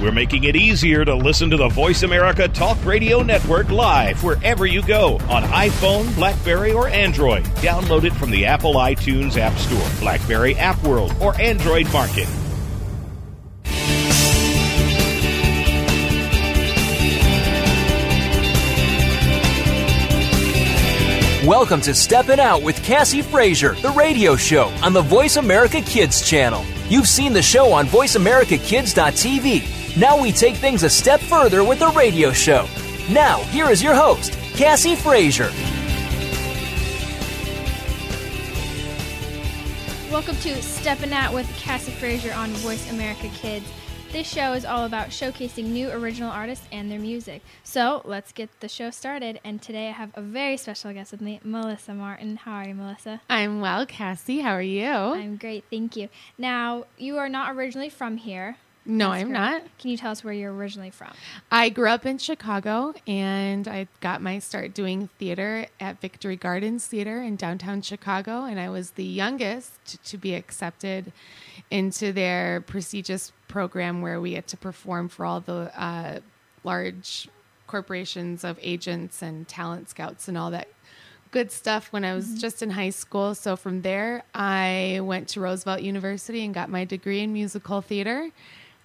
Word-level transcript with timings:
We're 0.00 0.12
making 0.12 0.44
it 0.44 0.56
easier 0.56 1.04
to 1.04 1.14
listen 1.14 1.50
to 1.50 1.58
the 1.58 1.68
Voice 1.68 2.04
America 2.04 2.48
Talk 2.48 2.82
Radio 2.86 3.22
Network 3.22 3.68
live 3.68 4.24
wherever 4.24 4.64
you 4.64 4.80
go 4.80 5.16
on 5.28 5.42
iPhone, 5.42 6.14
Blackberry, 6.14 6.72
or 6.72 6.88
Android. 6.88 7.44
Download 7.56 8.04
it 8.04 8.14
from 8.14 8.30
the 8.30 8.46
Apple 8.46 8.76
iTunes 8.76 9.36
App 9.36 9.58
Store, 9.58 9.86
Blackberry 10.00 10.56
App 10.56 10.82
World, 10.84 11.14
or 11.20 11.38
Android 11.38 11.92
Market. 11.92 12.26
Welcome 21.46 21.82
to 21.82 21.94
Steppin' 21.94 22.40
Out 22.40 22.62
with 22.62 22.76
Kassey 22.76 23.22
Frazier, 23.22 23.74
the 23.74 23.90
radio 23.90 24.34
show 24.34 24.68
on 24.82 24.94
the 24.94 25.02
Voice 25.02 25.36
America 25.36 25.82
Kids 25.82 26.26
channel. 26.26 26.64
You've 26.88 27.08
seen 27.08 27.34
the 27.34 27.42
show 27.42 27.70
on 27.70 27.86
VoiceAmericaKids.tv. 27.86 29.79
Now 29.96 30.20
we 30.20 30.30
take 30.30 30.54
things 30.54 30.84
a 30.84 30.88
step 30.88 31.18
further 31.18 31.64
with 31.64 31.80
the 31.80 31.88
radio 31.88 32.32
show. 32.32 32.68
Now, 33.10 33.38
here 33.46 33.70
is 33.70 33.82
your 33.82 33.92
host, 33.92 34.30
Kassey 34.54 34.96
Frazier. 34.96 35.50
Welcome 40.12 40.36
to 40.36 40.62
Steppin' 40.62 41.12
Out 41.12 41.34
with 41.34 41.46
Kassey 41.56 41.90
Frazier 41.90 42.32
on 42.34 42.50
Voice 42.50 42.88
America 42.92 43.28
Kids. 43.34 43.66
This 44.12 44.28
show 44.28 44.52
is 44.52 44.64
all 44.64 44.84
about 44.84 45.08
showcasing 45.08 45.64
new 45.66 45.90
original 45.90 46.30
artists 46.30 46.68
and 46.70 46.88
their 46.88 47.00
music. 47.00 47.42
So 47.64 48.02
let's 48.04 48.30
get 48.30 48.48
the 48.60 48.68
show 48.68 48.90
started. 48.90 49.40
And 49.42 49.60
today 49.60 49.88
I 49.88 49.92
have 49.92 50.12
a 50.14 50.22
very 50.22 50.56
special 50.56 50.92
guest 50.92 51.10
with 51.10 51.20
me, 51.20 51.40
Melissa 51.42 51.94
Martin. 51.94 52.36
How 52.36 52.52
are 52.52 52.68
you, 52.68 52.74
Melissa? 52.76 53.22
I'm 53.28 53.60
well, 53.60 53.86
Kassey. 53.86 54.42
How 54.42 54.52
are 54.52 54.62
you? 54.62 54.88
I'm 54.88 55.36
great, 55.36 55.64
thank 55.68 55.96
you. 55.96 56.08
Now, 56.38 56.84
you 56.96 57.18
are 57.18 57.28
not 57.28 57.56
originally 57.56 57.88
from 57.90 58.18
here. 58.18 58.56
No, 58.90 59.10
I'm 59.10 59.30
not. 59.32 59.62
Can 59.78 59.90
you 59.90 59.96
tell 59.96 60.10
us 60.10 60.24
where 60.24 60.34
you're 60.34 60.52
originally 60.52 60.90
from? 60.90 61.12
I 61.50 61.68
grew 61.68 61.88
up 61.88 62.04
in 62.04 62.18
Chicago 62.18 62.92
and 63.06 63.68
I 63.68 63.86
got 64.00 64.20
my 64.20 64.38
start 64.38 64.74
doing 64.74 65.08
theater 65.18 65.66
at 65.78 66.00
Victory 66.00 66.36
Gardens 66.36 66.86
Theater 66.86 67.22
in 67.22 67.36
downtown 67.36 67.82
Chicago. 67.82 68.44
And 68.44 68.58
I 68.58 68.68
was 68.68 68.92
the 68.92 69.04
youngest 69.04 70.04
to 70.04 70.18
be 70.18 70.34
accepted 70.34 71.12
into 71.70 72.12
their 72.12 72.62
prestigious 72.62 73.32
program 73.48 74.02
where 74.02 74.20
we 74.20 74.30
get 74.30 74.48
to 74.48 74.56
perform 74.56 75.08
for 75.08 75.24
all 75.24 75.40
the 75.40 75.72
uh, 75.80 76.20
large 76.64 77.28
corporations 77.66 78.42
of 78.42 78.58
agents 78.60 79.22
and 79.22 79.46
talent 79.46 79.88
scouts 79.88 80.26
and 80.26 80.36
all 80.36 80.50
that 80.50 80.68
good 81.30 81.52
stuff 81.52 81.92
when 81.92 82.04
I 82.04 82.14
was 82.14 82.40
just 82.40 82.62
in 82.62 82.70
high 82.70 82.90
school. 82.90 83.34
So 83.36 83.54
from 83.54 83.82
there, 83.82 84.24
I 84.34 84.98
went 85.02 85.28
to 85.28 85.40
Roosevelt 85.40 85.80
University 85.80 86.44
and 86.44 86.52
got 86.52 86.68
my 86.68 86.84
degree 86.84 87.20
in 87.20 87.32
musical 87.32 87.80
theater. 87.80 88.30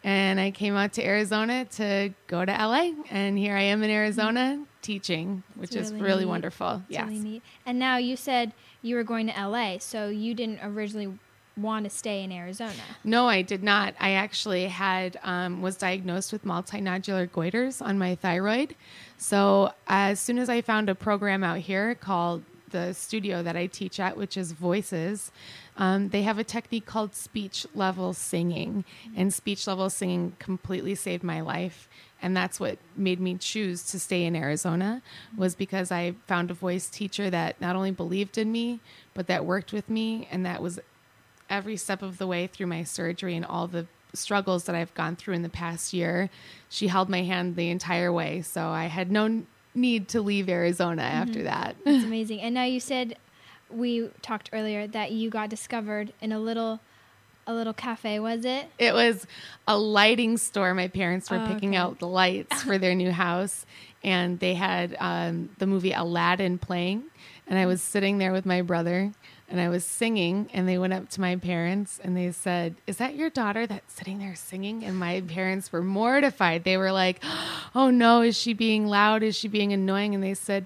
And 0.05 0.39
I 0.39 0.51
came 0.51 0.75
out 0.75 0.93
to 0.93 1.03
Arizona 1.03 1.65
to 1.77 2.13
go 2.27 2.45
to 2.45 2.51
LA. 2.51 2.91
And 3.09 3.39
here 3.39 3.55
I 3.55 3.63
am 3.63 3.81
in 3.81 3.89
Arizona 3.89 4.63
teaching, 4.83 5.41
which 5.55 5.75
It's 5.75 5.87
is 5.87 5.93
really 5.93 6.03
really 6.03 6.23
neat. 6.25 6.29
wonderful. 6.29 6.83
It's 6.83 6.91
yes. 6.91 7.07
really 7.09 7.19
neat. 7.19 7.43
And 7.65 7.79
now 7.79 7.97
you 7.97 8.15
said 8.15 8.53
you 8.83 8.95
were 8.95 9.03
going 9.03 9.27
to 9.27 9.47
LA, 9.47 9.79
so 9.79 10.09
you 10.09 10.35
didn't 10.35 10.59
originally 10.63 11.17
want 11.57 11.85
to 11.85 11.89
stay 11.89 12.23
in 12.23 12.31
Arizona. 12.31 12.73
No, 13.03 13.27
I 13.27 13.41
did 13.41 13.63
not. 13.63 13.95
I 13.99 14.11
actually 14.11 14.67
had 14.67 15.17
um, 15.23 15.63
was 15.63 15.75
diagnosed 15.75 16.31
with 16.31 16.43
multinodular 16.45 17.27
goiters 17.27 17.83
on 17.83 17.97
my 17.97 18.13
thyroid. 18.13 18.75
So 19.17 19.73
as 19.87 20.19
soon 20.19 20.37
as 20.37 20.49
I 20.49 20.61
found 20.61 20.87
a 20.87 20.93
program 20.95 21.43
out 21.43 21.59
here 21.59 21.95
called 21.95 22.43
the 22.69 22.93
studio 22.93 23.41
that 23.41 23.55
I 23.55 23.67
teach 23.67 23.99
at, 23.99 24.17
which 24.17 24.37
is 24.37 24.51
Voices, 24.51 25.31
um, 25.77 26.09
they 26.09 26.21
have 26.21 26.37
a 26.39 26.43
technique 26.43 26.85
called 26.85 27.15
speech 27.15 27.65
level 27.73 28.13
singing, 28.13 28.85
and 29.15 29.33
speech 29.33 29.67
level 29.67 29.89
singing 29.89 30.35
completely 30.39 30.95
saved 30.95 31.23
my 31.23 31.41
life. 31.41 31.89
And 32.21 32.35
that's 32.35 32.59
what 32.59 32.77
made 32.95 33.19
me 33.19 33.35
choose 33.35 33.83
to 33.91 33.99
stay 33.99 34.23
in 34.23 34.35
Arizona 34.35 35.01
was 35.37 35.53
because 35.53 35.91
I 35.91 36.15
found 36.27 36.49
a 36.49 36.53
voice 36.53 36.87
teacher 36.89 37.29
that 37.29 37.59
not 37.59 37.75
only 37.75 37.91
believed 37.91 38.37
in 38.37 38.51
me, 38.51 38.79
but 39.13 39.27
that 39.27 39.45
worked 39.45 39.73
with 39.73 39.89
me, 39.89 40.27
and 40.31 40.45
that 40.45 40.61
was 40.61 40.79
every 41.49 41.77
step 41.77 42.01
of 42.01 42.17
the 42.17 42.25
way 42.25 42.47
through 42.47 42.67
my 42.67 42.83
surgery 42.83 43.35
and 43.35 43.45
all 43.45 43.67
the 43.67 43.85
struggles 44.13 44.63
that 44.63 44.75
I've 44.75 44.93
gone 44.93 45.15
through 45.15 45.35
in 45.35 45.43
the 45.43 45.49
past 45.49 45.93
year. 45.93 46.29
She 46.69 46.87
held 46.87 47.09
my 47.09 47.21
hand 47.23 47.55
the 47.55 47.69
entire 47.69 48.11
way. 48.11 48.41
So 48.41 48.69
I 48.69 48.85
had 48.85 49.11
no 49.11 49.43
need 49.75 50.07
to 50.09 50.21
leave 50.21 50.49
Arizona 50.49 51.01
after 51.01 51.43
that. 51.43 51.75
It's 51.85 52.05
amazing. 52.05 52.41
And 52.41 52.55
now 52.55 52.63
you 52.63 52.79
said 52.79 53.17
we 53.69 54.09
talked 54.21 54.49
earlier 54.53 54.87
that 54.87 55.11
you 55.11 55.29
got 55.29 55.49
discovered 55.49 56.13
in 56.21 56.31
a 56.31 56.39
little 56.39 56.79
a 57.47 57.53
little 57.53 57.73
cafe, 57.73 58.19
was 58.19 58.43
it? 58.43 58.65
It 58.79 58.91
was 58.95 59.27
a 59.67 59.77
lighting 59.77 60.35
store. 60.37 60.73
My 60.73 60.87
parents 60.87 61.29
were 61.29 61.37
Oh, 61.37 61.45
picking 61.45 61.69
okay. 61.71 61.77
out 61.77 61.99
the 61.99 62.07
lights 62.07 62.63
for 62.63 62.79
their 62.79 62.95
new 62.95 63.11
house, 63.11 63.67
and 64.03 64.39
they 64.39 64.55
had 64.55 64.95
um, 64.99 65.49
the 65.59 65.67
movie 65.67 65.91
Aladdin 65.93 66.57
playing. 66.57 67.03
And 67.47 67.59
I 67.59 67.67
was 67.67 67.83
sitting 67.83 68.17
there 68.17 68.31
with 68.33 68.47
my 68.47 68.63
brother, 68.63 69.11
and 69.47 69.59
I 69.59 69.69
was 69.69 69.85
singing. 69.85 70.49
And 70.53 70.67
they 70.67 70.79
went 70.79 70.93
up 70.93 71.07
to 71.09 71.21
my 71.21 71.35
parents 71.35 71.99
and 72.03 72.17
they 72.17 72.31
said, 72.31 72.77
"Is 72.87 72.97
that 72.97 73.15
your 73.15 73.29
daughter 73.29 73.67
that's 73.67 73.93
sitting 73.93 74.17
there 74.17 74.33
singing?" 74.33 74.83
And 74.83 74.97
my 74.97 75.21
parents 75.21 75.71
were 75.71 75.83
mortified. 75.83 76.63
They 76.63 76.77
were 76.77 76.91
like, 76.91 77.23
"Oh 77.75 77.91
no, 77.91 78.21
is 78.21 78.35
she 78.35 78.53
being 78.53 78.87
loud? 78.87 79.21
Is 79.21 79.35
she 79.37 79.47
being 79.47 79.71
annoying?" 79.71 80.15
And 80.15 80.23
they 80.23 80.33
said, 80.33 80.65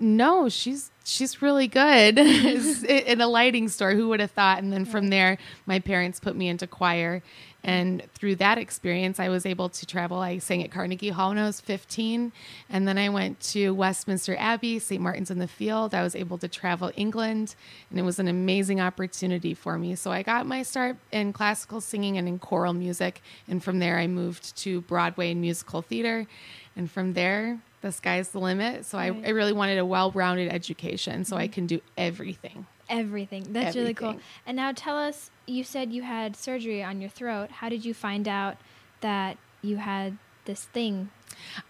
no, 0.00 0.48
she's 0.48 0.90
she's 1.04 1.42
really 1.42 1.68
good 1.68 2.18
in 2.18 3.20
a 3.20 3.26
lighting 3.26 3.68
store. 3.68 3.92
Who 3.92 4.08
would 4.08 4.20
have 4.20 4.30
thought? 4.30 4.62
And 4.62 4.72
then 4.72 4.84
from 4.84 5.08
there, 5.08 5.38
my 5.66 5.78
parents 5.78 6.18
put 6.18 6.34
me 6.34 6.48
into 6.48 6.66
choir, 6.66 7.22
and 7.62 8.02
through 8.14 8.36
that 8.36 8.56
experience, 8.56 9.20
I 9.20 9.28
was 9.28 9.44
able 9.44 9.68
to 9.68 9.86
travel. 9.86 10.18
I 10.18 10.38
sang 10.38 10.62
at 10.62 10.70
Carnegie 10.70 11.10
Hall 11.10 11.28
when 11.28 11.38
I 11.38 11.44
was 11.44 11.60
15, 11.60 12.32
and 12.70 12.88
then 12.88 12.96
I 12.96 13.10
went 13.10 13.38
to 13.40 13.74
Westminster 13.74 14.34
Abbey, 14.38 14.78
St. 14.78 15.00
Martin's 15.00 15.30
in 15.30 15.38
the 15.38 15.46
Field. 15.46 15.94
I 15.94 16.02
was 16.02 16.16
able 16.16 16.38
to 16.38 16.48
travel 16.48 16.90
England, 16.96 17.54
and 17.90 17.98
it 17.98 18.02
was 18.02 18.18
an 18.18 18.28
amazing 18.28 18.80
opportunity 18.80 19.52
for 19.52 19.76
me. 19.76 19.94
So 19.94 20.10
I 20.10 20.22
got 20.22 20.46
my 20.46 20.62
start 20.62 20.96
in 21.12 21.34
classical 21.34 21.82
singing 21.82 22.16
and 22.16 22.26
in 22.26 22.38
choral 22.38 22.72
music, 22.72 23.20
and 23.46 23.62
from 23.62 23.78
there, 23.78 23.98
I 23.98 24.06
moved 24.06 24.56
to 24.58 24.80
Broadway 24.82 25.32
and 25.32 25.40
musical 25.42 25.82
theater, 25.82 26.26
and 26.76 26.90
from 26.90 27.12
there 27.14 27.60
the 27.82 27.90
sky's 27.92 28.28
the 28.28 28.38
limit. 28.38 28.84
So 28.84 28.98
I, 28.98 29.08
Right. 29.10 29.26
I 29.26 29.30
really 29.30 29.52
wanted 29.54 29.78
a 29.78 29.86
well 29.86 30.10
rounded 30.10 30.52
education 30.52 31.24
so 31.24 31.36
I 31.36 31.48
can 31.48 31.66
do 31.66 31.80
everything. 31.96 32.66
Everything. 32.90 33.46
That's 33.52 33.74
really 33.76 33.94
cool. 33.94 34.16
And 34.46 34.56
now 34.56 34.72
tell 34.72 34.98
us, 34.98 35.30
you 35.46 35.64
said 35.64 35.92
you 35.92 36.02
had 36.02 36.36
surgery 36.36 36.82
on 36.82 37.00
your 37.00 37.08
throat. 37.08 37.50
How 37.50 37.68
did 37.70 37.84
you 37.84 37.94
find 37.94 38.28
out 38.28 38.56
that 39.00 39.38
you 39.62 39.76
had 39.78 40.18
this 40.44 40.64
thing? 40.64 41.08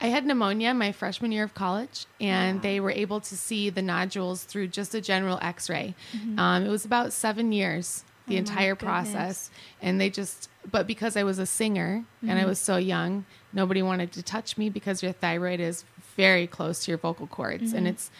I 0.00 0.06
had 0.08 0.26
pneumonia 0.26 0.72
my 0.74 0.90
freshman 0.90 1.30
year 1.30 1.44
of 1.44 1.54
college, 1.54 2.06
and 2.20 2.62
they 2.62 2.80
were 2.80 2.90
able 2.90 3.20
to 3.20 3.36
see 3.36 3.70
the 3.70 3.82
nodules 3.82 4.42
through 4.44 4.68
just 4.68 4.94
a 4.94 5.00
general 5.00 5.38
x 5.42 5.68
ray. 5.70 5.94
Um, 6.38 6.64
it 6.64 6.70
was 6.70 6.84
about 6.84 7.12
seven 7.12 7.52
years, 7.52 8.02
the 8.26 8.34
Mm-hmm. 8.34 8.36
Oh 8.36 8.38
entire 8.38 8.74
process. 8.74 9.50
And 9.82 10.00
they 10.00 10.08
just, 10.10 10.48
but 10.70 10.86
because 10.86 11.16
I 11.16 11.22
was 11.22 11.38
a 11.38 11.46
singer 11.46 12.04
and 12.22 12.30
Mm-hmm. 12.30 12.40
I 12.40 12.46
was 12.46 12.58
so 12.58 12.78
young, 12.78 13.26
nobody 13.52 13.82
wanted 13.82 14.12
to 14.12 14.22
touch 14.22 14.56
me 14.56 14.68
because 14.70 15.02
your 15.02 15.12
thyroid 15.12 15.60
is 15.60 15.84
very 16.16 16.46
close 16.46 16.84
to 16.84 16.90
your 16.90 16.98
vocal 16.98 17.26
cords. 17.26 17.68
Mm-hmm. 17.68 17.76
And 17.76 17.88
it's, 17.88 18.10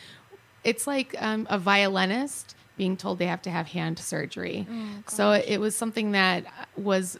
it's 0.65 0.87
like 0.87 1.15
um, 1.21 1.47
a 1.51 1.59
violinist 1.59 2.55
being 2.77 2.97
told 2.97 3.19
they 3.19 3.27
have 3.27 3.43
to 3.43 3.51
have 3.51 3.69
hand 3.69 3.99
surgery. 3.99 4.67
Oh, 4.71 5.03
so 5.07 5.33
it 5.33 5.59
was 5.59 5.77
something 5.77 6.13
that 6.13 6.45
was 6.77 7.19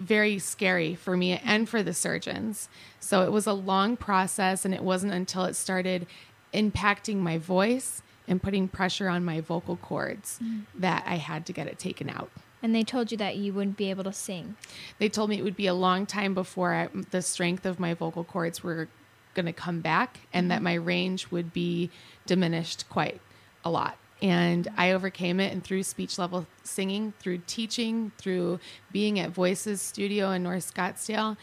very 0.00 0.38
scary 0.40 0.96
for 0.96 1.16
me 1.16 1.38
and 1.44 1.68
for 1.68 1.82
the 1.82 1.94
surgeons. 1.94 2.68
So 2.98 3.22
it 3.22 3.30
was 3.30 3.46
a 3.46 3.52
long 3.52 3.96
process, 3.96 4.64
and 4.64 4.74
it 4.74 4.82
wasn't 4.82 5.12
until 5.12 5.44
it 5.44 5.54
started 5.54 6.06
impacting 6.52 7.18
my 7.18 7.38
voice 7.38 8.02
and 8.26 8.42
putting 8.42 8.66
pressure 8.68 9.08
on 9.08 9.24
my 9.24 9.40
vocal 9.40 9.76
cords 9.76 10.40
that 10.74 11.04
I 11.06 11.16
had 11.16 11.46
to 11.46 11.52
get 11.52 11.66
it 11.66 11.78
taken 11.78 12.10
out. 12.10 12.30
And 12.62 12.74
they 12.74 12.84
told 12.84 13.10
you 13.10 13.18
that 13.18 13.36
you 13.36 13.52
wouldn't 13.52 13.76
be 13.76 13.90
able 13.90 14.04
to 14.04 14.12
sing. 14.12 14.56
They 14.98 15.08
told 15.08 15.30
me 15.30 15.38
it 15.38 15.42
would 15.42 15.56
be 15.56 15.66
a 15.66 15.74
long 15.74 16.06
time 16.06 16.32
before 16.32 16.72
I, 16.74 16.88
the 17.10 17.22
strength 17.22 17.66
of 17.66 17.80
my 17.80 17.94
vocal 17.94 18.24
cords 18.24 18.62
were 18.62 18.88
going 19.34 19.46
to 19.46 19.52
come 19.52 19.80
back 19.80 20.20
and 20.32 20.50
that 20.50 20.56
mm-hmm. 20.56 20.64
my 20.64 20.74
range 20.74 21.30
would 21.30 21.52
be 21.52 21.90
diminished 22.26 22.88
quite 22.88 23.20
a 23.64 23.70
lot. 23.70 23.96
And 24.20 24.68
I 24.76 24.92
overcame 24.92 25.40
it, 25.40 25.52
and 25.52 25.64
through 25.64 25.82
speech 25.82 26.16
level 26.16 26.46
singing, 26.62 27.12
through 27.18 27.42
teaching, 27.48 28.12
through 28.18 28.60
being 28.92 29.18
at 29.18 29.30
Voices 29.30 29.82
Studio 29.82 30.30
in 30.30 30.44
North 30.44 30.72
Scottsdale, 30.72 31.36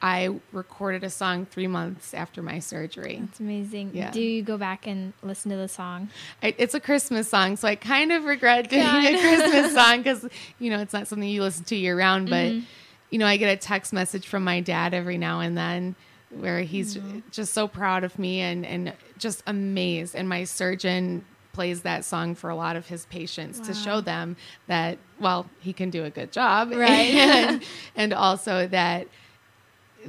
I 0.00 0.38
recorded 0.52 1.02
a 1.02 1.10
song 1.10 1.44
three 1.46 1.66
months 1.66 2.14
after 2.14 2.40
my 2.42 2.60
surgery. 2.60 3.20
It's 3.30 3.40
amazing. 3.40 3.90
Yeah. 3.94 4.10
Do 4.12 4.20
you 4.22 4.42
go 4.42 4.56
back 4.56 4.86
and 4.86 5.12
listen 5.22 5.50
to 5.50 5.56
the 5.56 5.66
song? 5.68 6.08
I, 6.42 6.54
it's 6.56 6.74
a 6.74 6.80
Christmas 6.80 7.28
song, 7.28 7.56
so 7.56 7.66
I 7.66 7.74
kind 7.74 8.12
of 8.12 8.24
regret 8.24 8.70
doing 8.70 8.82
God. 8.82 9.04
a 9.04 9.18
Christmas 9.18 9.74
song 9.80 9.98
because 9.98 10.26
you 10.60 10.70
know 10.70 10.80
it's 10.80 10.92
not 10.92 11.08
something 11.08 11.28
you 11.28 11.42
listen 11.42 11.64
to 11.64 11.76
year 11.76 11.98
round. 11.98 12.30
But 12.30 12.46
Mm-hmm. 12.52 12.64
you 13.10 13.18
know, 13.18 13.26
I 13.26 13.38
get 13.38 13.48
a 13.52 13.56
text 13.56 13.92
message 13.92 14.26
from 14.28 14.44
my 14.44 14.60
dad 14.60 14.94
every 14.94 15.18
now 15.18 15.40
and 15.40 15.56
then 15.56 15.96
where 16.30 16.60
he's 16.60 16.96
Mm-hmm. 16.96 17.20
just 17.32 17.52
so 17.52 17.66
proud 17.66 18.04
of 18.04 18.18
me 18.20 18.40
and 18.40 18.64
and 18.64 18.92
just 19.18 19.42
amazed. 19.48 20.14
And 20.14 20.28
my 20.28 20.44
surgeon 20.44 21.24
plays 21.52 21.80
that 21.82 22.04
song 22.04 22.36
for 22.36 22.50
a 22.50 22.54
lot 22.54 22.76
of 22.76 22.86
his 22.86 23.04
patients 23.06 23.58
to 23.58 23.74
show 23.74 24.00
them 24.00 24.36
that 24.68 24.96
well 25.18 25.50
he 25.58 25.72
can 25.72 25.90
do 25.90 26.04
a 26.04 26.10
good 26.10 26.30
job, 26.30 26.70
Right. 26.72 27.14
and, 27.14 27.64
and 27.96 28.12
also 28.12 28.68
that 28.68 29.08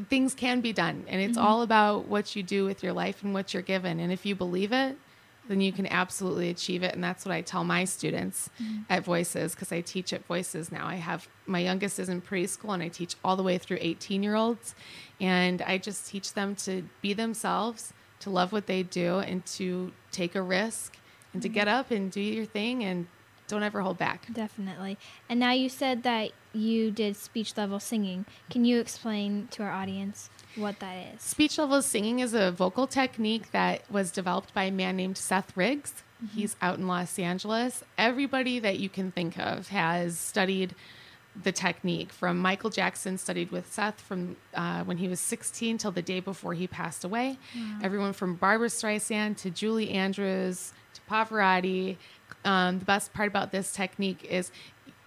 things 0.10 0.34
can 0.34 0.62
be 0.62 0.72
done 0.72 1.04
and 1.08 1.22
it's 1.22 1.38
mm-hmm. 1.38 1.48
all 1.48 1.62
about 1.62 2.08
what 2.08 2.36
you 2.36 2.44
do 2.44 2.66
with 2.66 2.84
your 2.84 2.94
life 2.94 3.24
and 3.24 3.34
what 3.34 3.54
you're 3.54 3.64
given. 3.64 4.00
And 4.00 4.12
if 4.12 4.26
you 4.26 4.36
believe 4.36 4.72
it 4.72 4.98
then 5.50 5.62
you 5.62 5.72
can 5.72 5.88
absolutely 5.88 6.50
achieve 6.50 6.84
it. 6.84 6.94
And 6.94 7.04
that's 7.04 7.26
what 7.26 7.34
i 7.34 7.42
tell 7.42 7.64
my 7.64 7.84
students 7.84 8.50
mm-hmm. 8.62 8.84
at 8.90 9.04
voices 9.04 9.54
because 9.54 9.72
i 9.72 9.82
teach 9.82 10.14
at 10.14 10.26
voices 10.26 10.72
now. 10.72 10.88
I 10.88 10.96
have 10.96 11.28
my 11.46 11.60
youngest 11.60 12.00
is 12.00 12.08
in 12.08 12.22
preschool 12.22 12.74
and 12.74 12.84
i 12.84 12.88
teach 12.88 13.16
all 13.24 13.36
the 13.36 13.44
way 13.44 13.58
through 13.58 13.80
18 13.82 14.24
year 14.24 14.36
olds 14.36 14.76
and 15.20 15.62
i 15.64 15.78
just 15.78 16.08
teach 16.08 16.34
them 16.34 16.56
to 16.56 16.84
be 17.02 17.14
themselves 17.14 17.94
to 18.20 18.30
love 18.30 18.52
what 18.52 18.68
they 18.68 18.84
do 18.84 19.20
and 19.20 19.46
to 19.46 19.92
take 20.12 20.36
a 20.36 20.42
risk 20.42 20.98
and 21.34 21.42
to 21.42 21.48
mm-hmm. 21.48 21.56
get 21.56 21.68
up 21.68 21.92
and 21.92 22.12
do 22.12 22.22
your 22.22 22.46
thing 22.46 22.84
and 22.84 23.08
don't 23.50 23.64
ever 23.64 23.82
hold 23.82 23.98
back 23.98 24.28
Definitely. 24.32 24.98
And 25.28 25.40
now 25.40 25.52
you 25.52 25.70
said 25.70 26.04
that 26.04 26.32
you 26.54 26.92
did 26.92 27.16
speech 27.16 27.58
level 27.58 27.80
singing. 27.80 28.26
Can 28.50 28.66
you 28.66 28.80
explain 28.80 29.48
to 29.52 29.64
our 29.64 29.72
audience 29.72 30.30
what 30.56 30.80
that 30.80 31.14
is? 31.14 31.22
Speech 31.22 31.58
level 31.58 31.82
singing 31.82 32.20
is 32.20 32.34
a 32.34 32.52
vocal 32.52 32.88
technique 32.88 33.52
that 33.52 33.90
was 33.92 34.12
developed 34.12 34.54
by 34.54 34.64
a 34.64 34.72
man 34.72 34.96
named 34.98 35.18
Seth 35.18 35.56
Riggs. 35.56 36.04
He's 36.36 36.56
out 36.62 36.78
in 36.78 36.88
Los 36.88 37.18
Angeles. 37.18 37.84
Everybody 37.98 38.60
that 38.60 38.78
you 38.80 38.90
can 38.90 39.12
think 39.12 39.38
of 39.40 39.70
has 39.70 40.18
studied 40.18 40.76
the 41.44 41.52
technique. 41.52 42.12
From 42.12 42.38
Michael 42.40 42.70
Jackson 42.70 43.18
studied 43.18 43.52
with 43.52 43.72
Seth 43.72 44.02
from 44.02 44.36
uh, 44.54 44.84
when 44.84 44.98
he 44.98 45.08
was 45.08 45.20
16 45.22 45.78
till 45.78 45.92
the 45.92 46.02
day 46.02 46.20
before 46.20 46.54
he 46.54 46.68
passed 46.68 47.04
away. 47.06 47.38
Everyone 47.82 48.12
from 48.14 48.36
Barbra 48.36 48.68
Streisand 48.68 49.38
to 49.38 49.50
Julie 49.50 49.92
Andrews 49.92 50.74
to 50.94 51.02
Pavarotti. 51.10 51.96
Um, 52.46 52.80
the 52.80 52.86
best 52.86 53.14
part 53.14 53.28
about 53.28 53.52
this 53.52 53.72
technique 53.72 54.24
is 54.24 54.52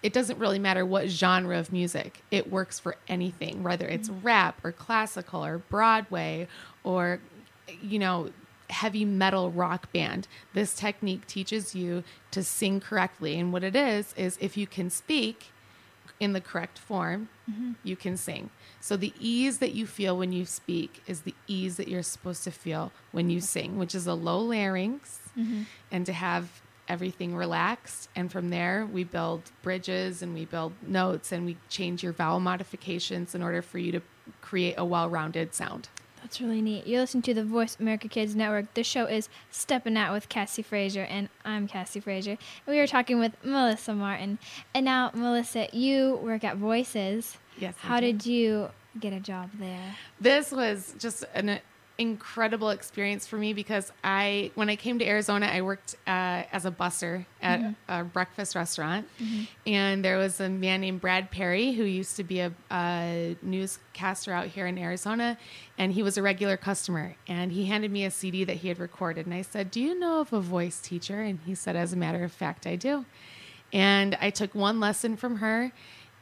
it 0.03 0.13
doesn't 0.13 0.39
really 0.39 0.59
matter 0.59 0.85
what 0.85 1.09
genre 1.09 1.59
of 1.59 1.73
music. 1.73 2.23
It 2.31 2.51
works 2.51 2.79
for 2.79 2.97
anything, 3.09 3.63
whether 3.63 3.87
it's 3.87 4.09
mm-hmm. 4.09 4.27
rap 4.27 4.65
or 4.65 4.73
classical 4.73 5.45
or 5.45 5.59
Broadway 5.59 6.49
or, 6.83 7.21
you 7.81 7.99
know, 7.99 8.31
heavy 8.71 9.05
metal 9.05 9.51
rock 9.51 9.93
band. 9.93 10.27
This 10.55 10.75
technique 10.75 11.27
teaches 11.27 11.75
you 11.75 12.03
to 12.33 12.43
sing 12.43 12.81
correctly. 12.81 13.39
And 13.39 13.53
what 13.53 13.63
it 13.63 13.77
is, 13.77 14.13
is 14.17 14.39
if 14.41 14.57
you 14.57 14.67
can 14.67 14.91
speak 14.91 15.47
in 16.19 16.33
the 16.33 16.41
correct 16.41 16.79
form, 16.79 17.29
mm-hmm. 17.51 17.73
you 17.85 17.97
can 17.97 18.17
sing. 18.17 18.51
So 18.81 18.97
the 18.97 19.13
ease 19.21 19.59
that 19.59 19.73
you 19.73 19.87
feel 19.87 20.17
when 20.17 20.33
you 20.33 20.45
speak 20.45 21.03
is 21.07 21.21
the 21.21 21.35
ease 21.47 21.77
that 21.77 21.87
you're 21.87 22.03
supposed 22.03 22.43
to 22.45 22.51
feel 22.51 22.93
when 23.13 23.31
you 23.31 23.39
mm-hmm. 23.39 23.45
sing, 23.45 23.79
which 23.79 23.95
is 23.95 24.07
a 24.07 24.15
low 24.15 24.41
larynx 24.41 25.21
and 25.91 26.05
to 26.07 26.13
have 26.13 26.61
everything 26.89 27.35
relaxed. 27.35 28.09
And 28.15 28.31
from 28.31 28.51
there, 28.51 28.87
we 28.91 29.05
build 29.05 29.43
bridges 29.63 30.23
and 30.23 30.35
we 30.35 30.45
build 30.45 30.73
notes 30.87 31.33
and 31.33 31.47
we 31.47 31.57
change 31.69 32.03
your 32.03 32.13
vowel 32.13 32.41
modifications 32.41 33.35
in 33.35 33.43
order 33.43 33.63
for 33.63 33.79
you 33.79 33.93
to 33.93 34.01
create 34.41 34.75
a 34.77 34.85
well 34.85 35.09
rounded 35.09 35.55
sound. 35.55 35.89
That's 36.23 36.41
really 36.41 36.63
neat. 36.63 36.87
You're 36.87 37.01
listening 37.01 37.23
to 37.23 37.35
the 37.35 37.45
Voice 37.45 37.77
America 37.81 38.07
Kids 38.07 38.37
Network. 38.37 38.73
The 38.75 38.85
show 38.85 39.07
is 39.07 39.29
Stepping 39.51 39.97
Out 39.97 40.13
with 40.13 40.29
Kassey 40.29 40.65
Frazier, 40.65 41.03
and 41.03 41.29
I'm 41.45 41.67
Kassey 41.67 42.01
Frazier. 42.01 42.39
And 42.67 42.75
we 42.75 42.79
are 42.79 42.87
talking 42.87 43.19
with 43.19 43.33
Melissa 43.43 43.93
Martin. 43.93 44.39
And 44.73 44.85
now, 44.85 45.11
Melissa, 45.15 45.67
you 45.73 46.21
work 46.23 46.45
at 46.45 46.59
Voices. 46.59 47.39
Yes. 47.59 47.75
How 47.79 47.99
did 47.99 48.25
you 48.25 48.71
get 49.01 49.13
a 49.13 49.21
job 49.21 49.51
there? 49.59 49.97
this 50.21 50.53
was 50.53 50.95
just 50.99 51.25
an 51.35 51.59
incredible 51.99 52.71
experience 52.71 53.27
for 53.27 53.37
me 53.37 53.53
because 53.53 53.93
I, 54.03 54.51
when 54.55 54.69
I 54.69 54.77
came 54.77 54.99
to 54.99 55.07
Arizona, 55.07 55.47
I 55.47 55.63
worked 55.63 55.95
uh, 56.07 56.43
as 56.53 56.65
a 56.65 56.71
busser 56.71 57.27
at 57.41 57.61
a 57.89 58.05
breakfast 58.05 58.55
restaurant, 58.55 59.09
and 59.67 60.05
there 60.05 60.19
was 60.19 60.41
a 60.41 60.49
man 60.49 60.81
named 60.81 61.01
Brad 61.01 61.31
Perry 61.31 61.73
who 61.73 61.85
used 61.85 62.17
to 62.17 62.25
be 62.25 62.41
a, 62.41 62.53
a 62.71 63.37
newscaster 63.43 64.33
out 64.33 64.47
here 64.49 64.67
in 64.67 64.79
Arizona, 64.79 65.39
and 65.79 65.93
he 65.93 66.03
was 66.03 66.17
a 66.17 66.23
regular 66.23 66.57
customer, 66.57 67.17
and 67.29 67.53
he 67.53 67.67
handed 67.67 67.91
me 67.91 68.05
a 68.05 68.11
CD 68.11 68.45
that 68.45 68.57
he 68.57 68.69
had 68.69 68.79
recorded, 68.79 69.27
and 69.27 69.35
I 69.35 69.43
said, 69.43 69.71
"Do 69.71 69.81
you 69.81 69.99
know 69.99 70.21
of 70.21 70.33
a 70.33 70.41
voice 70.41 70.81
teacher?" 70.81 71.21
And 71.21 71.41
he 71.47 71.55
said, 71.55 71.77
"As 71.77 71.93
a 71.93 71.97
matter 71.97 72.25
of 72.25 72.33
fact, 72.33 72.67
I 72.67 72.77
do." 72.77 73.05
And 73.73 74.17
I 74.21 74.31
took 74.31 74.55
one 74.55 74.81
lesson 74.81 75.17
from 75.17 75.37
her. 75.37 75.73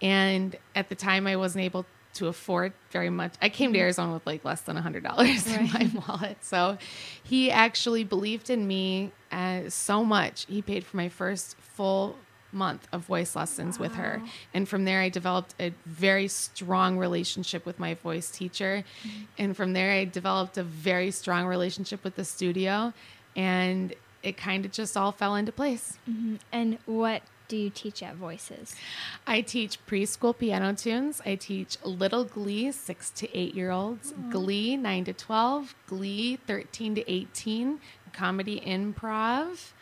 And 0.03 0.57
at 0.75 0.89
the 0.89 0.95
time, 0.95 1.27
I 1.27 1.37
wasn't 1.37 1.65
able 1.65 1.85
to 2.15 2.27
afford 2.27 2.73
very 2.91 3.11
much. 3.11 3.35
I 3.41 3.49
came 3.49 3.73
to 3.73 3.79
mm-hmm. 3.79 3.85
Arizona 3.85 4.13
with 4.15 4.27
like 4.27 4.45
less 4.45 4.63
than 4.63 4.77
$100 4.77 5.59
in 5.59 5.73
my 5.73 6.03
wallet. 6.09 6.39
So 6.43 6.79
he 7.23 7.51
actually 7.51 8.05
believed 8.05 8.51
in 8.51 8.67
me 8.67 9.13
uh, 9.31 9.69
so 9.69 10.05
much. 10.05 10.47
He 10.47 10.63
paid 10.63 10.85
for 10.85 10.97
my 10.97 11.09
first 11.09 11.57
full 11.59 12.17
month 12.53 12.89
of 12.93 13.03
voice 13.03 13.37
lessons 13.37 13.79
with 13.79 13.95
her. 13.95 14.21
And 14.53 14.69
from 14.69 14.85
there, 14.85 15.01
I 15.01 15.09
developed 15.09 15.55
a 15.61 15.73
very 15.87 16.27
strong 16.29 16.99
relationship 16.99 17.65
with 17.65 17.79
my 17.79 17.95
voice 17.95 18.31
teacher. 18.31 18.85
Mm-hmm. 19.05 19.23
And 19.39 19.57
from 19.57 19.73
there, 19.73 19.93
I 19.93 20.05
developed 20.05 20.59
a 20.59 20.65
very 20.65 21.11
strong 21.13 21.47
relationship 21.47 22.03
with 22.03 22.17
the 22.17 22.25
studio. 22.25 22.93
And 23.37 23.95
it 24.23 24.37
kind 24.37 24.65
of 24.65 24.73
just 24.73 24.97
all 24.97 25.13
fell 25.13 25.37
into 25.37 25.53
place. 25.53 25.99
Mm-hmm. 26.09 26.37
And 26.53 26.79
what 26.87 27.23
do 27.51 27.57
you 27.57 27.69
teach 27.69 28.01
at 28.03 28.15
Voices? 28.15 28.77
I 29.27 29.41
teach 29.41 29.85
preschool 29.85 30.39
piano 30.39 30.73
tunes. 30.73 31.21
I 31.27 31.35
teach 31.35 31.77
Little 31.85 32.25
Glee, 32.25 32.71
six 32.71 33.11
to 33.11 33.37
eight 33.37 33.55
year 33.57 33.73
olds, 33.73 34.15
Glee, 34.31 34.77
nine 34.77 35.05
to 35.05 35.13
12, 35.13 35.75
Glee, 35.89 36.37
13 36.47 36.95
to 36.95 37.13
18, 37.13 37.81
comedy 38.13 38.61
improv, 38.61 39.73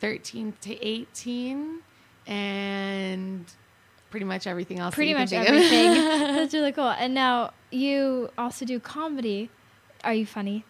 13 0.00 0.52
to 0.60 0.86
18, 0.86 1.80
and 2.26 3.46
pretty 4.10 4.26
much 4.26 4.46
everything 4.46 4.78
else. 4.78 4.94
Pretty 4.94 5.14
much 5.14 5.32
everything. 5.32 5.94
That's 6.36 6.52
really 6.52 6.72
cool. 6.72 6.90
And 6.90 7.14
now 7.14 7.54
you 7.70 8.28
also 8.36 8.66
do 8.66 8.78
comedy. 8.78 9.48
Are 10.04 10.12
you 10.12 10.26
funny? 10.26 10.66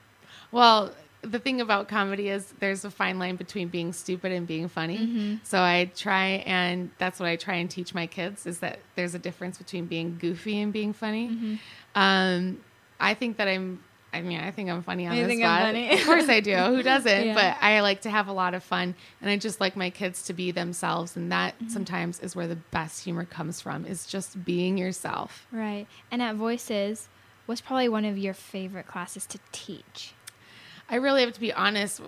Well, 0.53 0.93
the 1.25 1.39
thing 1.39 1.61
about 1.61 1.89
comedy 1.89 2.29
is 2.29 2.53
there's 2.61 2.85
a 2.85 2.91
fine 2.91 3.19
line 3.19 3.37
between 3.37 3.69
being 3.69 3.93
stupid 3.93 4.33
and 4.33 4.47
being 4.47 4.69
funny. 4.69 4.99
Mm-hmm. 4.99 5.35
So 5.43 5.61
I 5.61 5.91
try 5.97 6.43
and 6.47 6.91
that's 6.99 7.19
what 7.21 7.29
I 7.29 7.37
try 7.37 7.55
and 7.55 7.71
teach 7.71 7.95
my 7.95 8.07
kids 8.07 8.47
is 8.47 8.59
that 8.61 8.79
there's 8.95 9.15
a 9.15 9.19
difference 9.19 9.59
between 9.59 9.87
being 9.87 10.19
goofy 10.21 10.61
and 10.61 10.73
being 10.73 10.93
funny. 10.93 11.29
Mm-hmm. 11.29 11.55
Um, 11.95 12.61
I 13.01 13.15
think 13.15 13.37
that 13.39 13.49
I'm. 13.49 13.83
I 14.13 14.21
mean, 14.23 14.39
I 14.39 14.53
think 14.53 14.71
I'm 14.71 14.85
funny 14.85 15.09
on 15.09 15.17
You 15.17 15.23
the 15.23 15.29
think 15.29 15.43
I'm 15.43 15.49
spot. 15.59 15.63
funny? 15.67 15.93
of 15.93 16.05
course 16.07 16.29
I 16.29 16.39
do. 16.39 16.55
Who 16.77 16.85
doesn't? 16.85 17.27
Yeah. 17.27 17.35
But 17.35 17.57
I 17.61 17.81
like 17.81 18.03
to 18.03 18.11
have 18.11 18.29
a 18.29 18.33
lot 18.33 18.55
of 18.55 18.63
fun, 18.63 18.95
and 19.21 19.29
I 19.29 19.37
just 19.37 19.61
like 19.61 19.75
my 19.75 19.91
kids 19.91 20.23
to 20.27 20.33
be 20.33 20.53
themselves, 20.53 21.17
and 21.17 21.33
that 21.33 21.55
Mm-hmm. 21.59 21.69
sometimes 21.71 22.21
is 22.21 22.37
where 22.37 22.47
the 22.47 22.55
best 22.55 23.03
humor 23.03 23.25
comes 23.25 23.61
from. 23.61 23.85
Is 23.87 24.07
just 24.07 24.45
being 24.45 24.79
yourself. 24.79 25.49
Right. 25.51 25.89
And 26.13 26.23
at 26.23 26.37
Voices, 26.37 27.09
what's 27.47 27.61
probably 27.61 27.89
one 27.89 28.05
of 28.05 28.17
your 28.17 28.35
favorite 28.35 28.87
classes 28.87 29.27
to 29.27 29.41
teach? 29.51 30.15
I 30.89 30.97
really 30.97 31.23
have 31.23 31.33
to 31.33 31.41
be 31.41 31.53
honest 31.53 32.01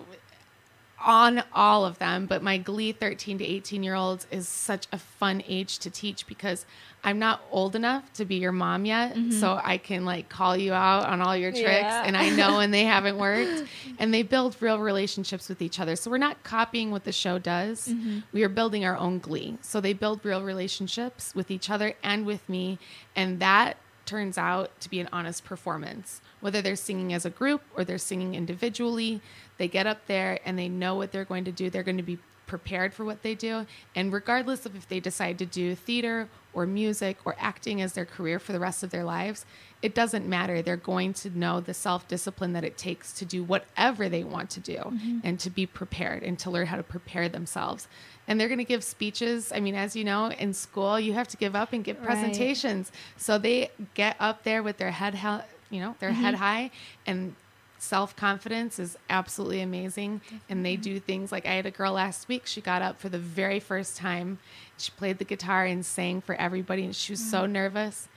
on 0.99 1.43
all 1.53 1.85
of 1.85 1.99
them, 1.99 2.25
but 2.25 2.41
my 2.41 2.57
Glee 2.57 2.91
13 2.91 3.37
to 3.37 3.45
18 3.45 3.83
year 3.83 3.93
olds 3.93 4.25
is 4.31 4.47
such 4.47 4.87
a 4.91 4.97
fun 4.97 5.43
age 5.47 5.77
to 5.79 5.89
teach 5.91 6.25
because 6.25 6.65
I'm 7.03 7.19
not 7.19 7.41
old 7.51 7.75
enough 7.75 8.11
to 8.13 8.25
be 8.25 8.35
your 8.35 8.51
mom 8.51 8.83
yet. 8.83 9.13
Mm-hmm. 9.15 9.31
So 9.31 9.59
I 9.63 9.77
can 9.77 10.05
like 10.05 10.27
call 10.27 10.57
you 10.57 10.73
out 10.73 11.07
on 11.07 11.21
all 11.21 11.37
your 11.37 11.51
tricks 11.51 11.67
Yeah. 11.67 12.03
and 12.03 12.17
I 12.17 12.29
know 12.31 12.57
when 12.57 12.71
they 12.71 12.83
haven't 12.83 13.17
worked 13.19 13.65
and 13.99 14.11
they 14.11 14.23
build 14.23 14.57
real 14.59 14.79
relationships 14.79 15.47
with 15.47 15.61
each 15.61 15.79
other. 15.79 15.95
So 15.95 16.09
we're 16.09 16.17
not 16.17 16.41
copying 16.43 16.89
what 16.89 17.03
the 17.03 17.11
show 17.11 17.37
does. 17.37 17.87
Mm-hmm. 17.87 18.19
We 18.33 18.43
are 18.43 18.49
building 18.49 18.83
our 18.83 18.97
own 18.97 19.19
Glee. 19.19 19.59
So 19.61 19.79
they 19.79 19.93
build 19.93 20.25
real 20.25 20.41
relationships 20.41 21.35
with 21.35 21.51
each 21.51 21.69
other 21.69 21.93
and 22.03 22.25
with 22.25 22.47
me. 22.49 22.79
And 23.15 23.39
that 23.39 23.77
turns 24.07 24.37
out 24.37 24.79
to 24.81 24.89
be 24.89 24.99
an 24.99 25.09
honest 25.11 25.45
performance. 25.45 26.21
Whether 26.39 26.61
they're 26.61 26.75
singing 26.75 27.13
as 27.13 27.25
a 27.25 27.29
group 27.29 27.61
or 27.75 27.83
they're 27.83 27.99
singing 27.99 28.33
individually, 28.33 29.21
they 29.57 29.67
get 29.67 29.85
up 29.85 30.07
there 30.07 30.39
and 30.45 30.57
they 30.57 30.69
know 30.69 30.95
what 30.95 31.11
they're 31.11 31.25
going 31.25 31.45
to 31.45 31.51
do. 31.51 31.69
They're 31.69 31.83
going 31.83 31.97
to 31.97 32.03
be 32.03 32.17
prepared 32.47 32.93
for 32.93 33.05
what 33.05 33.21
they 33.21 33.35
do. 33.35 33.65
And 33.95 34.11
regardless 34.11 34.65
of 34.65 34.75
if 34.75 34.87
they 34.87 34.99
decide 34.99 35.37
to 35.39 35.45
do 35.45 35.75
theater 35.75 36.29
or 36.53 36.65
music 36.65 37.17
or 37.25 37.35
acting 37.37 37.81
as 37.81 37.93
their 37.93 38.05
career 38.05 38.39
for 38.39 38.53
the 38.53 38.59
rest 38.59 38.81
of 38.81 38.89
their 38.89 39.03
lives, 39.03 39.45
it 39.81 39.93
doesn't 39.93 40.27
matter. 40.27 40.61
They're 40.61 40.75
going 40.75 41.13
to 41.15 41.37
know 41.37 41.59
the 41.59 41.73
self 41.73 42.07
discipline 42.07 42.53
that 42.53 42.63
it 42.63 42.77
takes 42.77 43.13
to 43.13 43.25
do 43.25 43.43
whatever 43.43 44.09
they 44.09 44.23
want 44.23 44.49
to 44.51 44.59
do 44.59 44.77
mm-hmm. 44.77 45.19
and 45.23 45.39
to 45.39 45.49
be 45.49 45.65
prepared 45.65 46.23
and 46.23 46.37
to 46.39 46.49
learn 46.49 46.67
how 46.67 46.77
to 46.77 46.83
prepare 46.83 47.29
themselves. 47.29 47.87
And 48.27 48.39
they're 48.39 48.47
going 48.47 48.57
to 48.57 48.63
give 48.63 48.83
speeches. 48.83 49.51
I 49.53 49.59
mean, 49.59 49.75
as 49.75 49.95
you 49.95 50.03
know, 50.03 50.31
in 50.31 50.53
school, 50.53 50.99
you 50.99 51.13
have 51.13 51.27
to 51.29 51.37
give 51.37 51.55
up 51.55 51.73
and 51.73 51.83
give 51.83 51.97
Right. 51.97 52.07
presentations. 52.07 52.91
So 53.17 53.37
they 53.37 53.71
get 53.93 54.15
up 54.19 54.43
there 54.43 54.63
with 54.63 54.77
their 54.77 54.91
head 54.91 55.15
held, 55.15 55.43
you 55.69 55.79
know, 55.79 55.95
their 55.99 56.11
head 56.11 56.33
mm-hmm. 56.33 56.43
high 56.43 56.71
and 57.05 57.35
self 57.79 58.15
confidence 58.15 58.79
is 58.79 58.97
absolutely 59.09 59.61
amazing. 59.61 60.21
And 60.49 60.65
they 60.65 60.75
do 60.75 60.99
things 60.99 61.31
like 61.31 61.45
I 61.45 61.53
had 61.53 61.65
a 61.65 61.71
girl 61.71 61.93
last 61.93 62.27
week. 62.27 62.45
She 62.45 62.61
got 62.61 62.81
up 62.81 62.99
for 62.99 63.09
the 63.09 63.19
very 63.19 63.59
first 63.59 63.97
time. 63.97 64.39
She 64.77 64.91
played 64.91 65.19
the 65.19 65.25
guitar 65.25 65.65
and 65.65 65.85
sang 65.85 66.21
for 66.21 66.35
everybody, 66.35 66.83
and 66.83 66.95
she 66.95 67.13
was 67.13 67.23
so 67.23 67.41
mm-hmm. 67.43 67.53
nervous. 67.53 68.07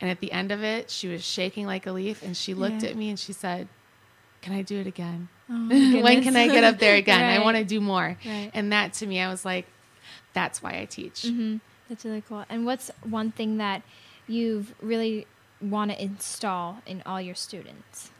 And 0.00 0.10
at 0.10 0.20
the 0.20 0.32
end 0.32 0.52
of 0.52 0.62
it, 0.62 0.90
she 0.90 1.08
was 1.08 1.24
shaking 1.24 1.66
like 1.66 1.86
a 1.86 1.92
leaf. 1.92 2.22
And 2.22 2.36
she 2.36 2.54
looked 2.54 2.82
Yeah. 2.82 2.90
at 2.90 2.96
me 2.96 3.08
and 3.10 3.18
she 3.18 3.32
said, 3.32 3.68
"Can 4.42 4.52
I 4.54 4.62
do 4.62 4.78
it 4.80 4.86
again? 4.86 5.28
Oh, 5.50 5.68
when 6.02 6.22
can 6.22 6.36
I 6.36 6.48
get 6.48 6.64
up 6.64 6.78
there 6.78 6.96
again? 6.96 7.24
I 7.28 7.38
want 7.44 7.56
to 7.56 7.64
do 7.64 7.80
more." 7.80 8.16
Right. 8.24 8.50
And 8.54 8.72
that 8.72 8.92
to 8.94 9.06
me, 9.06 9.20
I 9.20 9.28
was 9.28 9.44
like, 9.44 9.66
"That's 10.32 10.62
why 10.62 10.78
I 10.80 10.84
teach." 10.84 11.22
hmm 11.22 11.56
That's 11.88 12.04
really 12.04 12.22
cool. 12.22 12.44
And 12.48 12.66
what's 12.66 12.90
one 13.02 13.30
thing 13.30 13.58
that 13.58 13.82
you've 14.26 14.74
really 14.82 15.26
want 15.60 15.90
to 15.90 16.02
install 16.02 16.78
in 16.86 17.02
all 17.06 17.20
your 17.20 17.34
students? 17.34 18.10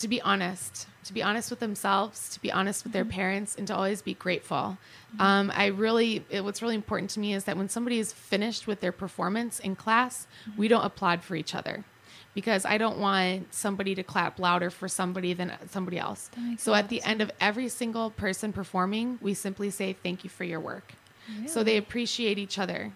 to 0.00 0.06
be 0.06 0.20
honest, 0.22 0.86
to 1.08 1.12
be 1.14 1.22
honest 1.22 1.50
with 1.50 1.58
themselves, 1.58 2.28
to 2.34 2.40
be 2.40 2.52
honest 2.52 2.84
with 2.84 2.92
their 2.92 3.04
Mm-hmm. 3.04 3.10
parents, 3.20 3.56
and 3.56 3.66
to 3.66 3.74
always 3.74 4.00
be 4.02 4.14
grateful. 4.14 4.78
Um, 5.18 5.50
I 5.54 5.66
really, 5.66 6.24
it, 6.30 6.44
what's 6.44 6.62
really 6.62 6.74
important 6.74 7.10
to 7.10 7.20
me 7.20 7.32
is 7.34 7.44
that 7.44 7.56
when 7.56 7.68
somebody 7.68 7.98
is 7.98 8.12
finished 8.12 8.66
with 8.66 8.80
their 8.80 8.92
performance 8.92 9.58
in 9.58 9.74
class, 9.74 10.26
Mm-hmm. 10.48 10.60
we 10.60 10.68
don't 10.68 10.84
applaud 10.84 11.22
for 11.22 11.34
each 11.34 11.54
other. 11.54 11.84
Because 12.34 12.64
I 12.64 12.78
don't 12.78 12.98
want 12.98 13.52
somebody 13.52 13.94
to 13.96 14.02
clap 14.04 14.38
louder 14.38 14.70
for 14.70 14.86
somebody 14.86 15.32
than 15.32 15.52
somebody 15.70 15.98
else. 15.98 16.30
So 16.58 16.72
at 16.74 16.88
the 16.88 17.02
end 17.02 17.20
of 17.20 17.32
every 17.40 17.68
single 17.68 18.10
person 18.10 18.52
performing, 18.52 19.18
we 19.20 19.34
simply 19.34 19.70
say 19.70 19.94
thank 20.04 20.22
you 20.22 20.30
for 20.30 20.44
your 20.44 20.60
work. 20.60 20.92
So 21.46 21.64
they 21.64 21.76
appreciate 21.78 22.38
each 22.38 22.58
other. 22.58 22.92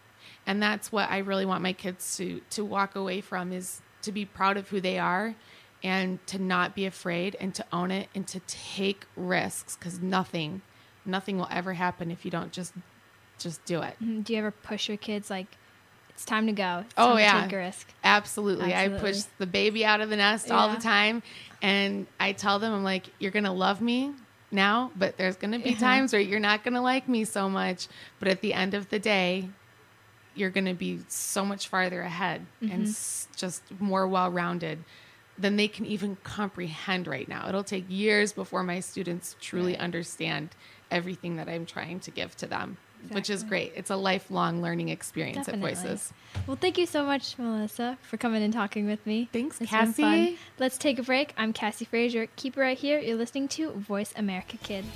And 0.47 0.63
that's 0.63 0.93
what 0.93 1.11
I 1.11 1.19
really 1.19 1.47
want 1.47 1.63
my 1.63 1.73
kids 1.73 2.17
to 2.19 2.41
to 2.51 2.65
walk 2.65 2.95
away 2.95 3.21
from 3.21 3.53
is 3.53 3.81
to 4.03 4.13
be 4.13 4.25
proud 4.25 4.57
of 4.57 4.69
who 4.69 4.81
they 4.81 4.99
are 4.99 5.35
and 5.83 6.25
to 6.29 6.39
not 6.39 6.75
be 6.75 6.87
afraid 6.87 7.37
and 7.41 7.55
to 7.55 7.65
own 7.73 7.91
it 7.91 8.09
and 8.15 8.27
to 8.29 8.41
take 8.41 9.05
risks 9.17 9.77
cuz 9.77 10.01
nothing 10.01 10.63
nothing 11.05 11.37
will 11.39 11.49
ever 11.51 11.73
happen 11.75 12.11
if 12.11 12.25
you 12.25 12.31
don't 12.31 12.53
just 12.53 12.73
just 13.39 13.65
do 13.65 13.83
it. 13.83 13.97
Mhm. 14.01 14.23
Do 14.25 14.33
you 14.33 14.39
ever 14.39 14.51
push 14.53 14.89
your 14.89 14.97
kids 14.99 15.29
like 15.31 15.49
it's 16.11 16.25
time 16.25 16.47
to 16.47 16.53
go? 16.53 16.81
It's 16.85 16.95
Oh, 16.97 17.17
yeah. 17.17 17.43
take 17.43 17.53
a 17.55 17.57
risk. 17.57 17.89
Absolutely. 18.05 18.73
I 18.75 18.89
push 18.89 19.23
the 19.39 19.47
baby 19.47 19.85
out 19.85 20.01
of 20.01 20.11
the 20.11 20.17
nest 20.17 20.51
all 20.51 20.69
the 20.69 20.81
time. 20.81 21.23
And 21.63 22.07
I 22.21 22.33
tell 22.33 22.59
them, 22.59 22.73
I'm 22.73 22.85
like, 22.85 23.07
you're 23.19 23.31
going 23.31 23.45
to 23.47 23.51
love 23.53 23.81
me 23.81 24.13
now, 24.51 24.91
but 24.95 25.17
there's 25.17 25.37
going 25.37 25.53
to 25.53 25.59
be 25.59 25.71
Yeah. 25.75 25.79
times 25.79 26.13
where 26.13 26.21
you're 26.21 26.39
not 26.39 26.63
going 26.65 26.75
to 26.75 26.81
like 26.83 27.09
me 27.09 27.25
so 27.25 27.49
much. 27.49 27.89
But 28.21 28.29
at 28.29 28.43
the 28.43 28.53
end 28.53 28.75
of 28.75 28.91
the 28.91 28.99
day, 28.99 29.49
you're 30.35 30.51
going 30.51 30.67
to 30.67 30.75
be 30.75 31.01
so 31.09 31.45
much 31.45 31.67
farther 31.69 32.03
ahead 32.03 32.47
Mm-hmm. 32.63 32.73
and 32.75 32.87
s- 32.89 33.27
just 33.37 33.63
more 33.81 34.07
well 34.07 34.31
rounded 34.31 34.85
than 35.39 35.57
they 35.57 35.69
can 35.69 35.87
even 35.87 36.17
comprehend 36.23 37.07
right 37.07 37.29
now. 37.29 37.49
It'll 37.49 37.65
take 37.65 37.85
years 37.89 38.33
before 38.33 38.63
my 38.63 38.81
students 38.81 39.35
truly 39.41 39.77
understand 39.77 40.51
everything 40.91 41.37
that 41.37 41.49
I'm 41.49 41.65
trying 41.67 42.01
to 42.01 42.11
give 42.11 42.37
to 42.37 42.47
them, 42.47 42.77
which 43.11 43.31
is 43.31 43.43
great. 43.43 43.73
It's 43.75 43.91
a 43.91 43.97
lifelong 43.97 44.61
learning 44.61 44.91
experience 44.91 45.47
Definitely. 45.47 45.73
at 45.73 45.79
Voices. 45.79 46.13
Well, 46.47 46.57
thank 46.57 46.77
you 46.77 46.87
so 46.87 47.05
much, 47.05 47.39
Melissa, 47.39 47.97
for 48.03 48.19
coming 48.19 48.43
and 48.43 48.53
talking 48.53 48.87
with 48.87 49.05
me. 49.07 49.29
Thanks, 49.33 49.61
It's 49.61 49.71
been 49.71 49.93
fun. 49.93 50.27
Kassey. 50.27 50.37
Let's 50.59 50.77
take 50.79 50.99
a 50.99 51.03
break. 51.03 51.33
I'm 51.37 51.53
Kassey 51.53 51.87
Frazier. 51.87 52.29
Keep 52.37 52.57
it 52.59 52.61
right 52.61 52.79
here. 52.79 52.99
You're 53.01 53.17
listening 53.17 53.49
to 53.49 53.71
Voice 53.73 54.13
America 54.17 54.59
Kids. 54.59 54.89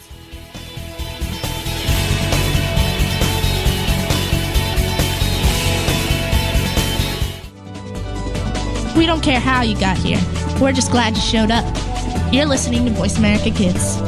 We 8.96 9.04
don't 9.04 9.22
care 9.22 9.38
how 9.38 9.60
you 9.60 9.78
got 9.78 9.98
here. 9.98 10.18
We're 10.58 10.72
just 10.72 10.90
glad 10.90 11.16
you 11.16 11.20
showed 11.20 11.50
up. 11.50 11.64
You're 12.32 12.46
listening 12.46 12.86
to 12.86 12.90
Voice 12.92 13.18
America 13.18 13.50
Kids. 13.50 13.98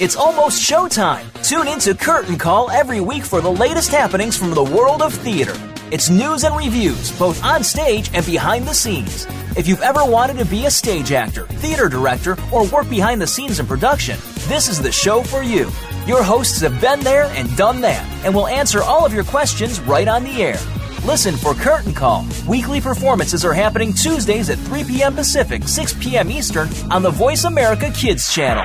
It's 0.00 0.14
almost 0.14 0.62
showtime. 0.62 1.24
Tune 1.42 1.66
in 1.66 1.80
to 1.80 1.96
Curtain 1.96 2.38
Call 2.38 2.70
every 2.70 3.00
week 3.00 3.24
for 3.24 3.40
the 3.40 3.50
latest 3.50 3.90
happenings 3.90 4.36
from 4.36 4.54
the 4.54 4.62
world 4.62 5.02
of 5.02 5.12
theater. 5.12 5.54
It's 5.90 6.10
news 6.10 6.44
and 6.44 6.56
reviews, 6.56 7.10
both 7.18 7.42
on 7.42 7.64
stage 7.64 8.08
and 8.14 8.24
behind 8.24 8.68
the 8.68 8.72
scenes. 8.72 9.26
If 9.56 9.66
you've 9.66 9.82
ever 9.82 10.04
wanted 10.04 10.38
to 10.38 10.44
be 10.44 10.66
a 10.66 10.70
stage 10.70 11.10
actor, 11.10 11.46
theater 11.46 11.88
director, 11.88 12.36
or 12.52 12.68
work 12.68 12.88
behind 12.88 13.20
the 13.20 13.26
scenes 13.26 13.58
in 13.58 13.66
production, 13.66 14.16
this 14.46 14.68
is 14.68 14.80
the 14.80 14.92
show 14.92 15.24
for 15.24 15.42
you. 15.42 15.70
Your 16.06 16.22
hosts 16.22 16.60
have 16.60 16.80
been 16.80 17.00
there 17.00 17.24
and 17.34 17.54
done 17.56 17.80
that, 17.80 18.06
and 18.24 18.32
will 18.32 18.46
answer 18.46 18.80
all 18.80 19.04
of 19.04 19.12
your 19.12 19.24
questions 19.24 19.80
right 19.80 20.06
on 20.06 20.22
the 20.22 20.40
air. 20.42 20.58
Listen 21.04 21.36
for 21.36 21.54
Curtain 21.54 21.94
Call. 21.94 22.26
Weekly 22.46 22.80
performances 22.80 23.44
are 23.44 23.52
happening 23.52 23.92
Tuesdays 23.92 24.50
at 24.50 24.58
3 24.58 24.84
p.m. 24.84 25.14
Pacific, 25.14 25.66
6 25.66 25.94
p.m. 25.94 26.30
Eastern 26.30 26.68
on 26.90 27.02
the 27.02 27.10
Voice 27.10 27.44
America 27.44 27.90
Kids 27.90 28.32
channel. 28.32 28.64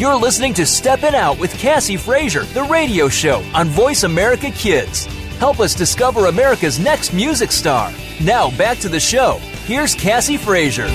You're 0.00 0.16
listening 0.16 0.54
to 0.54 0.64
Steppin' 0.64 1.14
Out 1.14 1.38
with 1.38 1.52
Kassey 1.52 1.98
Frazier, 1.98 2.44
the 2.44 2.62
radio 2.62 3.06
show 3.06 3.44
on 3.52 3.68
Voice 3.68 4.02
America 4.02 4.50
Kids. 4.50 5.04
Help 5.36 5.60
us 5.60 5.74
discover 5.74 6.24
America's 6.24 6.78
next 6.78 7.12
music 7.12 7.52
star. 7.52 7.92
Now 8.18 8.50
back 8.56 8.78
to 8.78 8.88
the 8.88 8.98
show. 8.98 9.36
Here's 9.66 9.94
Kassey 9.94 10.38
Frazier. 10.38 10.86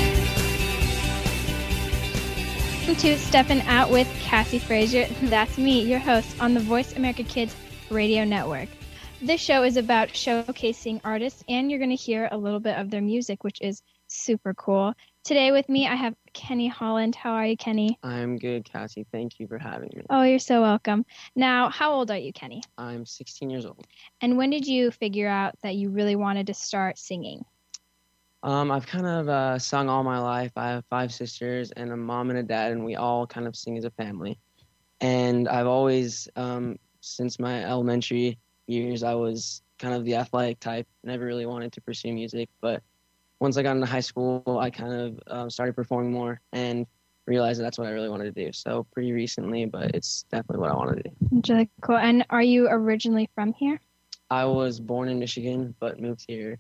Welcome 2.80 2.96
to 2.96 3.16
Steppin' 3.20 3.62
Out 3.68 3.92
with 3.92 4.08
Kassey 4.24 4.60
Frazier. 4.60 5.06
That's 5.22 5.56
me, 5.60 5.82
your 5.82 6.00
host 6.00 6.36
on 6.42 6.56
the 6.56 6.60
Voice 6.60 6.96
America 6.96 7.22
Kids 7.22 7.56
radio 7.92 8.24
network. 8.24 8.70
This 9.22 9.40
show 9.40 9.62
is 9.62 9.78
about 9.78 10.10
showcasing 10.10 11.00
artists, 11.04 11.44
and 11.48 11.70
you're 11.70 11.80
going 11.80 11.92
to 11.92 11.96
hear 11.96 12.28
a 12.32 12.38
little 12.40 12.60
bit 12.60 12.76
of 12.76 12.90
their 12.90 13.04
music, 13.04 13.44
which 13.44 13.62
is 13.62 13.84
super 14.08 14.56
cool. 14.56 14.96
Today 15.26 15.52
with 15.52 15.68
me, 15.70 15.88
I 15.88 15.96
have 15.96 16.14
Kenny 16.34 16.68
Holland. 16.68 17.16
How 17.16 17.32
are 17.32 17.48
you, 17.48 17.58
Kenny? 17.58 17.98
I'm 18.04 18.38
good, 18.38 18.64
Kassey. 18.64 19.08
Thank 19.12 19.40
you 19.40 19.48
for 19.48 19.58
having 19.58 19.90
me. 19.96 20.04
Oh, 20.08 20.22
you're 20.22 20.38
so 20.38 20.62
welcome. 20.62 21.04
Now, 21.36 21.72
how 21.72 21.94
old 21.94 22.12
are 22.12 22.18
you, 22.18 22.32
Kenny? 22.32 22.62
I'm 22.78 23.08
16 23.08 23.50
years 23.50 23.66
old. 23.66 23.88
And 24.22 24.38
when 24.38 24.52
did 24.52 24.68
you 24.68 24.92
figure 24.92 25.28
out 25.28 25.56
that 25.64 25.78
you 25.78 25.90
really 25.90 26.16
wanted 26.16 26.46
to 26.46 26.54
start 26.54 27.00
singing? 27.00 27.44
Um, 28.44 28.70
I've 28.70 28.86
kind 28.86 29.08
of 29.08 29.28
uh, 29.28 29.58
sung 29.58 29.90
all 29.90 30.04
my 30.04 30.20
life. 30.20 30.52
I 30.56 30.68
have 30.68 30.86
five 30.92 31.12
sisters 31.12 31.72
and 31.72 31.92
a 31.92 31.98
mom 31.98 32.30
and 32.30 32.38
a 32.38 32.44
dad, 32.44 32.74
and 32.74 32.86
we 32.86 32.96
all 32.96 33.26
kind 33.26 33.48
of 33.48 33.56
sing 33.56 33.80
as 33.80 33.86
a 33.86 33.92
family. 33.92 34.38
And 35.02 35.50
I've 35.50 35.66
always, 35.66 36.30
um, 36.36 36.78
since 37.02 37.40
my 37.40 37.64
elementary 37.64 38.38
years, 38.68 39.02
I 39.02 39.16
was 39.16 39.64
kind 39.80 39.96
of 39.96 40.06
the 40.06 40.18
athletic 40.18 40.60
type. 40.60 40.88
Never 41.04 41.26
really 41.26 41.48
wanted 41.48 41.72
to 41.72 41.82
pursue 41.82 42.14
music, 42.14 42.48
but 42.62 42.84
once 43.40 43.58
I 43.58 43.64
got 43.64 43.76
into 43.76 43.88
high 43.88 44.00
school, 44.00 44.44
I 44.60 44.70
kind 44.70 44.94
of 44.94 45.20
um, 45.28 45.50
started 45.50 45.74
performing 45.76 46.12
more 46.12 46.42
and 46.54 46.86
realized 47.28 47.60
that 47.60 47.64
that's 47.64 47.78
what 47.78 47.88
I 47.88 47.92
really 47.92 48.10
wanted 48.10 48.34
to 48.36 48.46
do. 48.46 48.52
So 48.54 48.86
pretty 48.94 49.12
recently, 49.12 49.66
but 49.66 49.92
it's 49.96 50.24
definitely 50.32 50.62
what 50.62 50.72
I 50.72 50.76
want 50.76 50.98
to 50.98 51.04
do. 51.04 51.54
Really 51.54 51.70
cool. 51.82 51.98
And 51.98 52.26
are 52.30 52.42
you 52.42 52.68
originally 52.70 53.30
from 53.36 53.54
here? 53.54 53.80
I 54.30 54.46
was 54.46 54.80
born 54.80 55.10
in 55.10 55.20
Michigan, 55.20 55.76
but 55.80 56.00
moved 56.00 56.24
here 56.28 56.60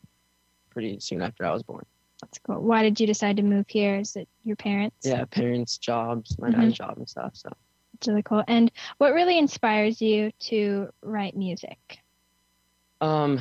pretty 0.69 0.99
soon 0.99 1.21
after 1.21 1.45
I 1.45 1.51
was 1.53 1.63
born. 1.63 1.85
That's 2.21 2.39
cool. 2.39 2.61
Why 2.61 2.83
did 2.83 2.99
you 2.99 3.07
decide 3.07 3.37
to 3.37 3.43
move 3.43 3.65
here? 3.67 3.97
Is 3.97 4.15
it 4.15 4.27
your 4.43 4.55
parents? 4.55 5.05
Yeah, 5.05 5.25
parents, 5.25 5.77
jobs, 5.77 6.37
my 6.39 6.49
Mhm. 6.49 6.61
dad's 6.61 6.77
job 6.77 6.97
and 6.97 7.07
stuff. 7.09 7.31
So 7.35 7.51
It's 7.95 8.07
really 8.09 8.23
cool. 8.23 8.43
And 8.47 8.71
what 8.97 9.13
really 9.13 9.37
inspires 9.37 10.01
you 10.01 10.31
to 10.39 10.89
write 11.01 11.35
music? 11.37 11.99
Um, 13.01 13.39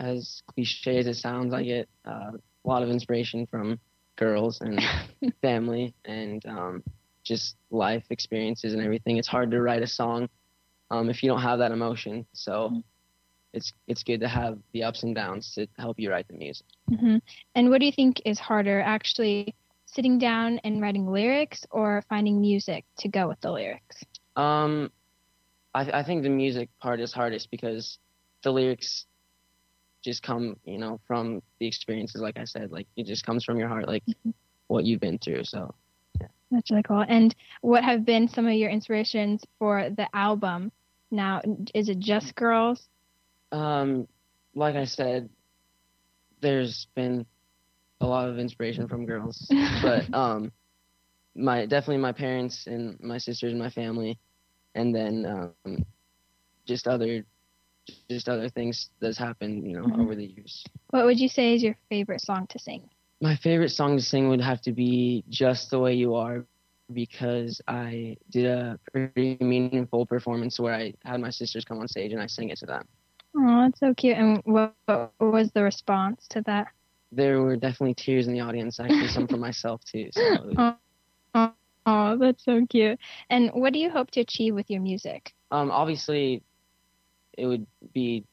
as 0.00 0.42
cliche 0.48 0.98
as 0.98 1.06
it 1.06 1.16
sounds, 1.16 1.54
I 1.54 1.64
get 1.64 1.88
uh, 2.06 2.32
a 2.64 2.68
lot 2.68 2.82
of 2.82 2.90
inspiration 2.90 3.46
from 3.46 3.80
girls 4.16 4.60
and 4.60 4.80
family 5.42 5.94
and 6.04 6.44
um, 6.46 6.84
just 7.24 7.56
life 7.70 8.04
experiences 8.10 8.74
and 8.74 8.82
everything. 8.82 9.18
It's 9.18 9.28
hard 9.28 9.52
to 9.52 9.62
write 9.62 9.82
a 9.82 9.86
song 9.88 10.28
um, 10.90 11.10
if 11.10 11.22
you 11.22 11.30
don't 11.30 11.42
have 11.42 11.58
that 11.60 11.72
emotion. 11.72 12.26
So 12.34 12.82
it's 13.52 13.72
it's 13.88 14.04
good 14.04 14.20
to 14.20 14.28
have 14.28 14.58
the 14.72 14.84
ups 14.84 15.02
and 15.04 15.14
downs 15.14 15.54
to 15.54 15.66
help 15.78 15.98
you 16.00 16.10
write 16.10 16.28
the 16.28 16.34
music. 16.34 16.66
hmm 16.88 17.18
And 17.54 17.70
what 17.70 17.80
do 17.80 17.86
you 17.86 17.92
think 17.92 18.22
is 18.24 18.38
harder, 18.40 18.80
actually 18.80 19.54
sitting 19.86 20.18
down 20.18 20.60
and 20.64 20.80
writing 20.82 21.06
lyrics 21.06 21.66
or 21.70 22.02
finding 22.08 22.40
music 22.40 22.84
to 22.98 23.08
go 23.08 23.28
with 23.28 23.40
the 23.40 23.50
lyrics? 23.50 24.04
Um, 24.36 24.90
I, 25.74 26.00
I 26.00 26.02
think 26.04 26.22
the 26.22 26.30
music 26.30 26.70
part 26.80 27.00
is 27.00 27.12
hardest 27.12 27.50
because 27.50 27.98
the 28.42 28.52
lyrics 28.52 29.06
just 30.02 30.22
come, 30.22 30.56
you 30.64 30.78
know, 30.78 31.00
from 31.06 31.42
the 31.58 31.66
experiences. 31.66 32.20
Like 32.20 32.38
I 32.38 32.44
said, 32.44 32.70
like 32.72 32.86
it 32.96 33.06
just 33.06 33.24
comes 33.24 33.44
from 33.44 33.58
your 33.58 33.68
heart, 33.68 33.86
like 33.88 34.04
what 34.68 34.84
you've 34.84 35.00
been 35.00 35.18
through. 35.18 35.44
So 35.44 35.74
That's 36.50 36.70
really 36.70 36.82
cool. 36.82 37.04
And 37.08 37.34
what 37.60 37.84
have 37.84 38.04
been 38.04 38.28
some 38.28 38.46
of 38.46 38.54
your 38.54 38.70
inspirations 38.70 39.44
for 39.58 39.90
the 39.90 40.08
album? 40.14 40.72
Now, 41.10 41.42
is 41.74 41.88
it 41.88 41.98
just 41.98 42.34
girls? 42.34 42.88
Um, 43.52 44.06
like 44.54 44.76
I 44.76 44.84
said, 44.84 45.28
there's 46.40 46.86
been 46.94 47.26
a 48.00 48.06
lot 48.06 48.28
of 48.28 48.38
inspiration 48.38 48.88
from 48.88 49.06
girls, 49.06 49.50
but 49.82 50.12
um, 50.14 50.52
my 51.34 51.66
definitely 51.66 51.98
my 51.98 52.12
parents 52.12 52.66
and 52.66 52.98
my 53.00 53.18
sisters 53.18 53.52
and 53.52 53.60
my 53.60 53.70
family, 53.70 54.18
and 54.74 54.94
then 54.94 55.26
um, 55.26 55.84
just 56.66 56.86
other 56.88 57.24
just 58.08 58.28
other 58.28 58.48
things 58.48 58.90
that's 59.00 59.18
happened, 59.18 59.66
you 59.66 59.76
know, 59.78 59.84
Mhm. 59.84 60.00
over 60.00 60.14
the 60.14 60.26
years. 60.26 60.64
What 60.90 61.04
would 61.04 61.18
you 61.20 61.28
say 61.28 61.54
is 61.54 61.62
your 61.62 61.76
favorite 61.88 62.20
song 62.20 62.46
to 62.48 62.58
sing? 62.58 62.88
My 63.20 63.36
favorite 63.36 63.70
song 63.70 63.96
to 63.96 64.02
sing 64.02 64.28
would 64.28 64.40
have 64.40 64.60
to 64.62 64.72
be 64.72 65.24
"Just 65.28 65.70
the 65.70 65.78
Way 65.78 65.94
You 65.94 66.14
Are." 66.14 66.46
Because 66.92 67.60
I 67.68 68.16
did 68.30 68.46
a 68.46 68.78
pretty 68.92 69.36
meaningful 69.40 70.04
performance 70.06 70.58
where 70.58 70.74
I 70.74 70.94
had 71.04 71.20
my 71.20 71.30
sisters 71.30 71.64
come 71.64 71.78
on 71.78 71.86
stage 71.86 72.12
and 72.12 72.20
I 72.20 72.26
sang 72.26 72.48
it 72.50 72.58
to 72.58 72.66
them. 72.66 72.88
Oh, 73.36 73.62
that's 73.62 73.78
so 73.78 73.94
cute. 73.94 74.16
And 74.16 74.42
what, 74.44 74.74
what 74.86 75.12
was 75.20 75.52
the 75.52 75.62
response 75.62 76.26
to 76.30 76.42
that? 76.46 76.68
there 77.12 77.40
were 77.40 77.56
definitely 77.56 77.94
tears 77.94 78.26
in 78.26 78.32
the 78.32 78.40
audience, 78.40 78.80
actually 78.80 79.08
some 79.08 79.26
for 79.26 79.36
myself 79.36 79.82
too. 79.84 80.08
So 80.12 80.56
Oh, 81.34 81.52
oh, 81.86 82.16
that's 82.18 82.44
so 82.44 82.66
cute. 82.66 82.98
And 83.30 83.50
what 83.54 83.72
do 83.72 83.78
you 83.78 83.90
hope 83.90 84.10
to 84.12 84.20
achieve 84.20 84.54
with 84.54 84.70
your 84.70 84.80
music? 84.80 85.32
um, 85.50 85.70
obviously, 85.70 86.42
it 87.40 87.46
would 87.46 87.66
be 87.94 88.24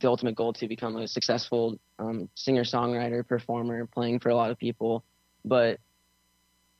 the 0.00 0.08
ultimate 0.08 0.34
goal 0.34 0.52
to 0.54 0.68
become 0.68 0.96
a 0.96 1.06
successful 1.06 1.78
um, 1.98 2.28
singer, 2.34 2.62
songwriter, 2.64 3.26
performer, 3.26 3.86
playing 3.86 4.20
for 4.20 4.30
a 4.30 4.34
lot 4.34 4.50
of 4.50 4.58
people. 4.58 5.04
But 5.44 5.78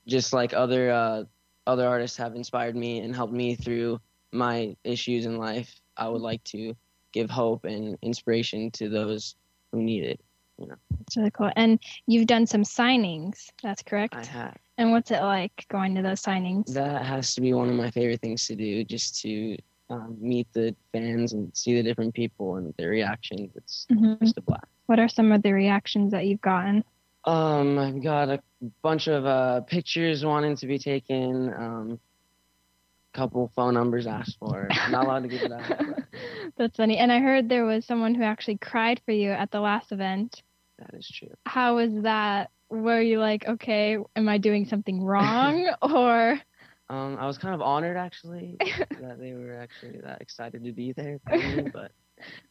just 0.06 0.32
like 0.32 0.54
other 0.54 0.90
uh, 0.90 1.24
other 1.66 1.86
artists 1.86 2.16
have 2.16 2.34
inspired 2.34 2.74
me 2.74 3.00
and 3.00 3.14
helped 3.14 3.32
me 3.32 3.54
through 3.54 4.00
my 4.32 4.76
issues 4.84 5.26
in 5.26 5.36
life, 5.36 5.80
I 5.96 6.08
would 6.08 6.22
like 6.22 6.42
to 6.44 6.74
give 7.12 7.30
hope 7.30 7.64
and 7.64 7.98
inspiration 8.02 8.70
to 8.72 8.88
those 8.88 9.36
who 9.72 9.82
need 9.82 10.04
it. 10.04 10.20
you 10.58 10.66
know 10.66 10.76
That's 10.98 11.16
really 11.16 11.30
cool. 11.30 11.50
And 11.56 11.78
you've 12.06 12.26
done 12.26 12.46
some 12.46 12.62
signings. 12.62 13.48
That's 13.62 13.82
correct. 13.82 14.14
I 14.14 14.24
have. 14.24 14.56
And 14.78 14.92
what's 14.92 15.10
it 15.10 15.20
like 15.20 15.66
going 15.68 15.94
to 15.96 16.02
those 16.02 16.22
signings? 16.22 16.72
That 16.74 17.04
has 17.04 17.34
to 17.34 17.40
be 17.40 17.52
one 17.52 17.68
of 17.68 17.74
my 17.74 17.90
favorite 17.90 18.20
things 18.20 18.46
to 18.46 18.54
do, 18.54 18.84
just 18.84 19.20
to 19.22 19.56
um, 19.90 20.16
meet 20.20 20.46
the 20.52 20.74
fans 20.92 21.32
and 21.32 21.50
see 21.56 21.74
the 21.74 21.82
different 21.82 22.14
people 22.14 22.56
and 22.56 22.74
their 22.78 22.90
reactions. 22.90 23.50
It's 23.56 23.86
Mhm. 23.90 24.20
just 24.20 24.36
a 24.38 24.42
blast. 24.42 24.66
What 24.86 24.98
are 24.98 25.08
some 25.08 25.32
of 25.32 25.42
the 25.42 25.52
reactions 25.52 26.12
that 26.12 26.26
you've 26.26 26.40
gotten? 26.40 26.84
Um, 27.24 27.78
I've 27.78 28.02
got 28.02 28.28
a 28.30 28.42
bunch 28.82 29.06
of 29.08 29.26
uh, 29.26 29.60
pictures 29.62 30.24
wanting 30.24 30.56
to 30.56 30.66
be 30.66 30.78
taken. 30.78 31.52
Um, 31.52 32.00
couple 33.14 33.50
phone 33.56 33.74
numbers 33.74 34.06
asked 34.06 34.36
for. 34.38 34.68
I'm 34.70 34.92
not 34.92 35.04
allowed 35.04 35.22
to 35.24 35.28
give 35.28 35.42
it 35.42 35.50
out. 35.52 35.96
That's 36.56 36.76
funny. 36.76 36.98
And 36.98 37.10
I 37.10 37.18
heard 37.18 37.48
there 37.48 37.64
was 37.64 37.84
someone 37.84 38.14
who 38.14 38.22
actually 38.22 38.58
cried 38.58 39.00
for 39.04 39.12
you 39.12 39.30
at 39.30 39.50
the 39.50 39.60
last 39.60 39.90
event. 39.92 40.42
that 40.78 40.94
is 40.94 41.08
true. 41.08 41.34
How 41.46 41.76
was 41.76 41.90
that? 42.02 42.50
Were 42.70 43.00
you 43.00 43.18
like, 43.18 43.46
okay, 43.48 43.96
am 44.14 44.28
I 44.28 44.38
doing 44.38 44.66
something 44.66 45.02
wrong? 45.02 45.68
or 45.82 46.38
Um, 46.90 47.16
I 47.18 47.26
was 47.26 47.36
kind 47.36 47.54
of 47.54 47.60
honored 47.60 47.96
actually 47.96 48.56
that 49.00 49.18
they 49.18 49.34
were 49.34 49.56
actually 49.56 49.98
that 50.02 50.22
excited 50.22 50.64
to 50.64 50.72
be 50.72 50.92
there 50.92 51.20
me, 51.30 51.68
but 51.72 51.92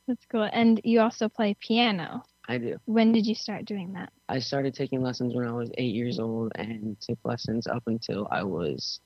that's 0.07 0.25
cool. 0.31 0.47
And 0.51 0.79
you 0.83 0.99
also 1.01 1.27
play 1.27 1.55
piano. 1.59 2.23
I 2.47 2.57
do. 2.57 2.77
When 2.85 3.11
did 3.11 3.25
you 3.25 3.35
start 3.35 3.65
doing 3.65 3.93
that? 3.93 4.11
I 4.29 4.39
started 4.39 4.73
taking 4.73 5.01
lessons 5.01 5.35
when 5.35 5.47
I 5.47 5.51
was 5.51 5.69
eight 5.77 5.93
years 5.93 6.19
old 6.19 6.51
and 6.55 6.95
took 7.01 7.19
lessons 7.25 7.67
up 7.67 7.83
until 7.87 8.27
I 8.31 8.43
was 8.43 9.01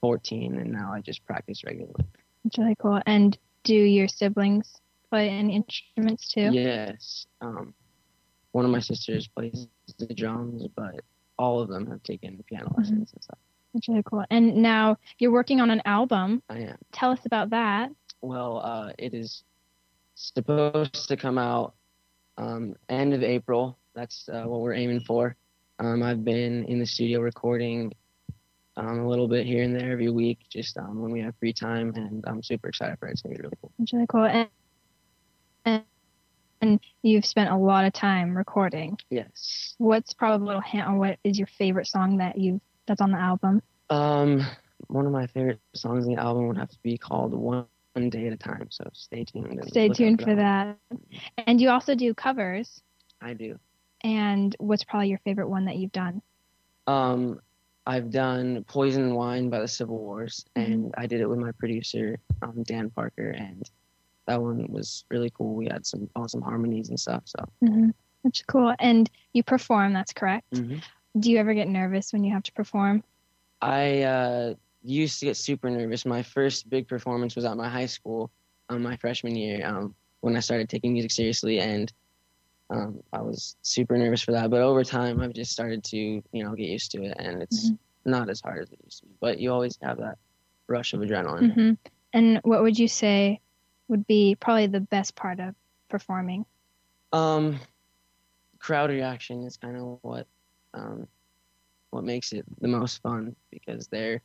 14, 0.00 0.56
and 0.58 0.72
now 0.72 0.92
I 0.92 1.00
just 1.00 1.24
practice 1.26 1.62
regularly. 1.64 2.06
It's 2.44 2.58
really 2.58 2.76
cool. 2.80 3.00
And 3.06 3.36
do 3.64 3.74
your 3.74 4.08
siblings 4.08 4.80
play 5.10 5.28
any 5.28 5.56
instruments 5.56 6.32
too? 6.32 6.50
Yes. 6.52 7.26
Um, 7.40 7.74
one 8.52 8.64
of 8.64 8.70
my 8.70 8.80
sisters 8.80 9.28
plays 9.28 9.66
the 9.98 10.14
drums, 10.14 10.66
but 10.74 11.00
all 11.38 11.60
of 11.60 11.68
them 11.68 11.86
have 11.90 12.02
taken 12.02 12.42
piano 12.48 12.72
lessons 12.76 13.12
and 13.12 13.22
stuff. 13.22 13.38
That's 13.76 13.88
really 13.88 14.02
cool. 14.04 14.24
And 14.30 14.56
now 14.56 14.96
you're 15.18 15.30
working 15.30 15.60
on 15.60 15.68
an 15.68 15.82
album. 15.84 16.42
I 16.48 16.60
am. 16.60 16.78
Tell 16.92 17.10
us 17.10 17.20
about 17.26 17.50
that. 17.50 17.90
Well, 18.22 18.62
uh, 18.64 18.92
it 18.96 19.12
is 19.12 19.44
supposed 20.14 21.08
to 21.08 21.16
come 21.18 21.36
out 21.36 21.74
um, 22.38 22.74
end 22.88 23.12
of 23.12 23.22
April. 23.22 23.76
That's 23.94 24.30
uh, 24.32 24.44
what 24.44 24.62
we're 24.62 24.72
aiming 24.72 25.00
for. 25.00 25.36
Um, 25.78 26.02
I've 26.02 26.24
been 26.24 26.64
in 26.64 26.78
the 26.78 26.86
studio 26.86 27.20
recording 27.20 27.92
um, 28.78 29.00
a 29.00 29.06
little 29.06 29.28
bit 29.28 29.44
here 29.44 29.62
and 29.62 29.78
there 29.78 29.92
every 29.92 30.08
week, 30.08 30.38
just 30.48 30.78
um, 30.78 31.02
when 31.02 31.12
we 31.12 31.20
have 31.20 31.34
free 31.38 31.52
time, 31.52 31.92
and 31.96 32.24
I'm 32.26 32.42
super 32.42 32.68
excited 32.68 32.98
for 32.98 33.08
it. 33.08 33.12
It's 33.12 33.20
gonna 33.20 33.34
be 33.34 33.42
really 33.42 33.56
cool. 33.60 33.72
It's 33.78 33.92
really 33.92 34.06
cool. 34.06 34.24
And, 34.24 34.48
and, 35.66 35.84
and 36.62 36.80
you've 37.02 37.26
spent 37.26 37.50
a 37.50 37.56
lot 37.56 37.84
of 37.84 37.92
time 37.92 38.34
recording. 38.34 38.96
Yes. 39.10 39.74
What's 39.76 40.14
probably 40.14 40.44
a 40.44 40.46
little 40.46 40.62
hint 40.62 40.86
on 40.86 40.96
what 40.96 41.18
is 41.24 41.38
your 41.38 41.48
favorite 41.58 41.86
song 41.86 42.16
that 42.18 42.38
you 42.38 42.58
that's 42.86 43.00
on 43.00 43.10
the 43.10 43.18
album? 43.18 43.62
Um, 43.90 44.42
one 44.88 45.06
of 45.06 45.12
my 45.12 45.26
favorite 45.26 45.60
songs 45.74 46.06
in 46.06 46.14
the 46.14 46.20
album 46.20 46.48
would 46.48 46.56
have 46.58 46.70
to 46.70 46.78
be 46.82 46.96
called 46.98 47.32
"One 47.34 47.66
Day 48.10 48.26
at 48.26 48.32
a 48.32 48.36
Time." 48.36 48.66
So 48.70 48.84
stay 48.92 49.24
tuned. 49.24 49.60
Stay 49.68 49.88
tuned 49.88 50.20
for 50.22 50.34
one. 50.34 50.36
that. 50.36 50.76
And 51.46 51.60
you 51.60 51.70
also 51.70 51.94
do 51.94 52.12
covers. 52.14 52.82
I 53.20 53.34
do. 53.34 53.58
And 54.02 54.54
what's 54.58 54.84
probably 54.84 55.08
your 55.08 55.18
favorite 55.20 55.48
one 55.48 55.64
that 55.66 55.76
you've 55.76 55.92
done? 55.92 56.20
Um, 56.86 57.40
I've 57.86 58.10
done 58.10 58.64
"Poison 58.64 59.02
and 59.02 59.16
Wine" 59.16 59.48
by 59.50 59.60
the 59.60 59.68
Civil 59.68 59.98
Wars, 59.98 60.44
Mm-hmm. 60.56 60.72
and 60.72 60.94
I 60.98 61.06
did 61.06 61.20
it 61.20 61.28
with 61.28 61.38
my 61.38 61.52
producer, 61.52 62.18
um, 62.42 62.62
Dan 62.64 62.90
Parker, 62.90 63.30
and 63.30 63.68
that 64.26 64.42
one 64.42 64.66
was 64.70 65.04
really 65.10 65.30
cool. 65.30 65.54
We 65.54 65.66
had 65.66 65.86
some 65.86 66.10
awesome 66.16 66.42
harmonies 66.42 66.88
and 66.88 66.98
stuff. 66.98 67.22
So 67.26 67.44
Mm-hmm. 67.64 67.90
That's 68.24 68.42
cool. 68.42 68.74
And 68.80 69.08
you 69.34 69.44
perform. 69.44 69.92
That's 69.92 70.12
correct. 70.12 70.50
Mhm. 70.52 70.82
Do 71.18 71.30
you 71.30 71.38
ever 71.38 71.54
get 71.54 71.68
nervous 71.68 72.12
when 72.12 72.24
you 72.24 72.32
have 72.32 72.42
to 72.44 72.52
perform? 72.52 73.02
I 73.62 74.02
uh, 74.02 74.54
used 74.82 75.18
to 75.20 75.26
get 75.26 75.36
super 75.36 75.70
nervous. 75.70 76.04
My 76.04 76.22
first 76.22 76.68
big 76.68 76.88
performance 76.88 77.34
was 77.34 77.44
at 77.44 77.56
my 77.56 77.68
high 77.68 77.86
school, 77.86 78.30
um, 78.68 78.82
my 78.82 78.96
freshman 78.96 79.34
year, 79.34 79.66
um, 79.66 79.94
when 80.20 80.36
I 80.36 80.40
started 80.40 80.68
taking 80.68 80.92
music 80.92 81.10
seriously, 81.10 81.60
and 81.60 81.92
um, 82.70 83.00
I 83.12 83.22
was 83.22 83.56
super 83.62 83.96
nervous 83.96 84.22
for 84.22 84.32
that. 84.32 84.50
But 84.50 84.60
over 84.60 84.84
time, 84.84 85.20
I've 85.20 85.32
just 85.32 85.52
started 85.52 85.84
to, 85.84 85.96
you 85.96 86.44
know, 86.44 86.54
get 86.54 86.68
used 86.68 86.90
to 86.92 87.02
it, 87.04 87.16
and 87.18 87.42
it's 87.42 87.72
not 88.04 88.28
as 88.28 88.40
hard 88.40 88.62
as 88.62 88.72
it 88.72 88.78
used 88.84 89.00
to 89.00 89.06
be. 89.06 89.14
But 89.20 89.38
you 89.38 89.52
always 89.52 89.78
have 89.82 89.98
that 89.98 90.18
rush 90.68 90.92
of 90.92 91.00
adrenaline. 91.00 91.52
hmm 91.52 91.72
And 92.12 92.40
what 92.42 92.62
would 92.62 92.78
you 92.78 92.88
say 92.88 93.40
would 93.88 94.06
be 94.06 94.34
probably 94.34 94.66
the 94.66 94.80
best 94.80 95.14
part 95.14 95.40
of 95.40 95.54
performing? 95.88 96.44
Um, 97.12 97.58
crowd 98.58 98.90
reaction 98.90 99.44
is 99.44 99.56
kind 99.56 99.76
of 99.76 99.98
what 100.02 100.26
um, 100.76 101.06
what 101.90 102.04
makes 102.04 102.32
it 102.32 102.44
the 102.60 102.68
most 102.68 103.02
fun 103.02 103.34
because 103.50 103.88
they're 103.88 104.20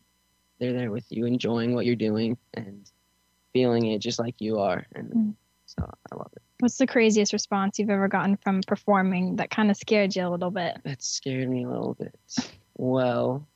they're 0.59 0.73
there 0.73 0.91
with 0.91 1.05
you, 1.09 1.25
enjoying 1.25 1.73
what 1.73 1.85
you're 1.87 1.95
doing 1.95 2.37
and 2.53 2.89
feeling 3.53 3.87
it 3.87 3.99
just 3.99 4.19
like 4.19 4.35
you 4.39 4.59
are, 4.59 4.85
and 4.93 5.11
Mm. 5.11 5.35
so 5.65 5.89
I 6.11 6.15
love 6.15 6.31
it. 6.35 6.41
What's 6.59 6.77
the 6.77 6.85
craziest 6.85 7.33
response 7.33 7.79
you've 7.79 7.89
ever 7.89 8.07
gotten 8.07 8.37
from 8.37 8.61
performing 8.67 9.37
that 9.37 9.49
kind 9.49 9.71
of 9.71 9.77
scared 9.77 10.15
you 10.15 10.27
a 10.27 10.29
little 10.29 10.51
bit? 10.51 10.77
That 10.83 11.01
scared 11.01 11.49
me 11.49 11.63
a 11.63 11.69
little 11.69 11.95
bit. 11.95 12.13
Well, 12.77 13.47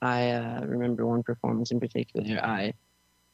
I 0.00 0.30
uh, 0.30 0.64
remember 0.64 1.06
one 1.06 1.22
performance 1.22 1.70
in 1.70 1.80
particular. 1.80 2.40
I 2.42 2.72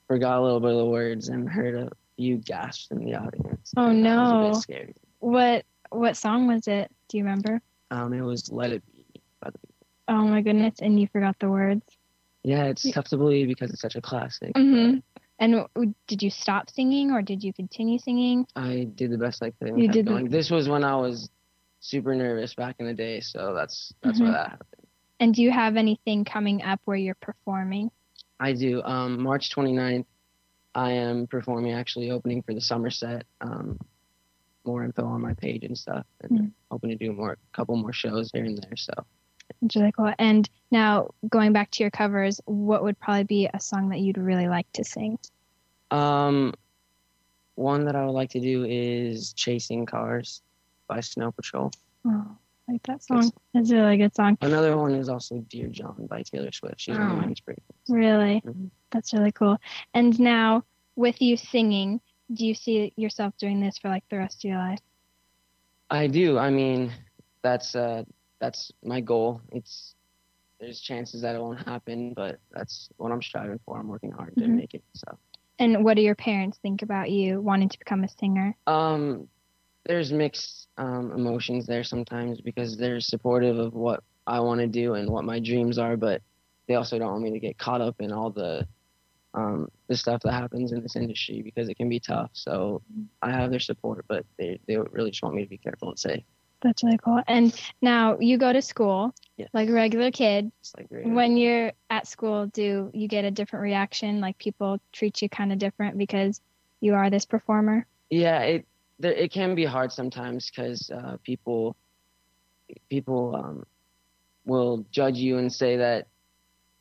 forgot 0.09 0.38
a 0.38 0.42
little 0.42 0.61
bit 0.61 0.70
of 0.72 0.79
the 0.79 0.87
words 0.87 1.29
and 1.29 1.48
heard 1.48 1.75
a 1.75 1.90
few 2.16 2.38
gasps 2.38 2.88
in 2.90 3.05
the 3.05 3.14
audience. 3.14 3.72
Oh, 3.77 3.87
and 3.90 4.03
was 4.03 4.66
a 4.66 4.72
no. 4.72 4.87
What 5.20 5.64
what 5.90 6.16
song 6.16 6.48
was 6.48 6.66
it? 6.66 6.90
Do 7.09 7.18
you 7.18 7.25
remember? 7.25 7.61
Um, 7.90 8.12
it 8.12 8.22
was 8.22 8.51
"Let 8.51 8.72
It 8.72 8.83
Be" 8.87 8.91
by 9.42 9.50
the 9.50 9.59
Oh 10.09 10.26
my 10.26 10.40
goodness! 10.42 10.81
And 10.81 11.00
you 11.00 11.07
forgot 11.09 11.37
the 11.38 11.48
words. 11.50 11.83
Yeah, 12.44 12.64
it's 12.64 12.90
tough 12.90 13.07
to 13.09 13.16
believe 13.16 13.46
because 13.48 13.70
it's 13.70 13.81
such 13.81 13.94
a 13.96 14.00
classic. 14.00 14.52
hmm 14.57 14.96
And 15.38 15.66
did 16.09 16.22
you 16.22 16.31
stop 16.31 16.70
singing 16.70 17.12
or 17.12 17.22
did 17.22 17.42
you 17.44 17.52
continue 17.52 17.98
singing? 17.98 18.46
I 18.57 18.88
did 18.94 19.11
the 19.12 19.18
best 19.18 19.42
I 19.42 19.50
could. 19.50 19.78
You 19.78 19.88
did 19.88 20.07
the-. 20.07 20.26
This 20.28 20.50
was 20.50 20.68
when 20.68 20.83
I 20.85 20.96
was 20.96 21.31
super 21.81 22.14
nervous 22.14 22.55
back 22.55 22.76
in 22.78 22.87
the 22.87 22.94
day, 22.94 23.20
so 23.20 23.55
that's 23.55 23.92
that's 24.02 24.18
Mhm. 24.20 24.24
why 24.24 24.31
that 24.33 24.50
happened. 24.50 24.87
And 25.20 25.35
do 25.35 25.42
you 25.42 25.52
have 25.52 25.76
anything 25.76 26.24
coming 26.24 26.62
up 26.62 26.81
where 26.85 26.96
you're 26.96 27.14
performing? 27.16 27.90
I 28.40 28.52
do. 28.55 28.83
Um, 28.83 29.22
March 29.22 29.50
29th, 29.50 30.07
I 30.74 30.92
am 30.92 31.28
performing, 31.28 31.72
actually 31.72 32.11
opening 32.11 32.42
for 32.42 32.55
the 32.55 32.61
Summer 32.61 32.90
Set. 32.90 33.24
Um, 33.40 33.78
more 34.64 34.85
info 34.85 35.05
on 35.05 35.20
my 35.20 35.35
page 35.35 35.64
and 35.64 35.76
stuff, 35.78 36.07
and 36.22 36.31
Mm. 36.38 36.52
hoping 36.70 36.90
to 36.90 36.96
do 36.96 37.12
more, 37.12 37.37
couple 37.52 37.76
more 37.76 37.92
shows 37.92 38.31
here 38.33 38.44
and 38.44 38.59
there. 38.59 38.76
So 38.76 38.92
It's 39.60 39.76
really 39.76 39.92
cool. 39.92 40.12
And 40.18 40.48
now 40.70 41.10
going 41.28 41.52
back 41.52 41.70
to 41.72 41.82
your 41.84 41.90
covers, 41.90 42.40
what 42.46 42.82
would 42.82 42.98
probably 42.98 43.24
be 43.24 43.48
a 43.52 43.60
song 43.60 43.90
that 43.90 44.00
you'd 44.00 44.18
really 44.18 44.48
like 44.48 44.70
to 44.72 44.84
sing? 44.84 45.18
Um, 45.90 46.54
one 47.54 47.84
that 47.84 47.94
I 47.96 48.04
would 48.06 48.12
like 48.12 48.30
to 48.30 48.40
do 48.40 48.64
is 48.64 49.32
"Chasing 49.34 49.84
Cars" 49.86 50.42
by 50.88 51.00
Snow 51.00 51.32
Patrol. 51.32 51.70
Oh, 52.06 52.36
I 52.68 52.72
like 52.72 52.82
that 52.84 53.02
song. 53.02 53.30
It's 53.54 53.70
a 53.70 53.76
really 53.76 53.98
good 53.98 54.14
song. 54.14 54.38
Another 54.40 54.76
one 54.76 54.94
is 54.94 55.08
also 55.08 55.38
"Dear 55.48 55.68
John" 55.68 56.06
by 56.08 56.22
Taylor 56.22 56.50
Swift. 56.52 56.80
She's 56.80 56.96
one 56.98 57.10
of 57.10 57.18
my 57.18 57.24
Oh. 57.24 57.28
inspirations. 57.28 57.78
Really, 57.88 58.40
Mhm. 58.40 58.70
that's 58.90 59.12
really 59.12 59.32
cool. 59.32 59.58
And 59.94 60.18
now, 60.18 60.64
with 60.96 61.20
you 61.20 61.36
singing, 61.36 62.00
do 62.32 62.46
you 62.46 62.54
see 62.54 62.92
yourself 62.96 63.36
doing 63.36 63.60
this 63.60 63.78
for 63.78 63.88
like 63.88 64.08
the 64.08 64.16
rest 64.16 64.44
of 64.44 64.48
your 64.48 64.58
life? 64.58 64.80
I 65.90 66.06
do. 66.06 66.38
I 66.38 66.48
mean, 66.48 66.90
that's 67.42 67.74
uh, 67.76 68.04
that's 68.42 68.72
my 68.85 69.00
goal. 69.00 69.40
It's 69.52 69.94
there's 70.61 70.81
chances 70.81 71.22
that 71.22 71.37
it 71.37 71.40
won't 71.40 71.66
happen, 71.66 72.14
but 72.14 72.40
that's 72.50 72.90
what 72.98 73.12
I'm 73.12 73.22
striving 73.22 73.61
for. 73.64 73.78
I'm 73.78 73.88
working 73.88 74.12
hard 74.12 74.37
to 74.38 74.48
Mhm. 74.48 74.57
make 74.59 74.74
it. 74.74 74.85
So, 74.94 75.18
And 75.59 75.85
what 75.85 75.96
do 75.96 76.02
your 76.02 76.16
parents 76.16 76.59
think 76.59 76.83
about 76.83 77.11
you 77.11 77.40
wanting 77.40 77.70
to 77.70 77.78
become 77.78 78.05
a 78.05 78.09
singer? 78.09 78.57
um, 78.66 79.28
there's 79.87 80.12
mixed 80.12 80.68
um, 80.78 81.12
emotions 81.12 81.66
there 81.66 81.85
sometimes 81.85 82.40
because 82.40 82.76
they're 82.76 83.00
supportive 83.00 83.59
of 83.59 83.74
what 83.74 84.02
I 84.26 84.40
want 84.40 84.61
to 84.61 84.66
do 84.66 84.94
and 84.94 85.09
what 85.11 85.24
my 85.24 85.40
dreams 85.40 85.78
are, 85.78 85.96
but 85.96 86.22
they 86.68 86.74
also 86.74 86.98
don't 86.98 87.12
want 87.12 87.22
me 87.22 87.31
to 87.33 87.40
get 87.40 87.59
caught 87.59 87.81
up 87.81 88.00
in 88.00 88.12
all 88.12 88.31
the 88.31 88.66
um, 89.35 89.68
the 89.88 89.96
stuff 89.96 90.22
that 90.22 90.33
happens 90.33 90.72
in 90.72 90.83
this 90.83 90.96
industry 90.96 91.42
because 91.42 91.68
it 91.68 91.76
can 91.76 91.88
be 91.88 92.00
tough. 92.00 92.31
So 92.35 92.83
I 93.22 93.31
have 93.33 93.50
their 93.50 93.61
support, 93.61 94.05
but 94.09 94.26
they 94.38 94.61
they 94.68 94.76
really 94.78 95.11
just 95.11 95.22
want 95.22 95.37
me 95.37 95.44
to 95.44 95.48
be 95.50 95.59
careful 95.59 95.90
and 95.90 95.98
safe. 95.98 96.24
That's 96.62 96.83
really 96.83 96.98
cool. 96.98 97.20
And 97.27 97.53
now 97.81 98.18
you 98.20 98.38
go 98.38 98.53
to 98.53 98.62
school 98.62 99.14
Yes. 99.37 99.48
like 99.53 99.68
a 99.68 99.72
regular 99.72 100.11
kid. 100.11 100.51
Like. 100.77 100.88
When 100.90 101.37
you're 101.37 101.72
at 101.90 102.07
school, 102.07 102.46
do 102.46 102.90
you 102.94 103.09
get 103.09 103.25
a 103.25 103.31
different 103.31 103.62
reaction? 103.62 104.20
Like 104.20 104.38
people 104.38 104.79
treat 104.92 105.20
you 105.22 105.29
kind 105.29 105.53
of 105.53 105.59
different 105.59 105.98
because 105.98 106.40
you 106.81 106.94
are 106.94 107.11
this 107.11 107.27
performer? 107.27 107.87
Yeah, 108.11 108.40
it 108.42 108.66
there, 108.98 109.12
it 109.12 109.33
can 109.33 109.55
be 109.55 109.64
hard 109.64 109.92
sometimes 109.92 110.51
because 110.51 110.90
uh, 110.90 111.16
people 111.25 111.77
people 112.88 113.35
um, 113.37 113.64
will 114.44 114.85
judge 114.90 115.16
you 115.16 115.38
and 115.38 115.53
say 115.53 115.77
that 115.77 116.07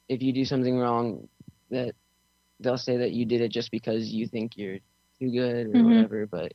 if 0.10 0.22
you 0.22 0.34
do 0.34 0.46
something 0.46 0.78
wrong, 0.78 1.28
that 1.70 1.94
they'll 2.60 2.78
say 2.78 2.98
that 2.98 3.12
you 3.12 3.26
did 3.26 3.42
it 3.42 3.52
just 3.52 3.72
because 3.72 4.10
you 4.10 4.28
think 4.28 4.58
you're 4.58 4.80
too 5.20 5.32
good 5.32 5.68
or 5.68 5.84
Mhm. 5.84 5.84
whatever. 5.84 6.26
But 6.28 6.54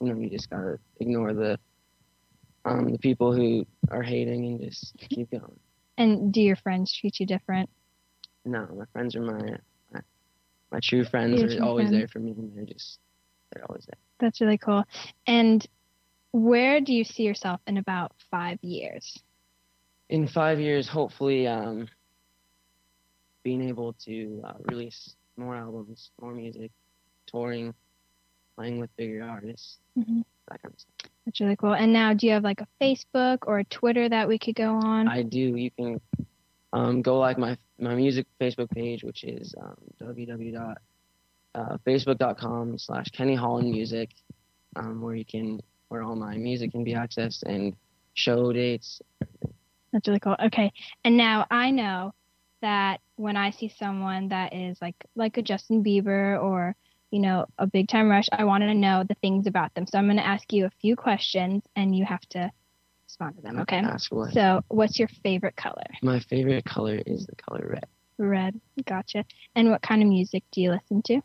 you 0.00 0.08
know, 0.12 0.20
you 0.20 0.30
just 0.30 0.50
gotta 0.50 0.78
ignore 1.00 1.34
the 1.34 1.58
um, 2.68 2.92
the 2.92 2.98
people 2.98 3.32
who 3.32 3.66
are 3.90 4.02
hating 4.02 4.44
and 4.46 4.60
just 4.60 4.94
keep 5.08 5.30
going. 5.30 5.58
And 5.96 6.32
do 6.32 6.40
your 6.40 6.56
friends 6.56 6.92
treat 6.94 7.18
you 7.20 7.26
different? 7.26 7.68
No, 8.44 8.66
my 8.76 8.84
friends 8.92 9.16
are 9.16 9.22
my 9.22 9.56
my, 9.92 10.00
my 10.72 10.80
true 10.82 11.04
friends 11.04 11.40
Your 11.40 11.50
are 11.50 11.54
true 11.56 11.64
always 11.64 11.90
friends. 11.90 11.98
there 11.98 12.08
for 12.08 12.18
me, 12.20 12.32
and 12.32 12.56
they're 12.56 12.64
just 12.64 12.98
they're 13.52 13.64
always 13.68 13.84
there. 13.86 13.98
That's 14.20 14.40
really 14.40 14.58
cool. 14.58 14.84
And 15.26 15.66
where 16.32 16.80
do 16.80 16.92
you 16.92 17.04
see 17.04 17.22
yourself 17.24 17.60
in 17.66 17.76
about 17.78 18.12
five 18.30 18.58
years? 18.62 19.18
in 20.10 20.26
five 20.26 20.58
years, 20.58 20.88
hopefully, 20.88 21.46
um, 21.46 21.86
being 23.42 23.62
able 23.68 23.92
to 24.04 24.40
uh, 24.44 24.54
release 24.64 25.14
more 25.36 25.54
albums, 25.54 26.10
more 26.20 26.32
music, 26.32 26.70
touring, 27.26 27.74
playing 28.56 28.78
with 28.78 28.94
bigger 28.96 29.22
artists, 29.22 29.78
Mhm. 29.98 30.24
That 30.50 30.62
kind 30.62 30.74
of 30.74 30.80
stuff. 30.80 31.10
That's 31.24 31.40
really 31.40 31.56
cool. 31.56 31.74
And 31.74 31.92
now, 31.92 32.14
do 32.14 32.26
you 32.26 32.32
have 32.32 32.44
like 32.44 32.60
a 32.60 32.66
Facebook 32.80 33.38
or 33.46 33.60
a 33.60 33.64
Twitter 33.64 34.08
that 34.08 34.28
we 34.28 34.38
could 34.38 34.54
go 34.54 34.74
on? 34.74 35.08
I 35.08 35.22
do. 35.22 35.38
You 35.38 35.70
can 35.70 36.00
um, 36.72 37.02
go 37.02 37.18
like 37.18 37.36
my 37.38 37.56
my 37.78 37.94
music 37.94 38.26
Facebook 38.40 38.70
page, 38.70 39.04
which 39.04 39.24
is 39.24 39.54
um, 39.60 39.76
www.facebook.com 40.00 42.78
slash 42.78 43.08
Kenny 43.10 43.34
Holland 43.34 43.70
Music, 43.70 44.10
um, 44.76 45.00
where 45.00 45.14
you 45.14 45.24
can 45.24 45.60
where 45.88 46.02
all 46.02 46.16
my 46.16 46.36
music 46.36 46.72
can 46.72 46.84
be 46.84 46.94
accessed 46.94 47.42
and 47.44 47.74
show 48.14 48.52
dates. 48.52 49.00
That's 49.92 50.06
really 50.06 50.20
cool. 50.20 50.36
Okay. 50.46 50.72
And 51.04 51.16
now 51.16 51.46
I 51.50 51.70
know 51.70 52.12
that 52.60 53.00
when 53.16 53.36
I 53.36 53.50
see 53.50 53.72
someone 53.78 54.28
that 54.28 54.54
is 54.54 54.78
like 54.80 54.96
like 55.14 55.36
a 55.36 55.42
Justin 55.42 55.82
Bieber 55.82 56.42
or 56.42 56.76
you 57.10 57.20
know 57.20 57.46
a 57.58 57.66
big 57.66 57.88
time 57.88 58.08
rush, 58.10 58.26
I 58.32 58.44
want 58.44 58.62
to 58.62 58.74
know 58.74 59.04
the 59.08 59.16
things 59.16 59.46
about 59.46 59.74
them. 59.74 59.86
So 59.86 59.98
I'm 59.98 60.06
going 60.06 60.16
to 60.16 60.26
ask 60.26 60.52
you 60.52 60.66
a 60.66 60.70
few 60.80 60.96
questions 60.96 61.62
and 61.76 61.94
you 61.96 62.04
have 62.04 62.20
to 62.30 62.50
respond 63.06 63.36
to 63.36 63.42
them. 63.42 63.60
Okay. 63.60 63.78
Ask 63.78 64.12
what. 64.12 64.32
So 64.32 64.62
what's 64.68 64.98
your 64.98 65.08
favorite 65.22 65.56
color? 65.56 65.86
My 66.02 66.20
favorite 66.20 66.64
color 66.64 67.00
is 67.06 67.26
the 67.26 67.36
color 67.36 67.66
red. 67.72 67.86
Red. 68.18 68.60
Gotcha. 68.84 69.24
And 69.54 69.70
what 69.70 69.82
kind 69.82 70.02
of 70.02 70.08
music 70.08 70.44
do 70.52 70.60
you 70.60 70.72
listen 70.72 71.02
to? 71.02 71.20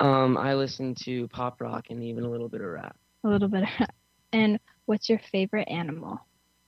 Um, 0.00 0.38
I 0.38 0.54
listen 0.54 0.94
to 1.04 1.28
pop 1.28 1.60
rock 1.60 1.86
and 1.90 2.02
even 2.02 2.24
a 2.24 2.30
little 2.30 2.48
bit 2.48 2.60
of 2.60 2.68
rap. 2.68 2.96
A 3.24 3.28
little 3.28 3.48
bit. 3.48 3.64
Of, 3.64 3.68
rap. 3.80 3.94
and 4.32 4.60
what's 4.86 5.08
your 5.08 5.20
favorite 5.30 5.68
animal? 5.68 6.20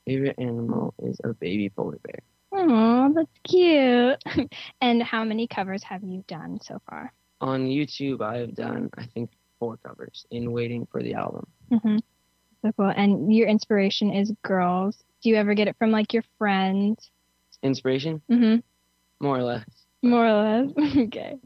Favorite 0.06 0.36
animal 0.38 0.94
is 0.98 1.20
a 1.24 1.32
baby 1.34 1.70
polar 1.70 1.98
bear. 2.02 2.18
Oh, 2.54 3.12
that's 3.14 3.30
cute. 3.44 4.50
and 4.80 5.02
how 5.02 5.24
many 5.24 5.46
covers 5.46 5.82
have 5.84 6.02
you 6.02 6.24
done 6.28 6.58
so 6.62 6.80
far? 6.88 7.12
On 7.42 7.66
YouTube, 7.66 8.22
I 8.22 8.38
have 8.38 8.54
done 8.54 8.88
I 8.96 9.04
think 9.04 9.30
four 9.58 9.76
covers 9.78 10.24
in 10.30 10.52
waiting 10.52 10.86
for 10.90 11.02
the 11.02 11.14
album. 11.14 11.46
Mm-hmm. 11.70 11.96
So 12.64 12.72
cool. 12.76 12.92
And 12.96 13.34
your 13.34 13.48
inspiration 13.48 14.12
is 14.12 14.32
girls. 14.42 15.02
Do 15.22 15.28
you 15.28 15.36
ever 15.36 15.52
get 15.54 15.68
it 15.68 15.76
from 15.78 15.90
like 15.90 16.12
your 16.14 16.22
friends? 16.38 17.10
Inspiration, 17.62 18.22
Mm-hmm. 18.30 18.60
more 19.24 19.38
or 19.38 19.42
less. 19.42 19.64
More 20.02 20.26
or 20.26 20.32
less. 20.72 20.96
okay. 20.96 21.36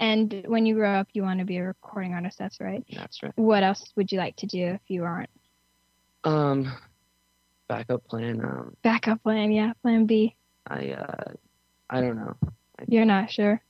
And 0.00 0.44
when 0.46 0.66
you 0.66 0.74
grow 0.74 0.92
up, 0.94 1.08
you 1.12 1.22
want 1.22 1.38
to 1.38 1.44
be 1.46 1.56
a 1.58 1.62
recording 1.64 2.12
artist. 2.14 2.36
That's 2.38 2.60
right. 2.60 2.84
That's 2.92 3.22
right. 3.22 3.32
What 3.36 3.62
else 3.62 3.92
would 3.96 4.10
you 4.12 4.18
like 4.18 4.36
to 4.36 4.46
do 4.46 4.66
if 4.66 4.80
you 4.88 5.04
aren't? 5.04 5.30
Um, 6.24 6.72
backup 7.68 8.06
plan. 8.08 8.40
Um, 8.44 8.76
Backup 8.82 9.22
plan. 9.22 9.52
Yeah, 9.52 9.72
plan 9.82 10.06
B. 10.06 10.34
I 10.66 10.90
uh, 10.92 11.32
I 11.90 12.00
don't 12.00 12.16
know. 12.16 12.36
You're 12.88 13.04
not 13.04 13.30
sure. 13.30 13.60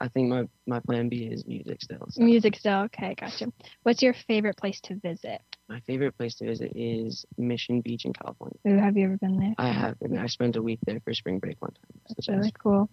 I 0.00 0.08
think 0.08 0.28
my 0.28 0.48
my 0.66 0.80
plan 0.80 1.08
B 1.08 1.24
is 1.24 1.46
music 1.46 1.82
still. 1.82 2.06
so. 2.08 2.22
Music 2.22 2.56
still. 2.56 2.80
Okay, 2.84 3.14
gotcha. 3.14 3.52
What's 3.82 4.02
your 4.02 4.14
favorite 4.26 4.56
place 4.56 4.80
to 4.82 4.94
visit? 4.96 5.42
My 5.68 5.80
favorite 5.80 6.16
place 6.16 6.34
to 6.36 6.46
visit 6.46 6.72
is 6.74 7.26
Mission 7.36 7.80
Beach 7.82 8.06
in 8.06 8.12
California. 8.12 8.58
Ooh, 8.66 8.78
have 8.78 8.96
you 8.96 9.04
ever 9.04 9.18
been 9.18 9.38
there? 9.38 9.54
I 9.58 9.68
have. 9.68 9.96
I 10.18 10.26
spent 10.26 10.56
a 10.56 10.62
week 10.62 10.80
there 10.86 11.00
for 11.00 11.12
spring 11.12 11.38
break 11.38 11.60
one 11.60 11.72
time. 11.72 12.00
That's 12.08 12.28
really 12.28 12.52
cool. 12.62 12.88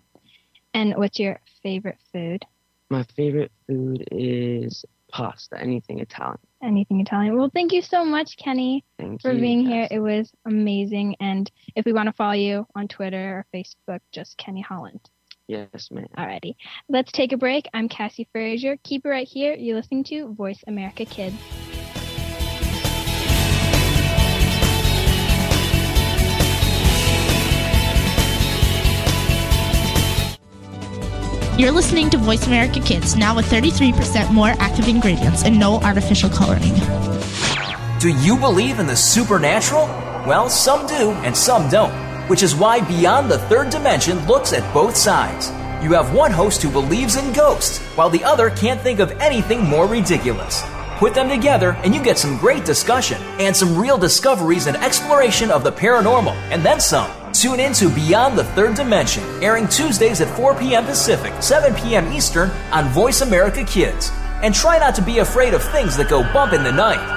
And 0.74 0.96
what's 0.96 1.18
your 1.18 1.40
favorite 1.64 1.98
food? 2.12 2.46
My 2.90 3.04
favorite 3.16 3.52
food 3.68 4.06
is 4.12 4.86
pasta. 5.12 5.60
Anything 5.60 6.00
Italian. 6.00 6.40
Anything 6.62 7.00
Italian? 7.00 7.38
Well, 7.38 7.52
thank 7.54 7.72
you 7.72 7.82
so 7.82 8.04
much, 8.04 8.38
Kenny. 8.38 8.84
Thank 8.98 9.22
for 9.22 9.32
you. 9.32 9.40
being 9.40 9.66
here. 9.66 9.88
It 9.90 10.00
was 10.00 10.32
amazing. 10.46 11.16
And 11.20 11.50
if 11.76 11.86
we 11.86 11.94
want 11.94 12.08
to 12.08 12.14
follow 12.14 12.34
you 12.34 12.68
on 12.76 12.88
Twitter 12.88 13.40
or 13.40 13.46
Facebook, 13.54 14.00
just 14.12 14.38
Kenny 14.38 14.62
Holland. 14.62 15.10
Yes, 15.48 15.90
man. 15.92 16.08
Alrighty. 16.18 16.56
Let's 16.90 17.12
take 17.12 17.32
a 17.32 17.38
break. 17.38 17.70
I'm 17.74 17.88
Kassey 17.88 18.28
Frazier. 18.32 18.78
Keep 18.84 19.06
it 19.06 19.10
right 19.10 19.28
here. 19.28 19.54
You're 19.54 19.78
listening 19.78 20.04
to 20.06 20.34
Voice 20.34 20.62
America 20.68 21.06
Kids. 21.06 21.36
You're 31.58 31.72
listening 31.72 32.12
to 32.12 32.18
Voice 32.20 32.46
America 32.46 32.80
Kids, 32.80 33.16
now 33.16 33.36
with 33.36 33.48
33% 33.48 34.32
more 34.32 34.50
active 34.60 34.88
ingredients 34.88 35.44
and 35.44 35.60
no 35.60 35.80
artificial 35.80 36.30
coloring. 36.30 36.76
Do 38.00 38.10
you 38.10 38.38
believe 38.38 38.78
in 38.78 38.86
the 38.86 38.96
supernatural? 38.96 39.88
Well, 40.28 40.50
some 40.50 40.86
do 40.86 41.10
and 41.24 41.36
some 41.36 41.68
don't, 41.68 41.92
which 42.28 42.44
is 42.44 42.56
why 42.56 42.82
Beyond 42.82 43.30
the 43.30 43.40
Third 43.40 43.70
Dimension 43.70 44.26
looks 44.28 44.54
at 44.54 44.74
both 44.74 44.96
sides. 44.96 45.50
You 45.84 45.94
have 45.94 46.14
one 46.14 46.32
host 46.32 46.62
who 46.62 46.70
believes 46.70 47.16
in 47.16 47.34
ghosts, 47.34 47.80
while 47.96 48.10
the 48.10 48.24
other 48.24 48.50
can't 48.50 48.82
think 48.82 49.00
of 49.00 49.12
anything 49.20 49.64
more 49.64 49.88
ridiculous. 49.88 50.64
Put 50.98 51.14
them 51.14 51.30
together 51.30 51.78
and 51.84 51.94
you 51.94 52.04
get 52.04 52.18
some 52.18 52.38
great 52.38 52.66
discussion 52.66 53.22
and 53.40 53.56
some 53.56 53.78
real 53.78 53.98
discoveries 53.98 54.66
and 54.66 54.76
exploration 54.78 55.52
of 55.52 55.64
the 55.64 55.72
paranormal, 55.72 56.34
and 56.52 56.64
then 56.64 56.80
some. 56.80 57.12
Tune 57.34 57.60
in 57.60 57.74
to 57.74 57.90
Beyond 57.90 58.36
the 58.36 58.44
Third 58.44 58.76
Dimension, 58.76 59.24
airing 59.44 59.68
Tuesdays 59.68 60.22
at 60.22 60.36
4 60.36 60.56
p.m. 60.56 60.86
Pacific, 60.86 61.34
7 61.42 61.76
p.m. 61.76 62.12
Eastern 62.12 62.50
on 62.72 62.90
Voice 62.90 63.22
America 63.22 63.64
Kids. 63.64 64.12
And 64.42 64.56
try 64.56 64.80
not 64.80 64.96
to 64.96 65.04
be 65.04 65.20
afraid 65.20 65.54
of 65.54 65.64
things 65.64 65.96
that 65.98 66.10
go 66.10 66.24
bump 66.34 66.54
in 66.54 66.64
the 66.64 66.72
night. 66.72 67.14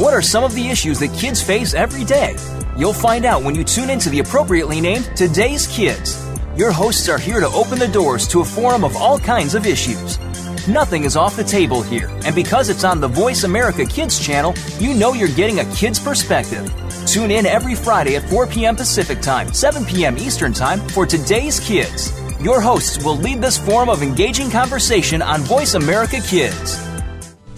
What 0.00 0.14
are 0.14 0.22
some 0.22 0.42
of 0.42 0.54
the 0.54 0.68
issues 0.68 0.98
that 1.00 1.12
kids 1.12 1.42
face 1.42 1.74
every 1.74 2.04
day? 2.04 2.34
You'll 2.76 2.94
find 2.94 3.26
out 3.26 3.42
when 3.42 3.54
you 3.54 3.64
tune 3.64 3.90
into 3.90 4.08
the 4.08 4.20
appropriately 4.20 4.80
named 4.80 5.10
Today's 5.14 5.66
Kids. 5.66 6.26
Your 6.56 6.72
hosts 6.72 7.08
are 7.08 7.18
here 7.18 7.38
to 7.38 7.48
open 7.48 7.78
the 7.78 7.88
doors 7.88 8.26
to 8.28 8.40
a 8.40 8.44
forum 8.44 8.82
of 8.82 8.96
all 8.96 9.18
kinds 9.18 9.54
of 9.54 9.66
issues. 9.66 10.18
Nothing 10.66 11.04
is 11.04 11.16
off 11.16 11.36
the 11.36 11.44
table 11.44 11.82
here, 11.82 12.08
and 12.24 12.34
because 12.34 12.70
it's 12.70 12.84
on 12.84 13.00
the 13.00 13.08
Voice 13.08 13.44
America 13.44 13.84
Kids 13.84 14.18
channel, 14.18 14.54
you 14.78 14.94
know 14.94 15.12
you're 15.12 15.28
getting 15.28 15.58
a 15.58 15.74
kid's 15.74 15.98
perspective. 15.98 16.72
Tune 17.06 17.30
in 17.30 17.44
every 17.44 17.74
Friday 17.74 18.16
at 18.16 18.28
4 18.30 18.46
p.m. 18.46 18.74
Pacific 18.74 19.20
Time, 19.20 19.52
7 19.52 19.84
p.m. 19.84 20.16
Eastern 20.16 20.54
Time 20.54 20.78
for 20.88 21.04
Today's 21.04 21.60
Kids. 21.60 22.10
Your 22.40 22.60
hosts 22.60 23.04
will 23.04 23.16
lead 23.16 23.42
this 23.42 23.58
forum 23.58 23.90
of 23.90 24.02
engaging 24.02 24.50
conversation 24.50 25.20
on 25.20 25.40
Voice 25.42 25.74
America 25.74 26.20
Kids. 26.20 26.91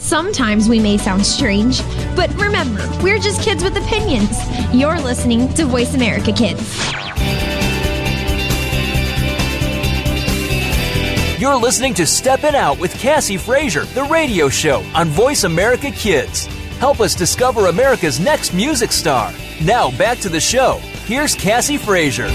Sometimes 0.05 0.69
we 0.69 0.79
may 0.81 0.99
sound 0.99 1.25
strange, 1.25 1.81
but 2.15 2.29
remember, 2.35 2.87
we're 3.03 3.19
just 3.19 3.41
kids 3.41 3.65
with 3.65 3.75
opinions. 3.79 4.39
You're 4.71 5.01
listening 5.01 5.49
to 5.55 5.65
Voice 5.65 5.95
America 5.95 6.31
Kids. 6.31 6.61
You're 11.41 11.57
listening 11.57 11.95
to 11.95 12.07
Steppin' 12.07 12.55
Out 12.55 12.79
with 12.79 12.93
Kassey 12.97 13.41
Frazier, 13.41 13.87
the 13.87 14.05
radio 14.05 14.51
show 14.51 14.85
on 14.95 15.09
Voice 15.09 15.45
America 15.45 15.91
Kids. 15.91 16.45
Help 16.77 17.01
us 17.01 17.15
discover 17.15 17.69
America's 17.69 18.21
next 18.21 18.53
music 18.53 18.93
star. 18.93 19.33
Now 19.63 19.91
back 19.97 20.19
to 20.19 20.29
the 20.29 20.39
show. 20.39 20.81
Here's 21.07 21.35
Kassey 21.35 21.79
Frazier. 21.79 22.29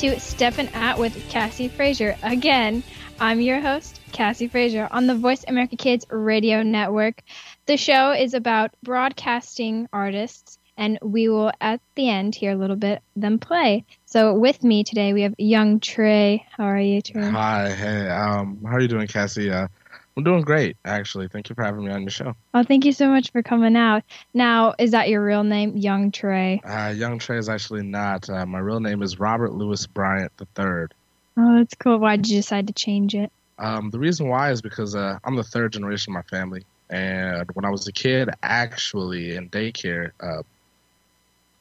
To 0.00 0.18
Step 0.18 0.54
Steppin' 0.54 0.70
Out 0.72 0.98
with 0.98 1.14
Kassey 1.28 1.70
Frazier. 1.70 2.16
Again, 2.22 2.82
I'm 3.20 3.38
your 3.42 3.60
host, 3.60 4.00
Kassey 4.12 4.50
Frazier, 4.50 4.88
on 4.90 5.06
the 5.06 5.14
Voice 5.14 5.44
America 5.46 5.76
Kids 5.76 6.06
Radio 6.08 6.62
Network. 6.62 7.20
The 7.66 7.76
show 7.76 8.12
is 8.12 8.32
about 8.32 8.70
broadcasting 8.82 9.90
artists, 9.92 10.58
and 10.74 10.98
we 11.02 11.28
will 11.28 11.52
at 11.60 11.82
the 11.96 12.08
end 12.08 12.34
hear 12.34 12.52
a 12.52 12.56
little 12.56 12.76
bit 12.76 13.02
them 13.14 13.38
play. 13.38 13.84
So 14.06 14.32
with 14.32 14.64
me 14.64 14.84
today 14.84 15.12
we 15.12 15.20
have 15.20 15.34
young 15.36 15.80
Trey. 15.80 16.46
How 16.56 16.64
are 16.64 16.80
you, 16.80 17.02
Trey? 17.02 17.28
Hi, 17.28 17.70
hey, 17.70 18.08
um, 18.08 18.58
how 18.64 18.76
are 18.76 18.80
you 18.80 18.88
doing, 18.88 19.06
Kassey? 19.06 19.52
Uh, 19.52 19.68
I'm 20.16 20.24
doing 20.24 20.42
great, 20.42 20.76
actually. 20.84 21.28
Thank 21.28 21.48
you 21.48 21.54
for 21.54 21.62
having 21.62 21.84
me 21.84 21.92
on 21.92 22.02
your 22.02 22.10
show. 22.10 22.34
Oh, 22.52 22.62
thank 22.62 22.84
you 22.84 22.92
so 22.92 23.08
much 23.08 23.30
for 23.30 23.42
coming 23.42 23.76
out. 23.76 24.02
Now, 24.34 24.74
is 24.78 24.90
that 24.90 25.08
your 25.08 25.24
real 25.24 25.44
name, 25.44 25.76
Young 25.76 26.10
Trey? 26.10 26.60
Uh, 26.64 26.92
young 26.94 27.18
Trey 27.18 27.38
is 27.38 27.48
actually 27.48 27.84
not. 27.84 28.28
Uh, 28.28 28.44
my 28.44 28.58
real 28.58 28.80
name 28.80 29.02
is 29.02 29.18
Robert 29.18 29.52
Lewis 29.52 29.86
Bryant 29.86 30.32
III. 30.40 30.88
Oh, 31.36 31.58
that's 31.58 31.74
cool. 31.76 31.98
Why 31.98 32.16
did 32.16 32.28
you 32.28 32.38
decide 32.38 32.66
to 32.66 32.72
change 32.72 33.14
it? 33.14 33.30
Um, 33.58 33.90
the 33.90 33.98
reason 33.98 34.28
why 34.28 34.50
is 34.50 34.60
because 34.60 34.96
uh, 34.96 35.18
I'm 35.24 35.36
the 35.36 35.44
third 35.44 35.72
generation 35.72 36.12
of 36.12 36.14
my 36.16 36.22
family. 36.22 36.64
And 36.90 37.48
when 37.52 37.64
I 37.64 37.70
was 37.70 37.86
a 37.86 37.92
kid, 37.92 38.30
actually 38.42 39.36
in 39.36 39.48
daycare, 39.50 40.10
uh, 40.20 40.42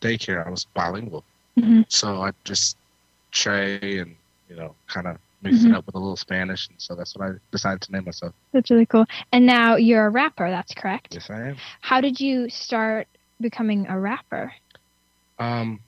daycare, 0.01 0.45
I 0.45 0.49
was 0.49 0.65
bilingual. 0.73 1.23
Mm-hmm. 1.57 1.81
So 1.87 2.23
I 2.23 2.31
just 2.45 2.77
Trey 3.31 3.99
and, 3.99 4.15
you 4.49 4.55
know, 4.55 4.73
kind 4.87 5.07
of 5.07 5.17
mixed 5.41 5.63
Mhm. 5.63 5.69
it 5.71 5.75
up 5.75 5.85
with 5.85 5.95
a 5.95 5.99
little 5.99 6.17
Spanish. 6.17 6.67
And 6.69 6.79
so 6.81 6.95
that's 6.95 7.15
what 7.15 7.29
I 7.29 7.33
decided 7.51 7.81
to 7.81 7.91
name 7.91 8.05
myself. 8.05 8.33
That's 8.53 8.69
really 8.69 8.85
cool. 8.85 9.05
And 9.31 9.45
now 9.45 9.75
you're 9.75 10.05
a 10.05 10.09
rapper, 10.09 10.49
that's 10.49 10.73
correct. 10.73 11.13
Yes, 11.13 11.29
I 11.29 11.49
am. 11.49 11.57
How 11.81 12.01
did 12.01 12.19
you 12.19 12.49
start 12.49 13.07
becoming 13.39 13.87
a 13.87 13.99
rapper? 13.99 14.51
Um, 15.39 15.79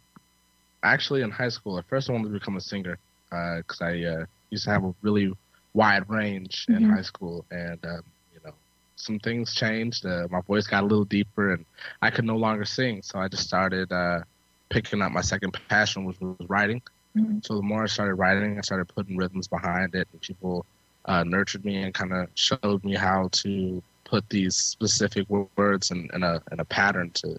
actually, 0.84 1.22
in 1.22 1.32
high 1.32 1.50
school, 1.50 1.78
at 1.78 1.86
first 1.88 2.10
I 2.10 2.14
wanted 2.14 2.30
to 2.30 2.34
become 2.40 2.56
a 2.58 2.62
singer 2.62 2.98
because 3.30 3.82
I 3.82 4.04
uh, 4.04 4.26
used 4.50 4.66
to 4.66 4.72
have 4.72 4.84
a 4.84 4.94
really 5.02 5.32
wide 5.74 6.10
range 6.10 6.66
in 6.70 6.84
Mhm. 6.84 6.96
high 6.96 7.02
school, 7.02 7.46
and 7.52 7.84
um, 7.86 8.04
you 8.34 8.40
know, 8.44 8.54
some 8.96 9.20
things 9.20 9.54
changed. 9.54 10.06
Uh, 10.06 10.28
my 10.30 10.42
voice 10.42 10.68
got 10.68 10.84
a 10.84 10.88
little 10.88 11.06
deeper, 11.06 11.54
and 11.54 11.66
I 12.02 12.10
could 12.12 12.26
no 12.26 12.36
longer 12.38 12.66
sing. 12.66 13.02
So 13.04 13.20
I 13.20 13.28
just 13.28 13.44
started 13.48 13.92
uh, 13.92 14.22
picking 14.70 15.02
up 15.02 15.12
my 15.12 15.22
second 15.22 15.54
passion, 15.70 16.06
which 16.06 16.20
was 16.20 16.36
writing. 16.48 16.82
Mhm. 17.18 17.46
So 17.46 17.56
the 17.56 17.62
more 17.62 17.84
I 17.84 17.88
started 17.88 18.16
writing, 18.16 18.58
I 18.58 18.62
started 18.62 18.86
putting 18.88 19.18
rhythms 19.18 19.48
behind 19.48 19.96
it, 19.96 20.08
and 20.12 20.22
people 20.22 20.66
uh, 21.06 21.24
nurtured 21.24 21.66
me 21.66 21.84
and 21.84 21.94
kind 21.94 22.14
of 22.14 22.30
showed 22.36 22.84
me 22.84 22.96
how 22.96 23.30
to 23.32 23.82
put 24.06 24.28
these 24.30 24.56
specific 24.56 25.26
words 25.58 25.92
in, 25.92 26.10
in 26.14 26.24
a 26.24 26.42
in 26.52 26.60
a 26.60 26.66
pattern 26.66 27.12
to 27.12 27.38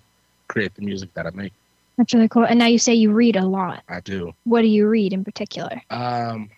create 0.48 0.74
the 0.74 0.82
music 0.82 1.12
that 1.14 1.26
I 1.26 1.30
make. 1.30 1.52
That's 1.96 2.12
really 2.14 2.28
cool. 2.28 2.44
And 2.44 2.58
now 2.58 2.66
you 2.66 2.78
say 2.78 2.94
you 2.94 3.12
read 3.12 3.36
a 3.36 3.46
lot. 3.46 3.82
I 3.88 4.00
do. 4.00 4.32
What 4.44 4.62
do 4.62 4.68
you 4.68 4.88
read 4.88 5.12
in 5.12 5.24
particular? 5.24 5.80
Um, 5.90 6.50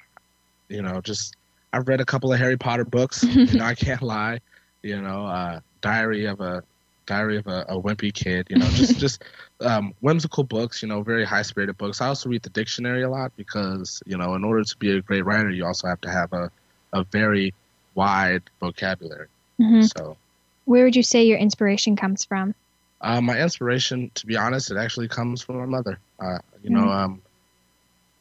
you 0.68 0.82
know, 0.82 1.00
just 1.00 1.36
I've 1.72 1.88
read 1.88 2.00
a 2.00 2.04
couple 2.04 2.32
of 2.32 2.38
Harry 2.38 2.56
Potter 2.56 2.84
books. 2.84 3.22
you 3.24 3.58
know, 3.58 3.64
I 3.64 3.74
can't 3.74 4.02
lie. 4.02 4.40
You 4.82 5.00
know, 5.00 5.26
uh, 5.26 5.60
Diary 5.80 6.26
of 6.26 6.40
a 6.40 6.62
Diary 7.06 7.38
of 7.38 7.46
a, 7.46 7.64
a 7.68 7.80
Wimpy 7.80 8.12
Kid. 8.12 8.46
You 8.50 8.58
know, 8.58 8.66
just 8.66 8.98
just 9.04 9.24
um, 9.60 9.94
whimsical 10.00 10.44
books. 10.44 10.82
You 10.82 10.88
know, 10.88 11.02
very 11.02 11.24
high 11.24 11.42
spirited 11.42 11.78
books. 11.78 12.00
I 12.00 12.08
also 12.08 12.28
read 12.28 12.42
the 12.42 12.50
dictionary 12.50 13.02
a 13.02 13.10
lot 13.10 13.32
because 13.36 14.02
you 14.06 14.16
know, 14.16 14.34
in 14.34 14.44
order 14.44 14.64
to 14.64 14.76
be 14.78 14.96
a 14.96 15.00
great 15.00 15.24
writer, 15.24 15.50
you 15.50 15.64
also 15.66 15.86
have 15.88 16.00
to 16.02 16.10
have 16.10 16.32
a 16.32 16.50
a 16.92 17.04
very 17.04 17.52
wide 17.94 18.42
vocabulary. 18.60 19.28
Mhm. 19.60 19.90
So. 19.96 20.16
Where 20.66 20.84
would 20.84 20.96
you 20.96 21.02
say 21.02 21.24
your 21.24 21.36
inspiration 21.36 21.94
comes 21.94 22.24
from? 22.24 22.54
Uh, 23.02 23.20
my 23.20 23.38
inspiration, 23.38 24.10
to 24.14 24.26
be 24.26 24.34
honest, 24.34 24.70
it 24.70 24.78
actually 24.78 25.08
comes 25.08 25.42
from 25.42 25.58
my 25.58 25.66
mother. 25.66 25.98
Uh, 26.18 26.38
you 26.62 26.70
know, 26.70 26.88
um, 26.88 27.20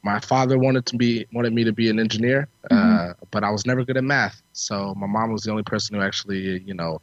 my 0.03 0.19
father 0.19 0.57
wanted 0.57 0.85
to 0.87 0.97
be 0.97 1.25
wanted 1.31 1.53
me 1.53 1.63
to 1.63 1.71
be 1.71 1.89
an 1.89 1.99
engineer, 1.99 2.47
uh, 2.69 3.13
but 3.31 3.43
I 3.43 3.49
was 3.49 3.65
never 3.65 3.85
good 3.85 3.95
at 3.95 4.03
math. 4.03 4.41
So 4.51 4.93
my 4.95 5.07
mom 5.07 5.31
was 5.31 5.43
the 5.43 5.51
only 5.51 5.63
person 5.63 5.95
who 5.95 6.01
actually, 6.01 6.59
you 6.61 6.73
know, 6.73 6.99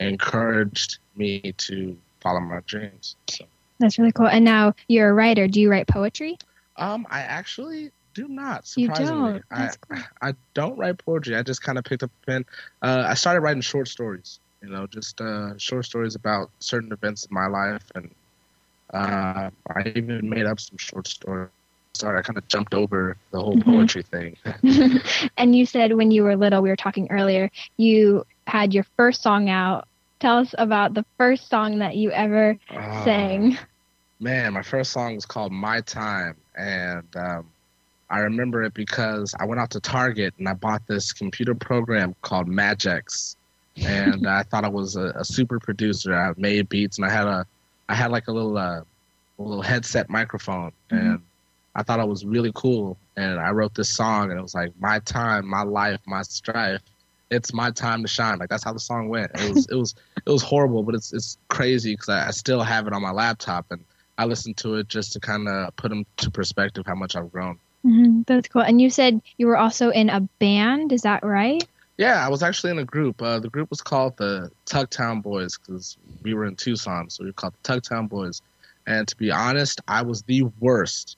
encouraged 0.00 0.98
me 1.16 1.52
to 1.58 1.96
follow 2.20 2.40
my 2.40 2.60
dreams. 2.66 3.16
So, 3.28 3.46
That's 3.80 3.98
really 3.98 4.12
cool. 4.12 4.26
And 4.28 4.44
now 4.44 4.74
you're 4.88 5.10
a 5.10 5.12
writer. 5.14 5.48
Do 5.48 5.60
you 5.60 5.70
write 5.70 5.86
poetry? 5.88 6.38
um, 6.76 7.06
I 7.10 7.20
actually 7.20 7.92
do 8.14 8.28
not. 8.28 8.66
You 8.76 8.88
Surprisingly, 8.88 9.32
don't. 9.32 9.44
I 9.50 9.70
cool. 9.88 10.04
I 10.22 10.34
don't 10.54 10.78
write 10.78 10.98
poetry. 11.04 11.36
I 11.36 11.42
just 11.42 11.62
kind 11.62 11.78
of 11.78 11.84
picked 11.84 12.02
up 12.02 12.10
a 12.22 12.26
pen. 12.26 12.44
Uh, 12.82 13.04
I 13.06 13.14
started 13.14 13.40
writing 13.40 13.62
short 13.62 13.88
stories. 13.88 14.40
You 14.62 14.70
know, 14.70 14.86
just 14.86 15.20
uh, 15.20 15.56
short 15.58 15.84
stories 15.86 16.14
about 16.16 16.50
certain 16.60 16.92
events 16.92 17.26
in 17.26 17.34
my 17.34 17.46
life, 17.46 17.84
and 17.94 18.10
uh, 18.92 19.50
I 19.74 19.92
even 19.94 20.28
made 20.28 20.46
up 20.46 20.60
some 20.60 20.78
short 20.78 21.06
stories. 21.08 21.50
Sorry, 21.94 22.18
I 22.18 22.22
kind 22.22 22.38
of 22.38 22.46
jumped 22.48 22.74
over 22.74 23.16
the 23.32 23.40
whole 23.40 23.56
Mhm. 23.56 23.64
poetry 23.64 24.02
thing. 24.02 24.36
and 25.36 25.54
you 25.56 25.66
said 25.66 25.94
when 25.94 26.10
you 26.10 26.22
were 26.24 26.36
little, 26.36 26.62
we 26.62 26.68
were 26.70 26.76
talking 26.76 27.10
earlier, 27.10 27.50
you 27.76 28.24
had 28.46 28.74
your 28.74 28.84
first 28.96 29.22
song 29.22 29.48
out. 29.48 29.86
Tell 30.20 30.38
us 30.38 30.54
about 30.58 30.94
the 30.94 31.04
first 31.18 31.48
song 31.48 31.78
that 31.78 31.96
you 31.96 32.10
ever 32.12 32.56
Ah, 32.70 33.04
sang. 33.04 33.58
Man, 34.20 34.52
my 34.52 34.62
first 34.62 34.92
song 34.92 35.14
was 35.14 35.24
called 35.26 35.50
My 35.52 35.80
Time, 35.80 36.36
and 36.54 37.06
um, 37.16 37.46
I 38.10 38.18
remember 38.20 38.62
it 38.62 38.74
because 38.74 39.34
I 39.40 39.46
went 39.46 39.60
out 39.60 39.70
to 39.70 39.80
Target 39.80 40.34
and 40.38 40.48
I 40.48 40.52
bought 40.54 40.86
this 40.86 41.12
computer 41.12 41.54
program 41.54 42.14
called 42.22 42.48
Magix, 42.48 43.36
and 43.76 44.26
I 44.28 44.42
thought 44.42 44.64
I 44.64 44.68
was 44.68 44.96
a, 44.96 45.12
a 45.16 45.24
super 45.24 45.58
producer. 45.58 46.14
I 46.14 46.32
made 46.36 46.68
beats 46.68 46.98
and 46.98 47.06
I 47.06 47.10
had 47.10 47.26
a, 47.26 47.46
I 47.88 47.94
had 47.94 48.10
like 48.10 48.28
a 48.28 48.32
little, 48.32 48.58
uh, 48.58 48.82
a 49.38 49.42
little 49.42 49.62
headset 49.62 50.10
microphone, 50.10 50.72
and 50.90 51.22
I 51.74 51.82
thought 51.82 51.98
I 51.98 52.04
was 52.04 52.26
really 52.26 52.52
cool. 52.54 52.98
And 53.16 53.40
I 53.40 53.50
wrote 53.52 53.74
this 53.74 53.88
song, 53.88 54.30
and 54.30 54.38
it 54.38 54.42
was 54.42 54.54
like 54.54 54.72
my 54.78 54.98
time, 55.00 55.46
my 55.46 55.62
life, 55.62 56.00
my 56.06 56.22
strife. 56.22 56.82
It's 57.30 57.52
my 57.52 57.70
time 57.70 58.02
to 58.02 58.08
shine. 58.08 58.38
Like 58.38 58.48
that's 58.48 58.64
how 58.64 58.72
the 58.72 58.80
song 58.80 59.08
went. 59.08 59.30
It 59.34 59.48
was, 59.48 59.66
it 59.70 59.74
was, 59.76 59.94
it 60.26 60.30
was 60.30 60.42
horrible, 60.42 60.82
but 60.82 60.94
it's 60.94 61.12
it's 61.12 61.38
crazy 61.48 61.92
because 61.94 62.08
I, 62.08 62.28
I 62.28 62.30
still 62.32 62.62
have 62.62 62.86
it 62.86 62.92
on 62.92 63.02
my 63.02 63.12
laptop 63.12 63.66
and 63.70 63.84
I 64.18 64.24
listen 64.26 64.54
to 64.54 64.74
it 64.76 64.88
just 64.88 65.12
to 65.14 65.20
kind 65.20 65.48
of 65.48 65.74
put 65.76 65.92
into 65.92 66.30
perspective 66.30 66.84
how 66.86 66.94
much 66.94 67.16
I've 67.16 67.30
grown. 67.32 67.58
hmm 67.82 68.22
That's 68.26 68.48
cool. 68.48 68.62
And 68.62 68.80
you 68.80 68.90
said 68.90 69.20
you 69.38 69.46
were 69.46 69.56
also 69.56 69.90
in 69.90 70.10
a 70.10 70.20
band. 70.40 70.92
Is 70.92 71.02
that 71.02 71.24
right? 71.24 71.64
Yeah, 71.98 72.24
I 72.24 72.28
was 72.28 72.42
actually 72.42 72.70
in 72.72 72.78
a 72.78 72.84
group. 72.84 73.20
Uh, 73.22 73.38
the 73.38 73.50
group 73.50 73.70
was 73.70 73.82
called 73.82 74.16
the 74.16 74.50
Tugtown 74.66 75.22
Boys 75.22 75.58
because 75.58 75.96
we 76.22 76.34
were 76.34 76.46
in 76.46 76.56
Tucson, 76.56 77.10
so 77.10 77.22
we 77.24 77.30
were 77.30 77.34
called 77.34 77.54
the 77.62 77.72
Tugtown 77.72 78.08
Boys. 78.08 78.40
And 78.86 79.06
to 79.06 79.16
be 79.16 79.30
honest, 79.30 79.80
I 79.86 80.02
was 80.02 80.22
the 80.22 80.42
worst 80.60 81.16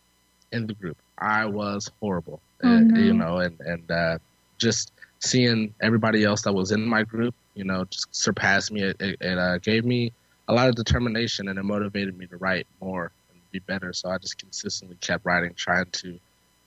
in 0.50 0.66
the 0.66 0.74
group. 0.74 1.00
I 1.18 1.46
was 1.46 1.90
horrible, 2.00 2.42
Oh, 2.64 2.78
no. 2.80 3.00
you 3.00 3.14
know, 3.14 3.38
and 3.38 3.60
and 3.60 3.90
uh, 3.90 4.18
just 4.58 4.90
seeing 5.22 5.72
everybody 5.80 6.24
else 6.24 6.42
that 6.42 6.52
was 6.52 6.72
in 6.72 6.84
my 6.84 7.02
group, 7.04 7.34
you 7.54 7.64
know, 7.64 7.84
just 7.86 8.14
surpassed 8.14 8.72
me. 8.72 8.82
It, 8.82 9.00
it, 9.00 9.16
it 9.20 9.38
uh, 9.38 9.58
gave 9.58 9.84
me 9.84 10.12
a 10.48 10.54
lot 10.54 10.68
of 10.68 10.74
determination, 10.74 11.48
and 11.48 11.58
it 11.58 11.62
motivated 11.62 12.18
me 12.18 12.26
to 12.26 12.36
write 12.36 12.66
more 12.80 13.12
and 13.30 13.40
be 13.52 13.60
better. 13.60 13.92
So 13.92 14.10
I 14.10 14.18
just 14.18 14.38
consistently 14.38 14.96
kept 15.00 15.24
writing, 15.24 15.54
trying 15.54 15.86
to, 15.86 16.18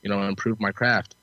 you 0.02 0.10
know, 0.10 0.22
improve 0.22 0.58
my 0.58 0.72
craft. 0.72 1.14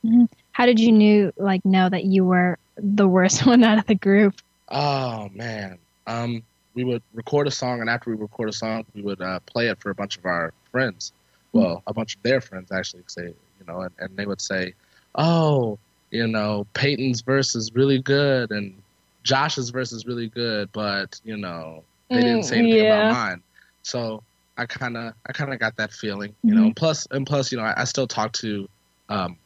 How 0.52 0.66
did 0.66 0.80
you 0.80 0.92
knew 0.92 1.34
like 1.38 1.66
know 1.66 1.90
that 1.90 2.06
you 2.06 2.24
were 2.24 2.58
the 2.78 3.08
worst 3.08 3.46
one 3.46 3.64
out 3.64 3.80
of 3.80 3.88
the 3.88 3.96
group? 3.96 4.36
Oh 4.70 5.30
man. 5.34 5.80
Um, 6.06 6.44
we 6.76 6.84
would 6.84 7.04
record 7.14 7.48
a 7.48 7.52
song, 7.52 7.82
and 7.82 7.90
after 7.90 8.10
we 8.10 8.16
record 8.16 8.50
a 8.50 8.54
song, 8.54 8.86
we 8.94 9.02
would 9.02 9.22
uh, 9.22 9.40
play 9.46 9.68
it 9.68 9.80
for 9.80 9.90
a 9.90 9.96
bunch 9.96 10.18
of 10.18 10.26
our 10.26 10.54
friends. 10.72 11.14
Well, 11.52 11.84
a 11.86 11.94
bunch 11.94 12.16
of 12.16 12.24
their 12.24 12.42
friends 12.42 12.72
actually 12.72 13.04
they, 13.16 13.28
you 13.28 13.66
know, 13.68 13.82
and, 13.82 13.92
and 14.00 14.18
they 14.18 14.26
would 14.26 14.42
say, 14.42 14.74
"Oh, 15.16 15.78
you 16.14 16.28
know, 16.28 16.68
Peyton's 16.76 17.22
verse 17.22 17.56
is 17.56 17.74
really 17.76 18.02
good, 18.02 18.52
and 18.52 18.84
Josh's 19.24 19.72
verse 19.72 19.92
is 19.94 20.06
really 20.08 20.30
good, 20.30 20.72
but 20.74 21.20
you 21.24 21.38
know, 21.38 21.86
they 22.14 22.24
didn't 22.24 22.44
say 22.44 22.58
Mm, 22.58 22.60
anything 22.60 22.82
yeah. 22.82 23.02
about 23.02 23.08
mine." 23.08 23.44
So 23.84 24.24
I 24.58 24.68
kind 24.68 24.98
of, 24.98 25.14
I 25.28 25.34
kind 25.34 25.54
of 25.54 25.60
got 25.60 25.78
that 25.78 25.94
feeling, 25.94 26.36
you 26.46 26.56
know. 26.56 26.66
And 26.66 26.76
plus, 26.76 27.08
and 27.12 27.28
plus, 27.28 27.52
you 27.52 27.58
know, 27.58 27.66
I, 27.66 27.82
I 27.82 27.86
still 27.86 28.08
talk 28.08 28.34
to, 28.34 28.70
um, 29.10 29.38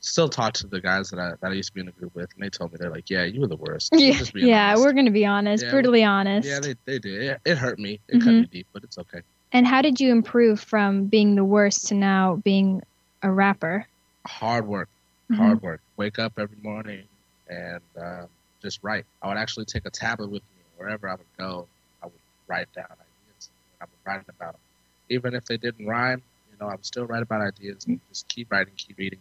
still 0.00 0.28
talk 0.28 0.54
to 0.54 0.66
the 0.68 0.80
guys 0.80 1.10
that 1.10 1.20
I 1.20 1.32
that 1.42 1.52
I 1.52 1.54
used 1.54 1.70
to 1.70 1.74
be 1.74 1.80
in 1.82 1.88
a 1.88 1.92
group 1.92 2.14
with, 2.14 2.30
and 2.34 2.44
they 2.44 2.50
told 2.50 2.72
me 2.72 2.78
they're 2.80 2.90
like, 2.90 3.10
"Yeah, 3.10 3.24
you 3.24 3.40
were 3.40 3.48
the 3.48 3.56
worst." 3.56 3.92
Yeah, 3.98 4.12
yeah 4.36 4.68
honest. 4.68 4.84
we're 4.84 4.92
gonna 4.94 5.10
be 5.10 5.26
honest, 5.26 5.64
Yeah, 5.64 5.70
brutally 5.72 6.04
honest. 6.04 6.48
Yeah, 6.48 6.60
they, 6.60 6.74
they 6.86 6.98
did. 6.98 7.22
It, 7.22 7.40
it 7.44 7.58
hurt 7.58 7.78
me. 7.78 8.00
It 8.08 8.20
cut 8.20 8.32
Mhm. 8.32 8.40
me 8.42 8.46
deep, 8.50 8.68
but 8.72 8.84
it's 8.84 8.98
okay. 8.98 9.22
And 9.52 9.66
how 9.66 9.82
did 9.82 10.00
you 10.00 10.12
improve 10.12 10.60
from 10.60 11.06
being 11.06 11.36
the 11.36 11.44
worst 11.44 11.88
to 11.88 11.94
now 11.94 12.36
being 12.36 12.82
a 13.22 13.30
rapper? 13.30 13.86
Hard 14.26 14.66
work, 14.66 14.88
Mhm. 15.32 15.38
hard 15.38 15.62
work. 15.62 15.80
Wake 15.96 16.18
up 16.18 16.34
every 16.38 16.58
morning 16.62 17.04
and 17.48 17.80
um, 18.00 18.26
just 18.62 18.80
write. 18.82 19.04
I 19.22 19.28
would 19.28 19.36
actually 19.38 19.66
take 19.66 19.86
a 19.86 19.90
tablet 19.90 20.30
with 20.30 20.42
me 20.42 20.62
wherever 20.76 21.08
I 21.08 21.14
would 21.14 21.26
go. 21.38 21.68
I 22.02 22.06
would 22.06 22.12
write 22.48 22.72
down 22.74 22.86
ideas. 22.90 23.50
I 23.80 23.84
would 23.84 23.98
write 24.06 24.22
about 24.28 24.52
them, 24.52 24.60
even 25.08 25.34
if 25.34 25.44
they 25.46 25.56
didn't 25.56 25.86
rhyme. 25.86 26.22
You 26.50 26.56
know, 26.60 26.68
I 26.68 26.74
would 26.74 26.86
still 26.86 27.06
write 27.06 27.22
about 27.22 27.40
ideas 27.42 27.86
and 27.86 28.00
just 28.08 28.28
keep 28.28 28.50
writing, 28.50 28.74
keep 28.76 28.98
reading. 28.98 29.20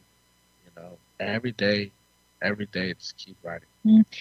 You 0.65 0.81
know, 0.81 0.97
every 1.19 1.51
day, 1.51 1.91
every 2.41 2.65
day, 2.67 2.93
just 2.93 3.17
keep 3.17 3.37
writing. 3.43 3.67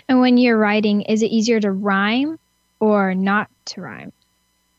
And 0.08 0.20
when 0.20 0.36
you're 0.36 0.58
writing, 0.58 1.02
is 1.02 1.22
it 1.22 1.30
easier 1.30 1.60
to 1.60 1.70
rhyme 1.72 2.38
or 2.80 3.14
not 3.14 3.48
to 3.66 3.80
rhyme? 3.80 4.12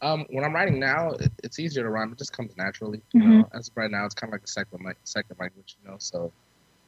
Um, 0.01 0.25
when 0.29 0.43
I'm 0.43 0.53
writing 0.53 0.79
now, 0.79 1.11
it, 1.11 1.31
it's 1.43 1.59
easier 1.59 1.83
to 1.83 1.89
rhyme. 1.89 2.11
It 2.11 2.17
just 2.17 2.33
comes 2.33 2.55
naturally. 2.57 3.01
You 3.13 3.21
Mhm. 3.21 3.39
know, 3.41 3.49
as 3.53 3.69
of 3.69 3.77
right 3.77 3.89
now, 3.89 4.05
it's 4.05 4.13
kind 4.13 4.29
of 4.29 4.33
like 4.33 4.43
a 4.43 4.47
second 4.47 4.83
like 4.85 4.97
second 5.03 5.38
language. 5.39 5.77
You 5.81 5.89
know, 5.89 5.97
so 5.99 6.31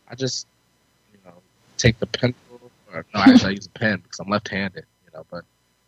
I 0.07 0.15
just 0.15 0.47
take 1.77 1.99
the 1.99 2.07
pencil. 2.07 2.71
Or 2.93 3.05
no, 3.13 3.21
actually, 3.21 3.51
I 3.51 3.53
use 3.55 3.67
a 3.67 3.71
pen 3.71 3.99
because 4.01 4.19
I'm 4.19 4.29
left-handed. 4.29 4.85
You 5.05 5.11
know, 5.13 5.25
but 5.29 5.43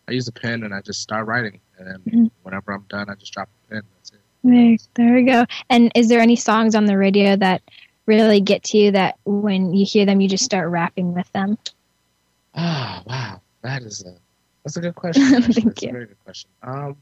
I 0.08 0.12
use 0.13 0.28
a 0.28 0.32
pen 0.32 0.63
and 0.63 0.73
I 0.73 0.82
just 0.82 1.02
start 1.02 1.28
writing, 1.28 1.60
and 1.78 1.88
then 1.88 2.02
Mhm. 2.08 2.32
whenever 2.43 2.71
I'm 2.71 2.86
done, 2.89 3.10
I 3.10 3.15
just 3.15 3.34
drop 3.34 3.49
the 3.69 3.75
pen. 3.75 3.84
That's 3.95 4.12
it. 4.12 4.21
There, 4.43 4.78
there 4.95 5.13
we 5.13 5.23
go. 5.23 5.45
And 5.69 5.91
is 5.95 6.08
there 6.10 6.19
any 6.19 6.36
songs 6.36 6.75
on 6.75 6.86
the 6.86 6.97
radio 6.97 7.36
that 7.38 7.62
really 8.06 8.41
get 8.41 8.63
to 8.65 8.78
you 8.78 8.91
that 8.91 9.17
when 9.25 9.73
you 9.73 9.86
hear 9.86 10.06
them, 10.06 10.21
you 10.21 10.28
just 10.28 10.45
start 10.45 10.69
rapping 10.69 11.13
with 11.13 11.32
them? 11.34 11.58
Ah, 12.56 13.04
wow, 13.06 13.41
that 13.62 13.84
is 13.84 14.04
a 14.06 14.15
that's 14.63 14.78
a 14.78 14.82
good 14.82 14.95
question. 14.95 15.23
actually. 15.36 15.54
Thank 15.54 15.65
that's 15.65 15.84
you. 15.84 15.89
a 15.89 15.91
very 15.93 16.06
good 16.06 16.23
question. 16.23 16.49
Um, 16.63 16.97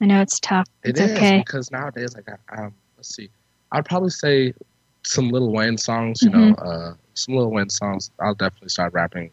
I 0.00 0.06
know 0.06 0.20
it's 0.20 0.40
tough. 0.40 0.66
It 0.82 0.90
It's 0.90 1.00
okay. 1.00 1.38
because 1.38 1.70
nowadays, 1.70 2.14
like, 2.14 2.28
I, 2.28 2.62
um, 2.62 2.74
let's 2.96 3.14
see, 3.14 3.28
I'd 3.72 3.84
probably 3.84 4.10
say 4.10 4.54
some 5.02 5.30
Lil 5.30 5.50
Wayne 5.50 5.78
songs. 5.78 6.22
You 6.22 6.30
know, 6.30 6.54
uh, 6.54 6.94
some 7.14 7.34
Lil 7.36 7.50
Wayne 7.50 7.70
songs. 7.70 8.10
I'll 8.20 8.34
definitely 8.34 8.68
start 8.70 8.92
rapping 8.92 9.30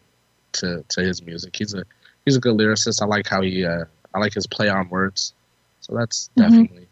to 0.52 0.84
to 0.88 1.00
his 1.02 1.22
music. 1.22 1.56
He's 1.56 1.74
a 1.74 1.84
he's 2.24 2.36
a 2.36 2.40
good 2.40 2.56
lyricist. 2.56 3.02
I 3.02 3.06
like 3.06 3.26
how 3.26 3.42
he 3.42 3.64
uh, 3.64 3.84
I 4.14 4.18
like 4.18 4.34
his 4.34 4.46
play 4.46 4.68
on 4.68 4.88
words. 4.88 5.32
So 5.80 5.94
that's 5.94 6.30
Mhm. 6.36 6.42
definitely. 6.42 6.86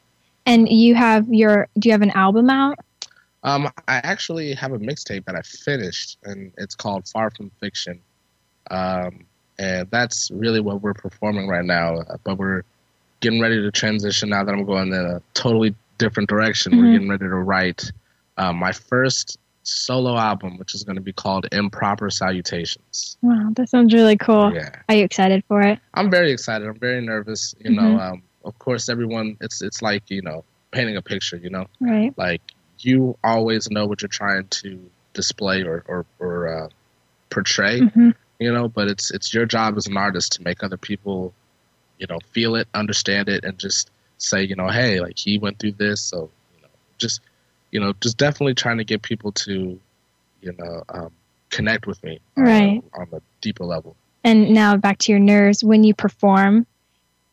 And 0.46 0.68
you 0.68 0.94
have 0.94 1.28
your, 1.28 1.66
do 1.78 1.88
you 1.88 1.92
have 1.92 2.02
an 2.02 2.12
album 2.12 2.48
out? 2.50 2.78
Um, 3.42 3.66
I 3.88 3.96
actually 3.96 4.54
have 4.54 4.72
a 4.72 4.78
mixtape 4.78 5.24
that 5.24 5.34
I 5.34 5.42
finished, 5.42 6.18
and 6.24 6.52
it's 6.56 6.74
called 6.76 7.08
Far 7.08 7.30
From 7.30 7.50
Fiction. 7.60 8.00
Um, 8.70 9.24
and 9.58 9.88
that's 9.90 10.30
really 10.30 10.60
what 10.60 10.82
we're 10.82 10.94
performing 10.94 11.48
right 11.48 11.64
now. 11.64 12.02
But 12.24 12.38
we're 12.38 12.62
getting 13.20 13.40
ready 13.40 13.60
to 13.60 13.70
transition 13.72 14.28
now 14.28 14.44
that 14.44 14.52
I'm 14.52 14.64
going 14.64 14.88
in 14.88 14.94
a 14.94 15.20
totally 15.34 15.74
different 15.98 16.28
direction. 16.28 16.72
Mhm. 16.72 16.78
We're 16.78 16.92
getting 16.92 17.08
ready 17.08 17.24
to 17.24 17.34
write 17.34 17.90
uh, 18.36 18.52
my 18.52 18.72
first 18.72 19.38
solo 19.62 20.16
album, 20.16 20.58
which 20.58 20.74
is 20.74 20.84
going 20.84 20.94
to 20.96 21.02
be 21.02 21.12
called 21.12 21.46
Improper 21.52 22.08
Salutations. 22.10 23.16
Wow, 23.22 23.50
that 23.54 23.68
sounds 23.68 23.92
really 23.92 24.16
cool. 24.16 24.54
Yeah. 24.54 24.70
Are 24.88 24.94
you 24.94 25.04
excited 25.04 25.42
for 25.48 25.60
it? 25.62 25.78
I'm 25.94 26.10
very 26.10 26.30
excited. 26.30 26.66
I'm 26.68 26.78
very 26.78 27.00
nervous. 27.00 27.54
You 27.58 27.70
Mhm. 27.70 27.74
know, 27.74 27.98
um, 27.98 28.22
of 28.44 28.58
course, 28.58 28.88
everyone. 28.88 29.36
It's 29.40 29.62
it's 29.62 29.82
like 29.82 30.08
you 30.08 30.22
know 30.22 30.44
painting 30.70 30.96
a 30.96 31.02
picture. 31.02 31.36
You 31.36 31.50
know, 31.50 31.66
Right. 31.80 32.12
like 32.16 32.42
you 32.80 33.16
always 33.24 33.70
know 33.70 33.86
what 33.86 34.02
you're 34.02 34.08
trying 34.08 34.46
to 34.48 34.78
display 35.14 35.62
or 35.64 35.82
or, 35.88 36.06
or 36.20 36.48
uh, 36.48 36.68
portray. 37.30 37.80
Mhm. 37.80 38.14
You 38.38 38.52
know, 38.52 38.68
but 38.68 38.88
it's 38.88 39.10
it's 39.10 39.32
your 39.34 39.46
job 39.46 39.76
as 39.76 39.86
an 39.86 39.96
artist 39.96 40.32
to 40.32 40.42
make 40.42 40.62
other 40.62 40.76
people, 40.76 41.32
you 41.98 42.06
know, 42.08 42.18
feel 42.32 42.54
it, 42.54 42.68
understand 42.74 43.28
it, 43.28 43.44
and 43.44 43.58
just 43.58 43.90
say, 44.18 44.42
you 44.44 44.54
know, 44.54 44.68
hey, 44.68 45.00
like 45.00 45.18
he 45.18 45.38
went 45.38 45.58
through 45.58 45.72
this, 45.72 46.00
so 46.02 46.30
you 46.54 46.62
know, 46.62 46.68
just 46.98 47.20
you 47.76 47.80
know, 47.80 47.92
just 48.00 48.16
definitely 48.16 48.54
trying 48.54 48.78
to 48.78 48.84
get 48.84 49.02
people 49.02 49.32
to, 49.32 49.78
you 50.40 50.52
know, 50.58 50.82
um, 50.88 51.10
connect 51.50 51.86
with 51.86 52.02
me 52.02 52.18
uh, 52.38 52.40
Right. 52.40 52.82
on 52.94 53.06
a 53.12 53.20
deeper 53.42 53.66
level. 53.66 53.94
And 54.24 54.48
now 54.54 54.78
back 54.78 54.96
to 55.00 55.12
your 55.12 55.18
nerves. 55.20 55.62
When 55.62 55.84
you 55.84 55.92
perform, 55.92 56.66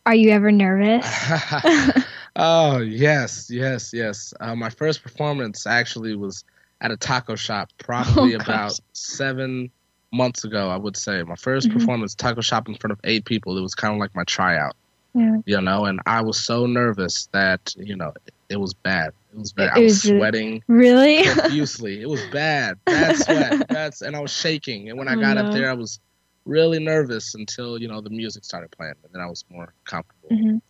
are 0.04 0.14
you 0.14 0.28
ever 0.32 0.52
nervous? 0.52 1.06
oh 2.36 2.76
yes, 2.80 3.48
yes, 3.50 3.94
yes. 3.94 4.34
Uh, 4.38 4.54
my 4.54 4.68
first 4.68 5.02
performance 5.02 5.66
actually 5.66 6.14
was 6.14 6.44
at 6.82 6.90
a 6.90 6.96
taco 6.98 7.36
shop, 7.36 7.70
probably 7.78 8.34
Oh, 8.34 8.40
about 8.40 8.78
seven 8.92 9.70
months 10.12 10.44
ago. 10.44 10.68
I 10.68 10.76
would 10.76 10.98
say 10.98 11.22
my 11.22 11.36
1st 11.36 11.70
Mhm. 11.70 11.72
performance, 11.72 12.14
taco 12.14 12.42
shop 12.42 12.68
in 12.68 12.74
front 12.74 12.92
of 12.92 13.00
eight 13.04 13.24
people. 13.24 13.56
It 13.56 13.62
was 13.62 13.74
kind 13.74 13.94
of 13.94 13.98
like 13.98 14.14
my 14.14 14.24
tryout, 14.24 14.76
Yeah. 15.14 15.38
you 15.46 15.58
know. 15.62 15.86
And 15.86 16.00
I 16.04 16.20
was 16.20 16.38
so 16.38 16.66
nervous 16.66 17.30
that 17.32 17.74
you 17.78 17.96
know 17.96 18.12
it, 18.54 18.60
was 18.60 18.74
bad. 18.74 19.12
It 19.32 19.38
was 19.38 19.52
bad. 19.52 19.66
It 19.66 19.72
I 19.76 19.78
was 19.80 19.92
was, 19.92 20.02
sweating 20.02 20.62
Really? 20.68 21.24
profusely. 21.32 22.00
it 22.00 22.08
was 22.08 22.22
bad, 22.32 22.78
bad 22.84 23.16
sweat. 23.16 23.66
That's 23.68 24.00
and 24.02 24.16
I 24.16 24.20
was 24.20 24.32
shaking. 24.32 24.88
And 24.88 24.98
when 24.98 25.08
I 25.08 25.14
Oh, 25.14 25.20
got 25.20 25.36
no. 25.36 25.42
up 25.42 25.52
there, 25.52 25.68
I 25.70 25.74
was 25.74 26.00
really 26.46 26.78
nervous 26.78 27.34
until 27.34 27.78
you 27.80 27.88
know 27.88 28.00
the 28.00 28.10
music 28.10 28.44
started 28.44 28.70
playing, 28.70 28.94
and 29.04 29.12
then 29.12 29.20
I 29.22 29.26
was 29.26 29.44
more 29.50 29.72
comfortable. 29.84 30.30
Mhm. 30.30 30.60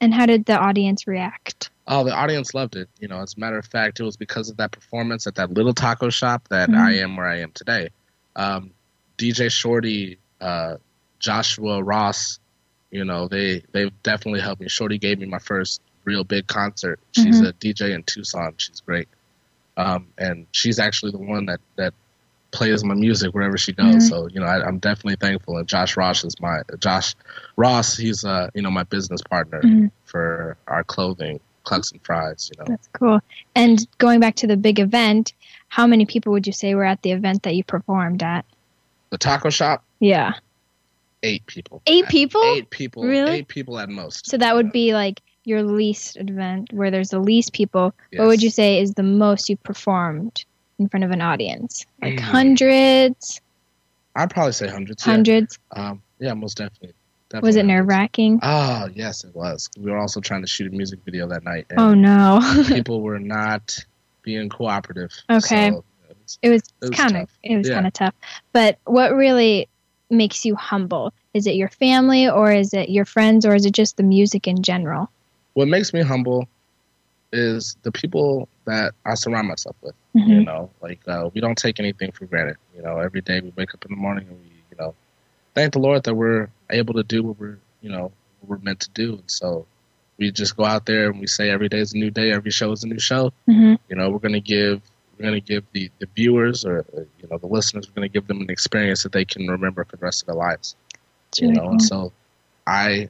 And 0.00 0.14
how 0.14 0.26
did 0.26 0.44
the 0.46 0.56
audience 0.56 1.06
react? 1.06 1.70
Oh, 1.88 2.04
the 2.04 2.14
audience 2.14 2.54
loved 2.54 2.76
it. 2.76 2.88
You 3.00 3.08
know, 3.08 3.20
as 3.20 3.34
a 3.36 3.40
matter 3.40 3.58
of 3.58 3.66
fact, 3.66 3.98
it 3.98 4.04
was 4.04 4.16
because 4.16 4.48
of 4.50 4.56
that 4.58 4.70
performance 4.70 5.26
at 5.26 5.34
that 5.36 5.50
little 5.52 5.74
taco 5.74 6.10
shop 6.10 6.46
that 6.50 6.68
Mhm. 6.68 6.76
I 6.78 6.92
am 6.98 7.16
where 7.16 7.26
I 7.26 7.38
am 7.40 7.50
today. 7.52 7.88
Um, 8.36 8.70
DJ 9.16 9.48
Shorty, 9.48 10.18
uh, 10.40 10.76
Joshua 11.18 11.82
Ross, 11.82 12.38
you 12.90 13.04
know, 13.04 13.26
they 13.28 13.62
they've 13.72 13.92
definitely 14.02 14.40
helped 14.40 14.60
me. 14.60 14.68
Shorty 14.68 14.98
gave 14.98 15.18
me 15.18 15.26
my 15.26 15.38
first 15.40 15.80
real 16.08 16.24
big 16.24 16.46
concert. 16.46 16.98
She's 17.12 17.40
Mhm. 17.40 17.48
a 17.48 17.52
DJ 17.62 17.92
in 17.94 18.02
Tucson. 18.04 18.54
She's 18.56 18.80
great, 18.80 19.08
um, 19.76 20.06
and 20.16 20.46
she's 20.52 20.78
actually 20.78 21.12
the 21.12 21.18
one 21.34 21.46
that 21.46 21.60
that 21.76 21.92
plays 22.50 22.82
my 22.82 22.94
music 22.94 23.34
wherever 23.34 23.58
she 23.58 23.72
goes. 23.72 23.96
Mhm. 23.96 24.08
So 24.08 24.16
you 24.32 24.40
know, 24.40 24.46
I, 24.46 24.56
I'm 24.66 24.78
definitely 24.78 25.16
thankful. 25.16 25.58
And 25.58 25.68
Josh 25.68 25.96
Ross 25.96 26.24
is 26.24 26.34
my 26.40 26.62
Josh 26.78 27.14
Ross. 27.56 27.96
He's 27.96 28.24
uh, 28.24 28.48
you 28.54 28.62
know 28.62 28.70
my 28.70 28.84
business 28.84 29.20
partner 29.22 29.60
Mhm. 29.62 29.90
for 30.04 30.56
our 30.66 30.82
clothing, 30.84 31.40
Clucks 31.64 31.92
and 31.92 32.00
Fries. 32.04 32.50
You 32.50 32.58
know, 32.60 32.64
That's 32.70 32.88
cool. 32.94 33.20
And 33.54 33.86
going 33.98 34.20
back 34.20 34.34
to 34.36 34.46
the 34.46 34.56
big 34.56 34.78
event, 34.80 35.34
how 35.68 35.86
many 35.86 36.06
people 36.06 36.32
would 36.32 36.46
you 36.46 36.52
say 36.54 36.74
were 36.74 36.84
at 36.94 37.02
the 37.02 37.12
event 37.12 37.42
that 37.42 37.54
you 37.54 37.64
performed 37.64 38.22
at? 38.22 38.44
the 39.10 39.16
taco 39.16 39.48
shop, 39.48 39.82
Yeah. 40.00 40.34
eight 41.22 41.46
people. 41.46 41.80
Eight 41.86 42.06
people? 42.08 42.42
Eight 42.56 42.68
people. 42.68 43.04
Really? 43.04 43.38
Eight 43.38 43.48
people 43.48 43.78
at 43.78 43.88
most. 43.88 44.26
So 44.28 44.36
that 44.36 44.54
would 44.54 44.70
be 44.70 44.92
like 44.92 45.22
your 45.48 45.62
least 45.62 46.16
event 46.18 46.72
where 46.72 46.90
there's 46.90 47.08
the 47.10 47.18
least 47.18 47.52
people. 47.52 47.94
Yes. 48.12 48.18
What 48.20 48.28
would 48.28 48.42
you 48.42 48.50
say 48.50 48.80
is 48.80 48.94
the 48.94 49.02
most 49.02 49.48
you've 49.48 49.62
performed 49.62 50.44
in 50.78 50.88
front 50.88 51.04
of 51.04 51.10
an 51.10 51.20
audience? 51.22 51.84
Like 52.02 52.14
Mm. 52.14 52.20
hundreds, 52.20 53.40
I'd 54.14 54.30
probably 54.30 54.52
say 54.52 54.68
hundreds. 54.68 55.04
yeah. 55.06 55.12
hundreds? 55.12 55.58
Um, 55.72 56.02
yeah, 56.18 56.34
most 56.34 56.58
definitely. 56.58 56.94
Was 57.42 57.56
it 57.56 57.64
nerve 57.64 57.86
wracking? 57.86 58.40
Oh 58.42 58.88
yes, 58.94 59.22
it 59.24 59.34
was. 59.34 59.68
We 59.78 59.90
were 59.90 59.98
also 59.98 60.20
trying 60.20 60.40
to 60.42 60.46
shoot 60.48 60.72
a 60.72 60.74
music 60.74 61.00
video 61.04 61.28
that 61.28 61.44
night. 61.44 61.66
And 61.70 61.78
Oh 61.78 61.94
no. 61.94 62.40
people 62.68 63.02
were 63.02 63.18
not 63.18 63.76
being 64.22 64.48
cooperative. 64.48 65.10
Okay. 65.30 65.70
So 65.70 65.76
it 66.08 66.08
was- 66.16 66.38
it 66.42 66.48
was, 66.50 66.62
It 66.82 66.88
was 66.90 66.90
kind 66.98 67.16
of 67.16 67.30
it 67.42 67.56
was 67.56 67.68
Yeah. 67.68 67.74
kind 67.74 67.86
of 67.86 67.92
tough. 67.94 68.14
But 68.52 68.78
what 68.84 69.14
really 69.14 69.68
makes 70.10 70.44
you 70.44 70.54
humble? 70.56 71.12
Is 71.34 71.46
it 71.46 71.54
your 71.54 71.68
family 71.68 72.28
or 72.28 72.50
is 72.52 72.72
it 72.74 72.88
your 72.90 73.04
friends 73.04 73.44
or 73.46 73.54
is 73.54 73.64
it 73.66 73.72
just 73.72 73.96
the 73.98 74.02
music 74.02 74.46
in 74.48 74.62
general? 74.62 75.10
What 75.58 75.68
makes 75.68 75.92
me 75.92 76.02
humble 76.02 76.48
is 77.32 77.76
the 77.82 77.92
people 77.92 78.48
that 78.64 78.94
I 79.04 79.14
surround 79.14 79.48
myself 79.48 79.76
with. 79.82 79.94
You 80.14 80.40
Mhm. 80.40 80.46
know, 80.46 80.70
like 80.80 81.00
uh, 81.08 81.30
we 81.34 81.40
don't 81.40 81.58
take 81.58 81.78
anything 81.80 82.12
for 82.12 82.26
granted. 82.26 82.56
You 82.76 82.82
know, 82.82 82.98
every 82.98 83.22
day 83.22 83.40
we 83.40 83.52
wake 83.56 83.74
up 83.74 83.84
in 83.86 83.90
the 83.92 84.00
morning 84.06 84.26
and 84.28 84.38
we, 84.40 84.46
you 84.70 84.76
know, 84.78 84.94
thank 85.54 85.72
the 85.72 85.80
Lord 85.80 86.04
that 86.04 86.14
we're 86.14 86.48
able 86.70 86.94
to 86.94 87.02
do 87.02 87.22
what 87.22 87.38
we're, 87.40 87.58
you 87.82 87.90
know, 87.90 88.12
what 88.40 88.48
we're 88.50 88.64
meant 88.64 88.80
to 88.80 88.90
do. 88.90 89.14
And 89.14 89.30
so 89.30 89.66
we 90.18 90.30
just 90.30 90.56
go 90.56 90.64
out 90.64 90.86
there 90.86 91.10
and 91.10 91.20
we 91.20 91.26
say 91.26 91.50
every 91.50 91.68
day 91.68 91.80
is 91.80 91.92
a 91.92 91.98
new 91.98 92.10
day, 92.10 92.32
every 92.32 92.50
show 92.50 92.72
is 92.72 92.84
a 92.84 92.88
new 92.88 92.98
show. 93.00 93.32
Mhm. 93.48 93.78
You 93.88 93.96
know, 93.96 94.10
we're 94.10 94.18
gonna 94.26 94.40
give 94.40 94.80
we're 95.18 95.24
gonna 95.26 95.40
give 95.40 95.64
the, 95.72 95.90
the 95.98 96.06
viewers 96.14 96.64
or 96.64 96.84
uh, 96.96 97.00
you 97.20 97.28
know 97.30 97.38
the 97.38 97.46
listeners, 97.46 97.88
we're 97.88 97.94
gonna 97.94 98.08
give 98.08 98.26
them 98.28 98.40
an 98.40 98.50
experience 98.50 99.02
that 99.04 99.12
they 99.12 99.24
can 99.24 99.46
remember 99.48 99.84
for 99.84 99.96
the 99.96 100.04
rest 100.04 100.22
of 100.22 100.26
their 100.28 100.36
lives. 100.36 100.76
It's 101.30 101.40
you 101.40 101.48
really 101.48 101.58
know, 101.58 101.64
cool. 101.64 101.70
and 101.72 101.82
so 101.82 102.12
I 102.66 103.08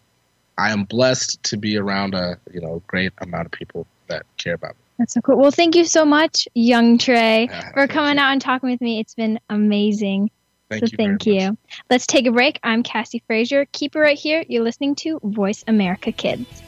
I 0.59 0.71
am 0.71 0.85
blessed 0.85 1.43
to 1.45 1.57
be 1.57 1.79
around 1.79 2.15
a 2.15 2.39
you 2.53 2.61
know 2.61 2.83
great 2.87 3.13
amount 3.19 3.47
of 3.47 3.53
people 3.53 3.87
that 4.09 4.27
care 4.37 4.55
about 4.55 4.71
me. 4.73 4.83
That's 4.99 5.15
so 5.15 5.21
cool. 5.21 5.37
Well, 5.39 5.53
thank 5.53 5.77
you 5.77 5.85
so 5.85 6.05
much, 6.05 6.49
young 6.55 6.99
Trey, 6.99 7.47
Yeah, 7.49 7.73
for 7.73 7.87
coming 7.87 8.17
you. 8.17 8.21
out 8.23 8.33
and 8.33 8.41
talking 8.43 8.69
with 8.69 8.81
me. 8.81 8.99
It's 8.99 9.15
been 9.15 9.39
amazing. 9.49 10.31
Thank 10.69 10.81
so 10.81 10.89
you. 10.91 10.97
thank 10.97 11.27
you. 11.27 11.51
much. 11.51 11.83
Let's 11.89 12.07
take 12.07 12.27
a 12.27 12.33
break. 12.33 12.59
I'm 12.65 12.83
Kassey 12.83 13.23
Frazier. 13.27 13.67
Keep 13.73 13.95
it 13.95 14.01
right 14.01 14.19
here. 14.19 14.45
You're 14.49 14.65
listening 14.65 14.97
to 14.97 15.21
Voice 15.23 15.63
America 15.69 16.11
Kids. 16.11 16.63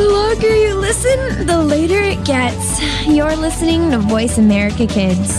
The 0.00 0.08
longer 0.08 0.56
you 0.56 0.76
listen 0.76 1.46
the 1.46 1.62
later 1.62 2.00
it 2.00 2.24
gets. 2.24 2.80
You're 3.06 3.36
listening 3.36 3.90
to 3.90 3.98
Voice 3.98 4.38
America 4.38 4.86
Kids. 4.86 5.36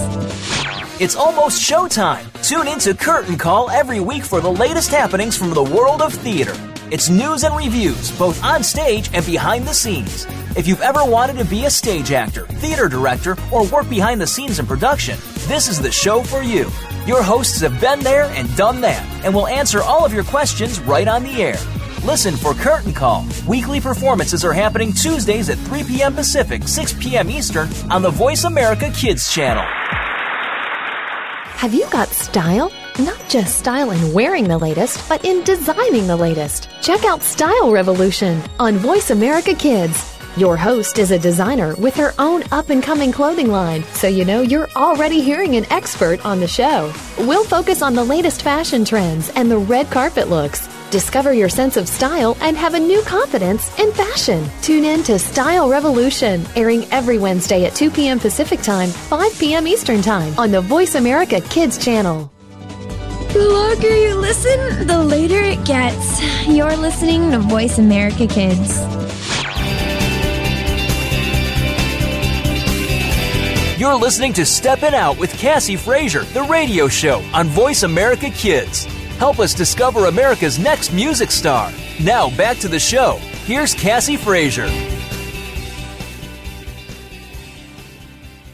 It's 1.02 1.16
almost 1.16 1.60
showtime. 1.60 2.24
Tune 2.48 2.68
in 2.68 2.78
to 2.82 2.94
Curtain 2.94 3.40
Call 3.40 3.72
every 3.72 4.00
week 4.00 4.24
for 4.24 4.40
the 4.40 4.52
latest 4.52 4.92
happenings 4.92 5.36
from 5.36 5.56
the 5.56 5.64
world 5.64 6.04
of 6.04 6.14
theater. 6.14 6.54
It's 6.92 7.10
news 7.10 7.44
and 7.44 7.58
reviews, 7.58 8.16
both 8.20 8.44
on 8.44 8.62
stage 8.62 9.10
and 9.16 9.26
behind 9.26 9.66
the 9.66 9.74
scenes. 9.74 10.28
If 10.56 10.68
you've 10.68 10.82
ever 10.82 11.04
wanted 11.04 11.40
to 11.40 11.46
be 11.46 11.66
a 11.66 11.72
stage 11.72 12.12
actor, 12.12 12.46
theater 12.46 12.88
director, 12.88 13.36
or 13.52 13.66
work 13.66 13.90
behind 13.90 14.22
the 14.22 14.28
scenes 14.28 14.60
in 14.60 14.68
production, 14.68 15.18
this 15.48 15.70
is 15.70 15.82
the 15.82 15.92
show 15.92 16.22
for 16.22 16.44
you. 16.44 16.70
Your 17.08 17.24
hosts 17.24 17.62
have 17.62 17.82
been 17.82 18.02
there 18.02 18.26
and 18.36 18.56
done 18.56 18.80
that, 18.82 19.04
and 19.26 19.34
will 19.34 19.48
answer 19.48 19.82
all 19.82 20.06
of 20.06 20.14
your 20.14 20.24
questions 20.24 20.80
right 20.82 21.08
on 21.08 21.24
the 21.24 21.42
air. 21.42 21.58
Listen 22.04 22.36
for 22.36 22.56
Curtain 22.56 22.94
Call. 22.94 23.28
Weekly 23.48 23.80
performances 23.80 24.44
are 24.44 24.54
happening 24.54 24.92
Tuesdays 24.92 25.50
at 25.50 25.60
3 25.60 25.84
p.m. 25.84 26.16
Pacific, 26.16 26.68
6 26.68 26.94
p.m. 26.94 27.30
Eastern 27.30 27.70
on 27.92 28.02
the 28.02 28.10
Voice 28.10 28.44
America 28.44 28.90
Kids 28.90 29.32
channel. 29.32 29.64
Have 31.58 31.76
you 31.76 31.88
got 31.92 32.08
style? 32.08 32.72
Not 32.98 33.22
just 33.30 33.60
style 33.60 33.92
in 33.92 34.14
wearing 34.14 34.48
the 34.48 34.58
latest, 34.58 35.08
but 35.08 35.24
in 35.24 35.44
designing 35.44 36.08
the 36.08 36.16
latest. 36.16 36.70
Check 36.82 37.06
out 37.06 37.22
Style 37.22 37.72
Revolution 37.72 38.42
on 38.60 38.78
Voice 38.78 39.12
America 39.12 39.54
Kids. 39.54 40.18
Your 40.38 40.58
host 40.58 40.98
is 40.98 41.12
a 41.12 41.20
designer 41.20 41.76
with 41.76 41.96
her 41.98 42.16
own 42.18 42.44
up 42.52 42.72
and 42.72 42.82
coming 42.82 43.12
clothing 43.12 43.52
line, 43.52 43.84
so 43.94 44.08
you 44.08 44.26
know 44.26 44.42
you're 44.42 44.72
already 44.76 45.22
hearing 45.22 45.56
an 45.56 45.72
expert 45.72 46.26
on 46.26 46.40
the 46.40 46.48
show. 46.48 46.92
We'll 47.20 47.44
focus 47.44 47.84
on 47.84 47.94
the 47.94 48.04
latest 48.04 48.42
fashion 48.42 48.86
trends 48.86 49.30
and 49.36 49.52
the 49.52 49.60
red 49.60 49.92
carpet 49.92 50.30
looks. 50.30 50.68
Discover 50.92 51.32
your 51.32 51.48
sense 51.48 51.78
of 51.78 51.88
style 51.88 52.36
and 52.42 52.58
have 52.58 52.74
a 52.74 52.80
new 52.80 53.02
confidence 53.04 53.80
in 53.80 53.94
fashion. 53.94 54.46
Tune 54.62 54.84
in 54.84 55.04
to 55.04 55.18
Style 55.18 55.70
Revolution, 55.70 56.46
airing 56.58 56.84
every 56.92 57.18
Wednesday 57.18 57.64
at 57.64 57.74
2 57.74 57.92
p.m. 57.92 58.20
Pacific 58.20 58.60
Time, 58.62 58.90
5 58.90 59.40
p.m. 59.40 59.68
Eastern 59.68 60.02
Time 60.02 60.38
on 60.38 60.52
the 60.52 60.60
Voice 60.60 60.96
America 60.96 61.40
Kids 61.40 61.78
channel. 61.78 62.30
The 63.32 63.48
longer 63.48 63.96
you 63.96 64.16
listen, 64.16 64.86
the 64.86 65.02
later 65.02 65.40
it 65.42 65.64
gets. 65.64 66.22
You're 66.46 66.76
listening 66.76 67.32
to 67.32 67.40
Voice 67.40 67.78
America 67.80 68.28
Kids. 68.28 68.82
You're 73.80 73.96
listening 73.96 74.34
to 74.34 74.46
Steppin' 74.46 74.94
Out 74.94 75.18
with 75.18 75.32
Kassey 75.32 75.80
Frazier, 75.80 76.26
the 76.26 76.44
radio 76.44 76.90
show 76.90 77.24
on 77.34 77.48
Voice 77.48 77.84
America 77.84 78.30
Kids. 78.30 78.86
Help 79.22 79.40
us 79.40 79.54
discover 79.54 80.08
America's 80.08 80.58
next 80.58 80.92
music 80.92 81.30
star. 81.30 81.72
Now 82.02 82.36
back 82.36 82.58
to 82.58 82.68
the 82.68 82.80
show. 82.80 83.20
Here's 83.46 83.76
Kassey 83.76 84.18
Frazier. 84.18 84.66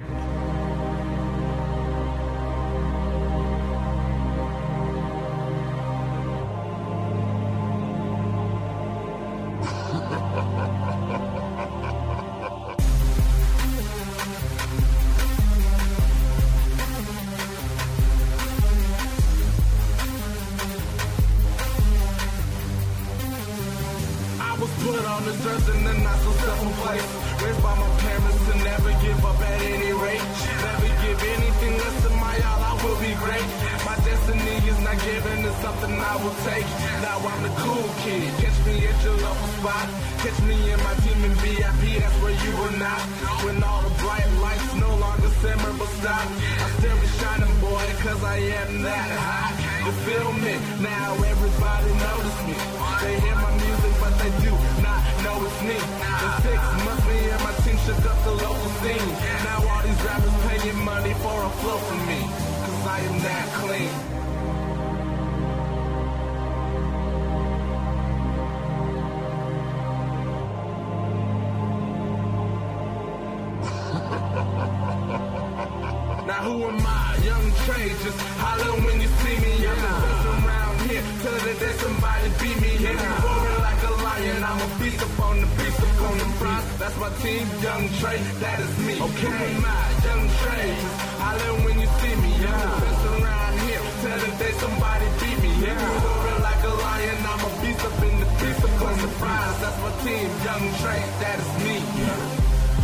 I'm 84.94 85.00
a 85.00 85.06
beast 85.06 85.18
upon 85.18 85.40
the 85.40 85.46
beast 85.58 85.78
upon 85.78 86.18
the 86.18 86.28
prize. 86.38 86.78
That's 86.78 86.96
my 86.98 87.10
team, 87.18 87.46
Young 87.62 87.84
Trey. 87.98 88.18
That 88.38 88.58
is 88.60 88.78
me. 88.86 88.94
Okay, 89.02 89.46
I? 89.58 89.82
Young 90.06 90.24
Trey, 90.38 90.70
holler 91.18 91.54
when 91.66 91.76
you 91.82 91.88
see 91.98 92.14
me. 92.14 92.30
I'm 92.46 92.54
the 92.62 92.78
best 92.78 93.02
around 93.10 93.54
here. 93.66 93.82
Tell 94.02 94.22
there's 94.38 94.56
somebody 94.62 95.06
beat 95.18 95.38
me. 95.42 95.50
Yeah, 95.66 95.74
I'm 95.74 95.98
roaring 95.98 96.42
like 96.46 96.62
a 96.62 96.74
lion. 96.78 97.18
I'm 97.26 97.42
a 97.42 97.50
beast 97.58 97.82
up 97.82 97.98
in 98.06 98.14
the 98.22 98.28
beast 98.38 98.62
upon 98.62 98.94
the 99.02 99.10
prize. 99.18 99.56
That's 99.58 99.78
my 99.82 99.92
team, 100.06 100.28
Young 100.46 100.64
Trey. 100.78 101.02
That 101.22 101.36
is 101.42 101.50
me. 101.64 101.76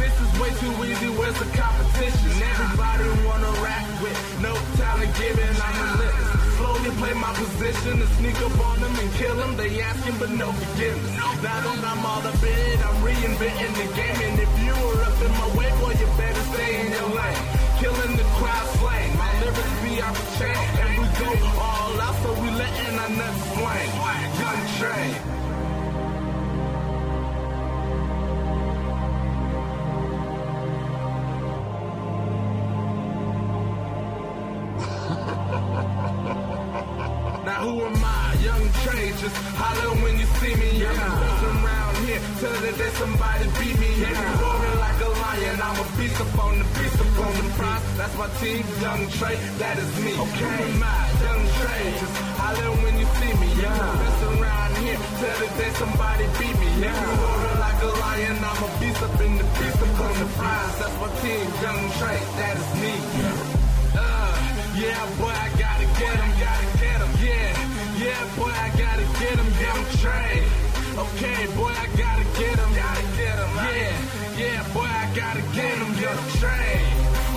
This 0.03 0.15
is 0.19 0.31
way 0.41 0.51
too 0.59 0.75
easy, 0.91 1.11
where's 1.15 1.39
the 1.39 1.47
competition? 1.55 2.33
Everybody 2.43 3.07
wanna 3.23 3.53
rap 3.63 3.87
with 4.03 4.19
no 4.43 4.53
talent 4.83 5.15
given, 5.15 5.55
I'm 5.63 5.75
relentless. 5.79 6.39
Slowly 6.81 6.97
play 6.97 7.12
my 7.12 7.33
position 7.35 8.01
and 8.01 8.11
sneak 8.16 8.41
up 8.41 8.59
on 8.66 8.81
them 8.81 8.95
and 8.97 9.12
kill 9.14 9.37
them. 9.37 9.55
They 9.57 9.81
asking 9.83 10.16
but 10.18 10.31
no 10.31 10.51
forgiveness. 10.51 11.12
Now 11.14 11.35
that 11.43 11.66
I'm 11.66 12.07
all 12.07 12.26
up 12.26 12.43
in 12.43 12.49
it, 12.49 12.81
I'm 12.87 12.97
reinventing 13.05 13.74
the 13.76 13.89
game. 13.95 14.18
And 14.24 14.41
if 14.41 14.53
you 14.64 14.72
were 14.72 15.03
up 15.05 15.20
in 15.20 15.31
my 15.31 15.49
way, 15.59 15.70
boy, 15.76 15.93
you 16.01 16.09
better 16.16 16.45
stay 16.55 16.81
in 16.81 16.93
your 16.93 17.09
lane. 17.20 17.45
Killing 17.81 18.16
the 18.16 18.24
crowd 18.41 18.68
slang, 18.81 19.16
my 19.18 19.31
lyrics 19.41 19.76
be 19.85 20.01
off 20.01 20.16
the 20.16 20.26
chain. 20.41 20.64
And 20.81 20.91
we 21.03 21.09
go 21.20 21.31
all 21.61 22.01
out, 22.01 22.16
so 22.22 22.33
we 22.41 22.49
letting 22.49 22.99
our 22.99 23.11
nuts 23.11 23.41
swing. 23.53 23.91
Young 24.41 24.62
Trey. 24.78 25.39
Who 37.61 37.85
am 37.85 38.05
I? 38.05 38.35
Young 38.41 38.65
Trey, 38.83 39.13
just 39.21 39.37
holler 39.61 39.93
when 40.01 40.17
you 40.19 40.27
see 40.41 40.55
me. 40.57 40.81
Yeah. 40.81 40.97
I'm 40.97 41.65
around 41.65 41.97
here, 42.09 42.21
tell 42.41 42.57
that 42.57 42.75
there's 42.81 42.97
somebody 42.97 43.47
beat 43.61 43.77
me. 43.77 43.91
Yeah. 44.01 44.17
I'm 44.17 44.41
roaring 44.41 44.79
like 44.81 45.01
a 45.05 45.11
lion, 45.13 45.57
I'm 45.61 45.77
a 45.77 45.87
beast 45.97 46.21
upon 46.21 46.53
the 46.57 46.67
beast 46.77 46.99
upon 47.05 47.33
the 47.37 47.45
prize. 47.61 47.85
That's 48.01 48.17
my 48.17 48.29
team, 48.41 48.65
Young 48.81 49.03
Trey, 49.17 49.37
that 49.61 49.77
is 49.77 49.93
me. 50.01 50.13
Okay, 50.17 50.57
who 50.57 50.73
am 50.73 50.85
I? 50.85 50.97
Young 51.21 51.45
Trey, 51.61 51.85
just 52.01 52.17
holler 52.41 52.71
when 52.81 52.95
you 52.97 53.09
see 53.21 53.33
me. 53.37 53.49
Yeah. 53.61 54.25
I'm 54.25 54.41
around 54.41 54.73
here, 54.81 55.01
tell 55.21 55.37
that 55.41 55.53
there's 55.61 55.77
somebody 55.77 56.25
beat 56.41 56.57
me. 56.57 56.71
Yeah. 56.81 56.97
I'm 56.97 57.13
roaring 57.21 57.61
like 57.61 57.81
a 57.85 57.91
lion, 58.01 58.37
I'm 58.41 58.61
a 58.65 58.69
beast 58.81 59.03
up 59.05 59.21
in 59.21 59.33
the 59.37 59.47
beast 59.61 59.81
upon 59.85 60.13
the 60.17 60.29
prize. 60.41 60.75
That's 60.81 60.97
my 60.97 61.11
team, 61.21 61.47
Young 61.61 61.83
Trey, 62.01 62.21
that 62.41 62.55
is 62.57 62.71
me. 62.81 62.95
Uh, 64.01 64.33
yeah, 64.81 65.03
boy, 65.21 65.29
I 65.29 65.49
gotta 65.61 65.87
get 66.01 66.17
him, 66.17 66.33
gotta 66.41 66.70
yeah, 71.20 71.47
boy, 71.57 71.72
I 71.72 71.86
gotta 71.97 72.24
get 72.38 72.57
him. 72.59 72.70
Okay, 72.70 72.80
gotta 72.80 73.05
get 73.16 73.36
him, 73.38 73.53
Yeah, 73.57 74.38
yeah, 74.38 74.74
boy, 74.74 74.86
I 74.86 75.07
gotta 75.14 75.43
get 75.55 75.76
him, 75.78 75.93
get 75.99 76.14
him 76.14 76.28
train. 76.38 76.84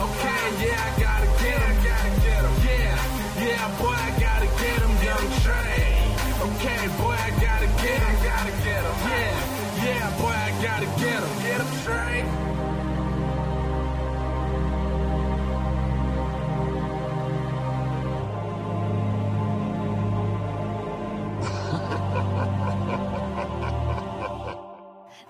Okay, 0.03 0.43
yeah, 0.61 0.85
I 0.85 1.01
gotta 1.01 1.29
get 1.41 1.59
him, 1.63 1.75
gotta 1.83 2.11
get 2.21 2.41
him. 2.43 2.55
Yeah, 2.63 2.97
yeah, 3.43 3.79
boy, 3.79 3.95
I 3.95 4.09
gotta 4.19 4.49
get 4.61 4.79
him, 4.83 4.93
get 5.01 5.17
him 5.19 5.31
train. 5.41 6.03
Okay, 6.47 6.83
boy, 7.01 7.17
I 7.17 7.29
gotta 7.41 7.69
get 7.81 7.99
him, 8.05 8.15
gotta 8.23 8.53
get 8.63 8.83
him. 8.85 8.97
Yeah, 9.09 9.85
yeah, 9.85 10.17
boy, 10.19 10.35
I 10.35 10.51
gotta 10.61 10.89
get 11.01 11.19
him, 11.23 11.33
get 11.41 11.59
him 11.61 11.71
train. 11.83 12.52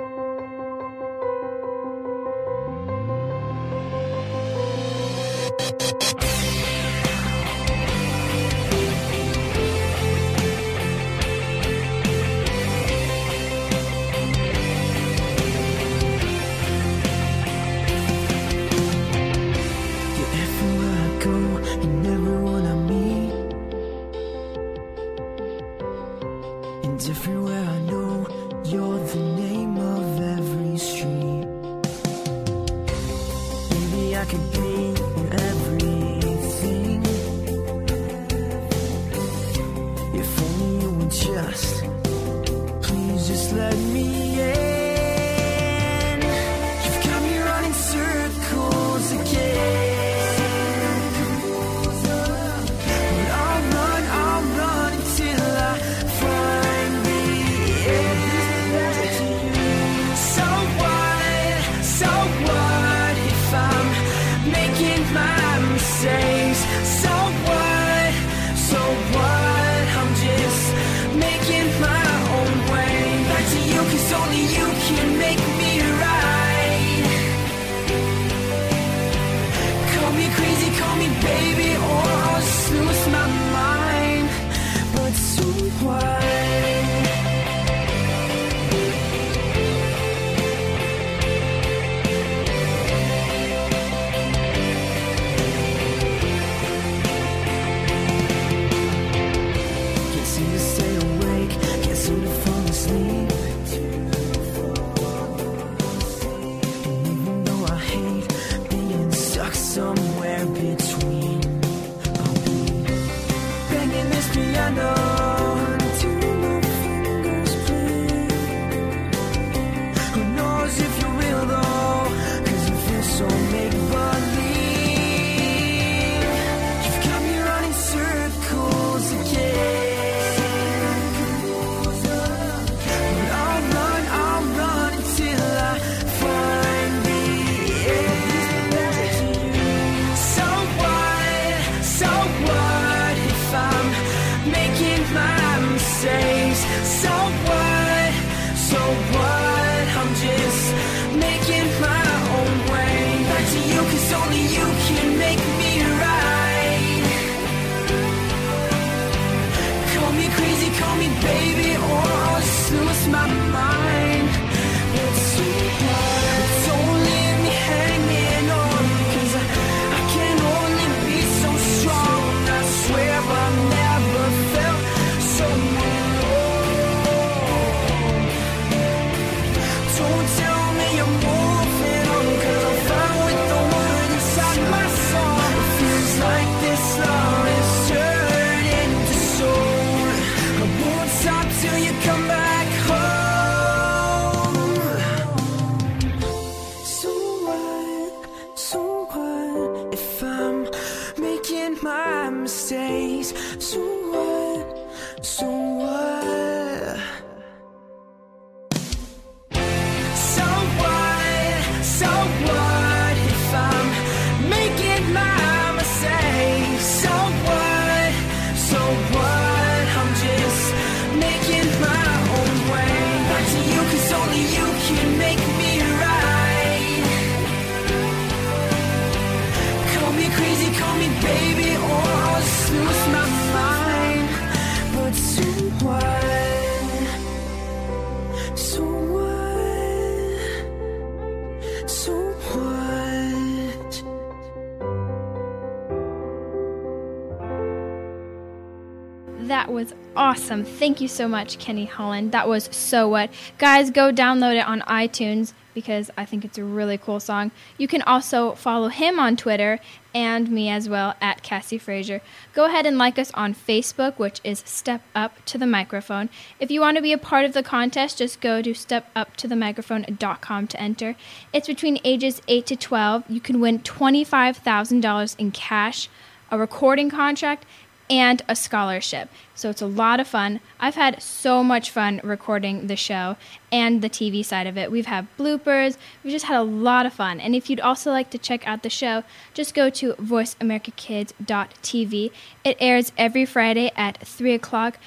Awesome. 250.52 250.66
Thank 250.66 251.00
you 251.00 251.08
so 251.08 251.30
much, 251.30 251.60
Kenny 251.60 251.86
Holland. 251.86 252.34
That 252.34 252.46
was 252.46 252.66
so 252.74 253.08
what. 253.08 253.30
Guys, 253.58 253.90
go 253.90 254.12
download 254.12 254.58
it 254.58 254.68
on 254.68 254.82
iTunes 254.82 255.54
because 255.74 256.12
I 256.18 256.26
think 256.26 256.44
it's 256.44 256.58
a 256.58 256.64
really 256.66 256.98
cool 256.98 257.22
song. 257.22 257.52
You 257.78 257.88
can 257.88 258.02
also 258.02 258.52
follow 258.56 258.90
him 258.90 259.18
on 259.18 259.38
Twitter 259.38 259.80
and 260.14 260.52
me 260.52 260.68
as 260.68 260.90
well 260.90 261.16
at 261.22 261.42
Kassey 261.42 261.80
Frazier. 261.80 262.20
Go 262.52 262.66
ahead 262.66 262.86
and 262.86 262.98
like 262.98 263.18
us 263.18 263.32
on 263.32 263.56
Facebook, 263.56 264.20
which 264.20 264.42
is 264.44 264.62
Step 264.66 265.04
Up 265.16 265.42
to 265.46 265.58
the 265.58 265.66
Microphone. 265.66 266.28
If 266.60 266.70
you 266.70 266.82
want 266.82 266.98
to 266.98 267.02
be 267.02 267.14
a 267.14 267.18
part 267.18 267.46
of 267.46 267.54
the 267.54 267.64
contest, 267.64 268.18
just 268.18 268.42
go 268.42 268.62
to 268.62 268.72
stepuptothemicrophone.com 268.72 270.68
to 270.68 270.82
enter. 270.82 271.16
It's 271.54 271.68
between 271.68 271.98
ages 272.04 272.42
8 272.50 272.66
to 272.66 272.76
12. 272.76 273.24
You 273.30 273.40
can 273.40 273.62
win 273.62 273.80
$25,000 273.80 275.40
in 275.40 275.52
cash, 275.52 276.10
a 276.52 276.58
recording 276.58 277.10
contract, 277.10 277.66
and 278.12 278.44
a 278.50 278.56
scholarship. 278.56 279.30
So 279.56 279.70
it's 279.70 279.82
a 279.82 279.88
lot 279.88 280.20
of 280.20 280.28
fun. 280.28 280.60
I've 280.80 280.96
had 280.96 281.22
so 281.22 281.64
much 281.64 281.90
fun 281.90 282.20
recording 282.24 282.88
the 282.88 282.98
show 282.98 283.38
and 283.72 284.02
the 284.02 284.10
TV 284.10 284.44
side 284.44 284.68
of 284.68 284.78
it. 284.78 284.92
We've 284.92 285.06
had 285.06 285.28
bloopers, 285.38 285.96
we've 286.22 286.34
just 286.34 286.44
had 286.46 286.60
a 286.60 286.64
lot 286.64 287.06
of 287.06 287.14
fun. 287.14 287.40
And 287.40 287.56
if 287.56 287.70
you'd 287.70 287.80
also 287.80 288.12
like 288.12 288.30
to 288.32 288.38
check 288.38 288.68
out 288.68 288.84
the 288.84 288.90
show, 288.90 289.24
just 289.54 289.74
go 289.74 289.90
to 289.92 290.12
voiceamericakids.tv. 290.16 292.32
It 292.66 292.78
airs 292.82 293.14
every 293.18 293.46
Friday 293.46 293.92
at 293.96 294.18
3 294.28 294.54
o'clock. 294.54 294.98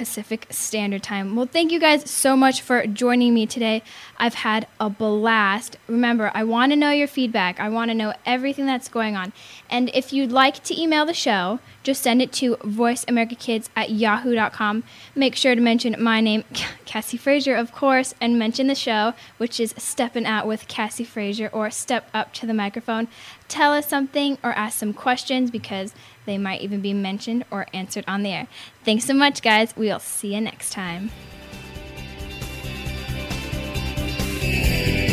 Pacific 0.00 0.46
Standard 0.48 1.02
Time. 1.02 1.36
Well, 1.36 1.44
thank 1.44 1.70
you 1.70 1.78
guys 1.78 2.10
so 2.10 2.34
much 2.34 2.62
for 2.62 2.86
joining 2.86 3.34
me 3.34 3.44
today. 3.44 3.82
I've 4.16 4.32
had 4.32 4.66
a 4.80 4.88
blast. 4.88 5.76
Remember, 5.88 6.30
I 6.32 6.42
want 6.42 6.72
to 6.72 6.76
know 6.76 6.90
your 6.90 7.06
feedback. 7.06 7.60
I 7.60 7.68
want 7.68 7.90
to 7.90 7.94
know 7.94 8.14
everything 8.24 8.64
that's 8.64 8.88
going 8.88 9.14
on. 9.14 9.34
And 9.68 9.90
if 9.92 10.10
you'd 10.10 10.32
like 10.32 10.64
to 10.64 10.80
email 10.80 11.04
the 11.04 11.12
show, 11.12 11.58
just 11.82 12.02
send 12.02 12.22
it 12.22 12.32
to 12.32 12.56
voiceamericakids 12.56 13.68
at 13.76 13.90
yahoo.com. 13.90 14.84
Make 15.14 15.36
sure 15.36 15.54
to 15.54 15.60
mention 15.60 15.94
my 15.98 16.22
name, 16.22 16.44
Kassey 16.86 17.18
Frazier, 17.18 17.54
of 17.54 17.72
course, 17.72 18.14
and 18.22 18.38
mention 18.38 18.68
the 18.68 18.74
show, 18.74 19.12
which 19.36 19.60
is 19.60 19.74
Stepping 19.76 20.24
Out 20.24 20.46
with 20.46 20.66
Kassey 20.66 21.06
Frazier 21.06 21.50
or 21.52 21.70
Step 21.70 22.08
Up 22.14 22.32
to 22.34 22.46
the 22.46 22.54
Microphone. 22.54 23.06
Tell 23.48 23.74
us 23.74 23.86
something 23.86 24.38
or 24.42 24.52
ask 24.52 24.78
some 24.78 24.94
questions 24.94 25.50
because 25.50 25.92
they 26.30 26.38
might 26.38 26.60
even 26.60 26.80
be 26.80 26.94
mentioned 26.94 27.44
or 27.50 27.66
answered 27.74 28.04
on 28.06 28.22
the 28.22 28.30
air. 28.30 28.46
Thanks 28.84 29.04
so 29.04 29.14
much, 29.14 29.42
guys. 29.42 29.76
We'll 29.76 29.98
see 29.98 30.34
you 30.34 30.40
next 30.40 30.72
time. 30.72 31.10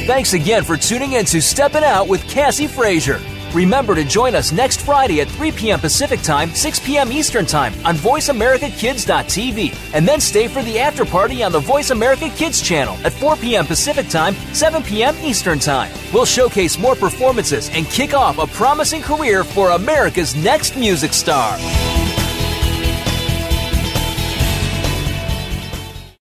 Thanks 0.05 0.31
again 0.33 0.63
for 0.63 0.77
tuning 0.77 1.13
in 1.13 1.25
to 1.25 1.41
Stepping 1.41 1.83
Out 1.83 2.07
with 2.07 2.21
Kassey 2.21 2.69
Frazier. 2.69 3.19
Remember 3.53 3.95
to 3.95 4.03
join 4.03 4.35
us 4.35 4.51
next 4.51 4.81
Friday 4.81 5.21
at 5.21 5.29
3 5.29 5.51
p.m. 5.51 5.79
Pacific 5.79 6.21
Time, 6.21 6.49
6 6.49 6.79
p.m. 6.81 7.11
Eastern 7.11 7.45
Time 7.45 7.73
on 7.85 7.95
VoiceAmericaKids.tv. 7.95 9.93
And 9.93 10.07
then 10.07 10.19
stay 10.19 10.47
for 10.47 10.61
the 10.63 10.79
after 10.79 11.05
party 11.05 11.43
on 11.43 11.51
the 11.51 11.59
Voice 11.59 11.89
America 11.89 12.29
Kids 12.29 12.61
channel 12.61 12.95
at 13.05 13.13
4 13.13 13.37
p.m. 13.37 13.65
Pacific 13.65 14.09
Time, 14.09 14.33
7 14.53 14.83
p.m. 14.83 15.15
Eastern 15.23 15.59
Time. 15.59 15.91
We'll 16.13 16.25
showcase 16.25 16.77
more 16.77 16.95
performances 16.95 17.69
and 17.73 17.85
kick 17.87 18.13
off 18.13 18.37
a 18.37 18.47
promising 18.47 19.01
career 19.01 19.43
for 19.43 19.71
America's 19.71 20.35
next 20.35 20.75
music 20.75 21.13
star. 21.13 21.57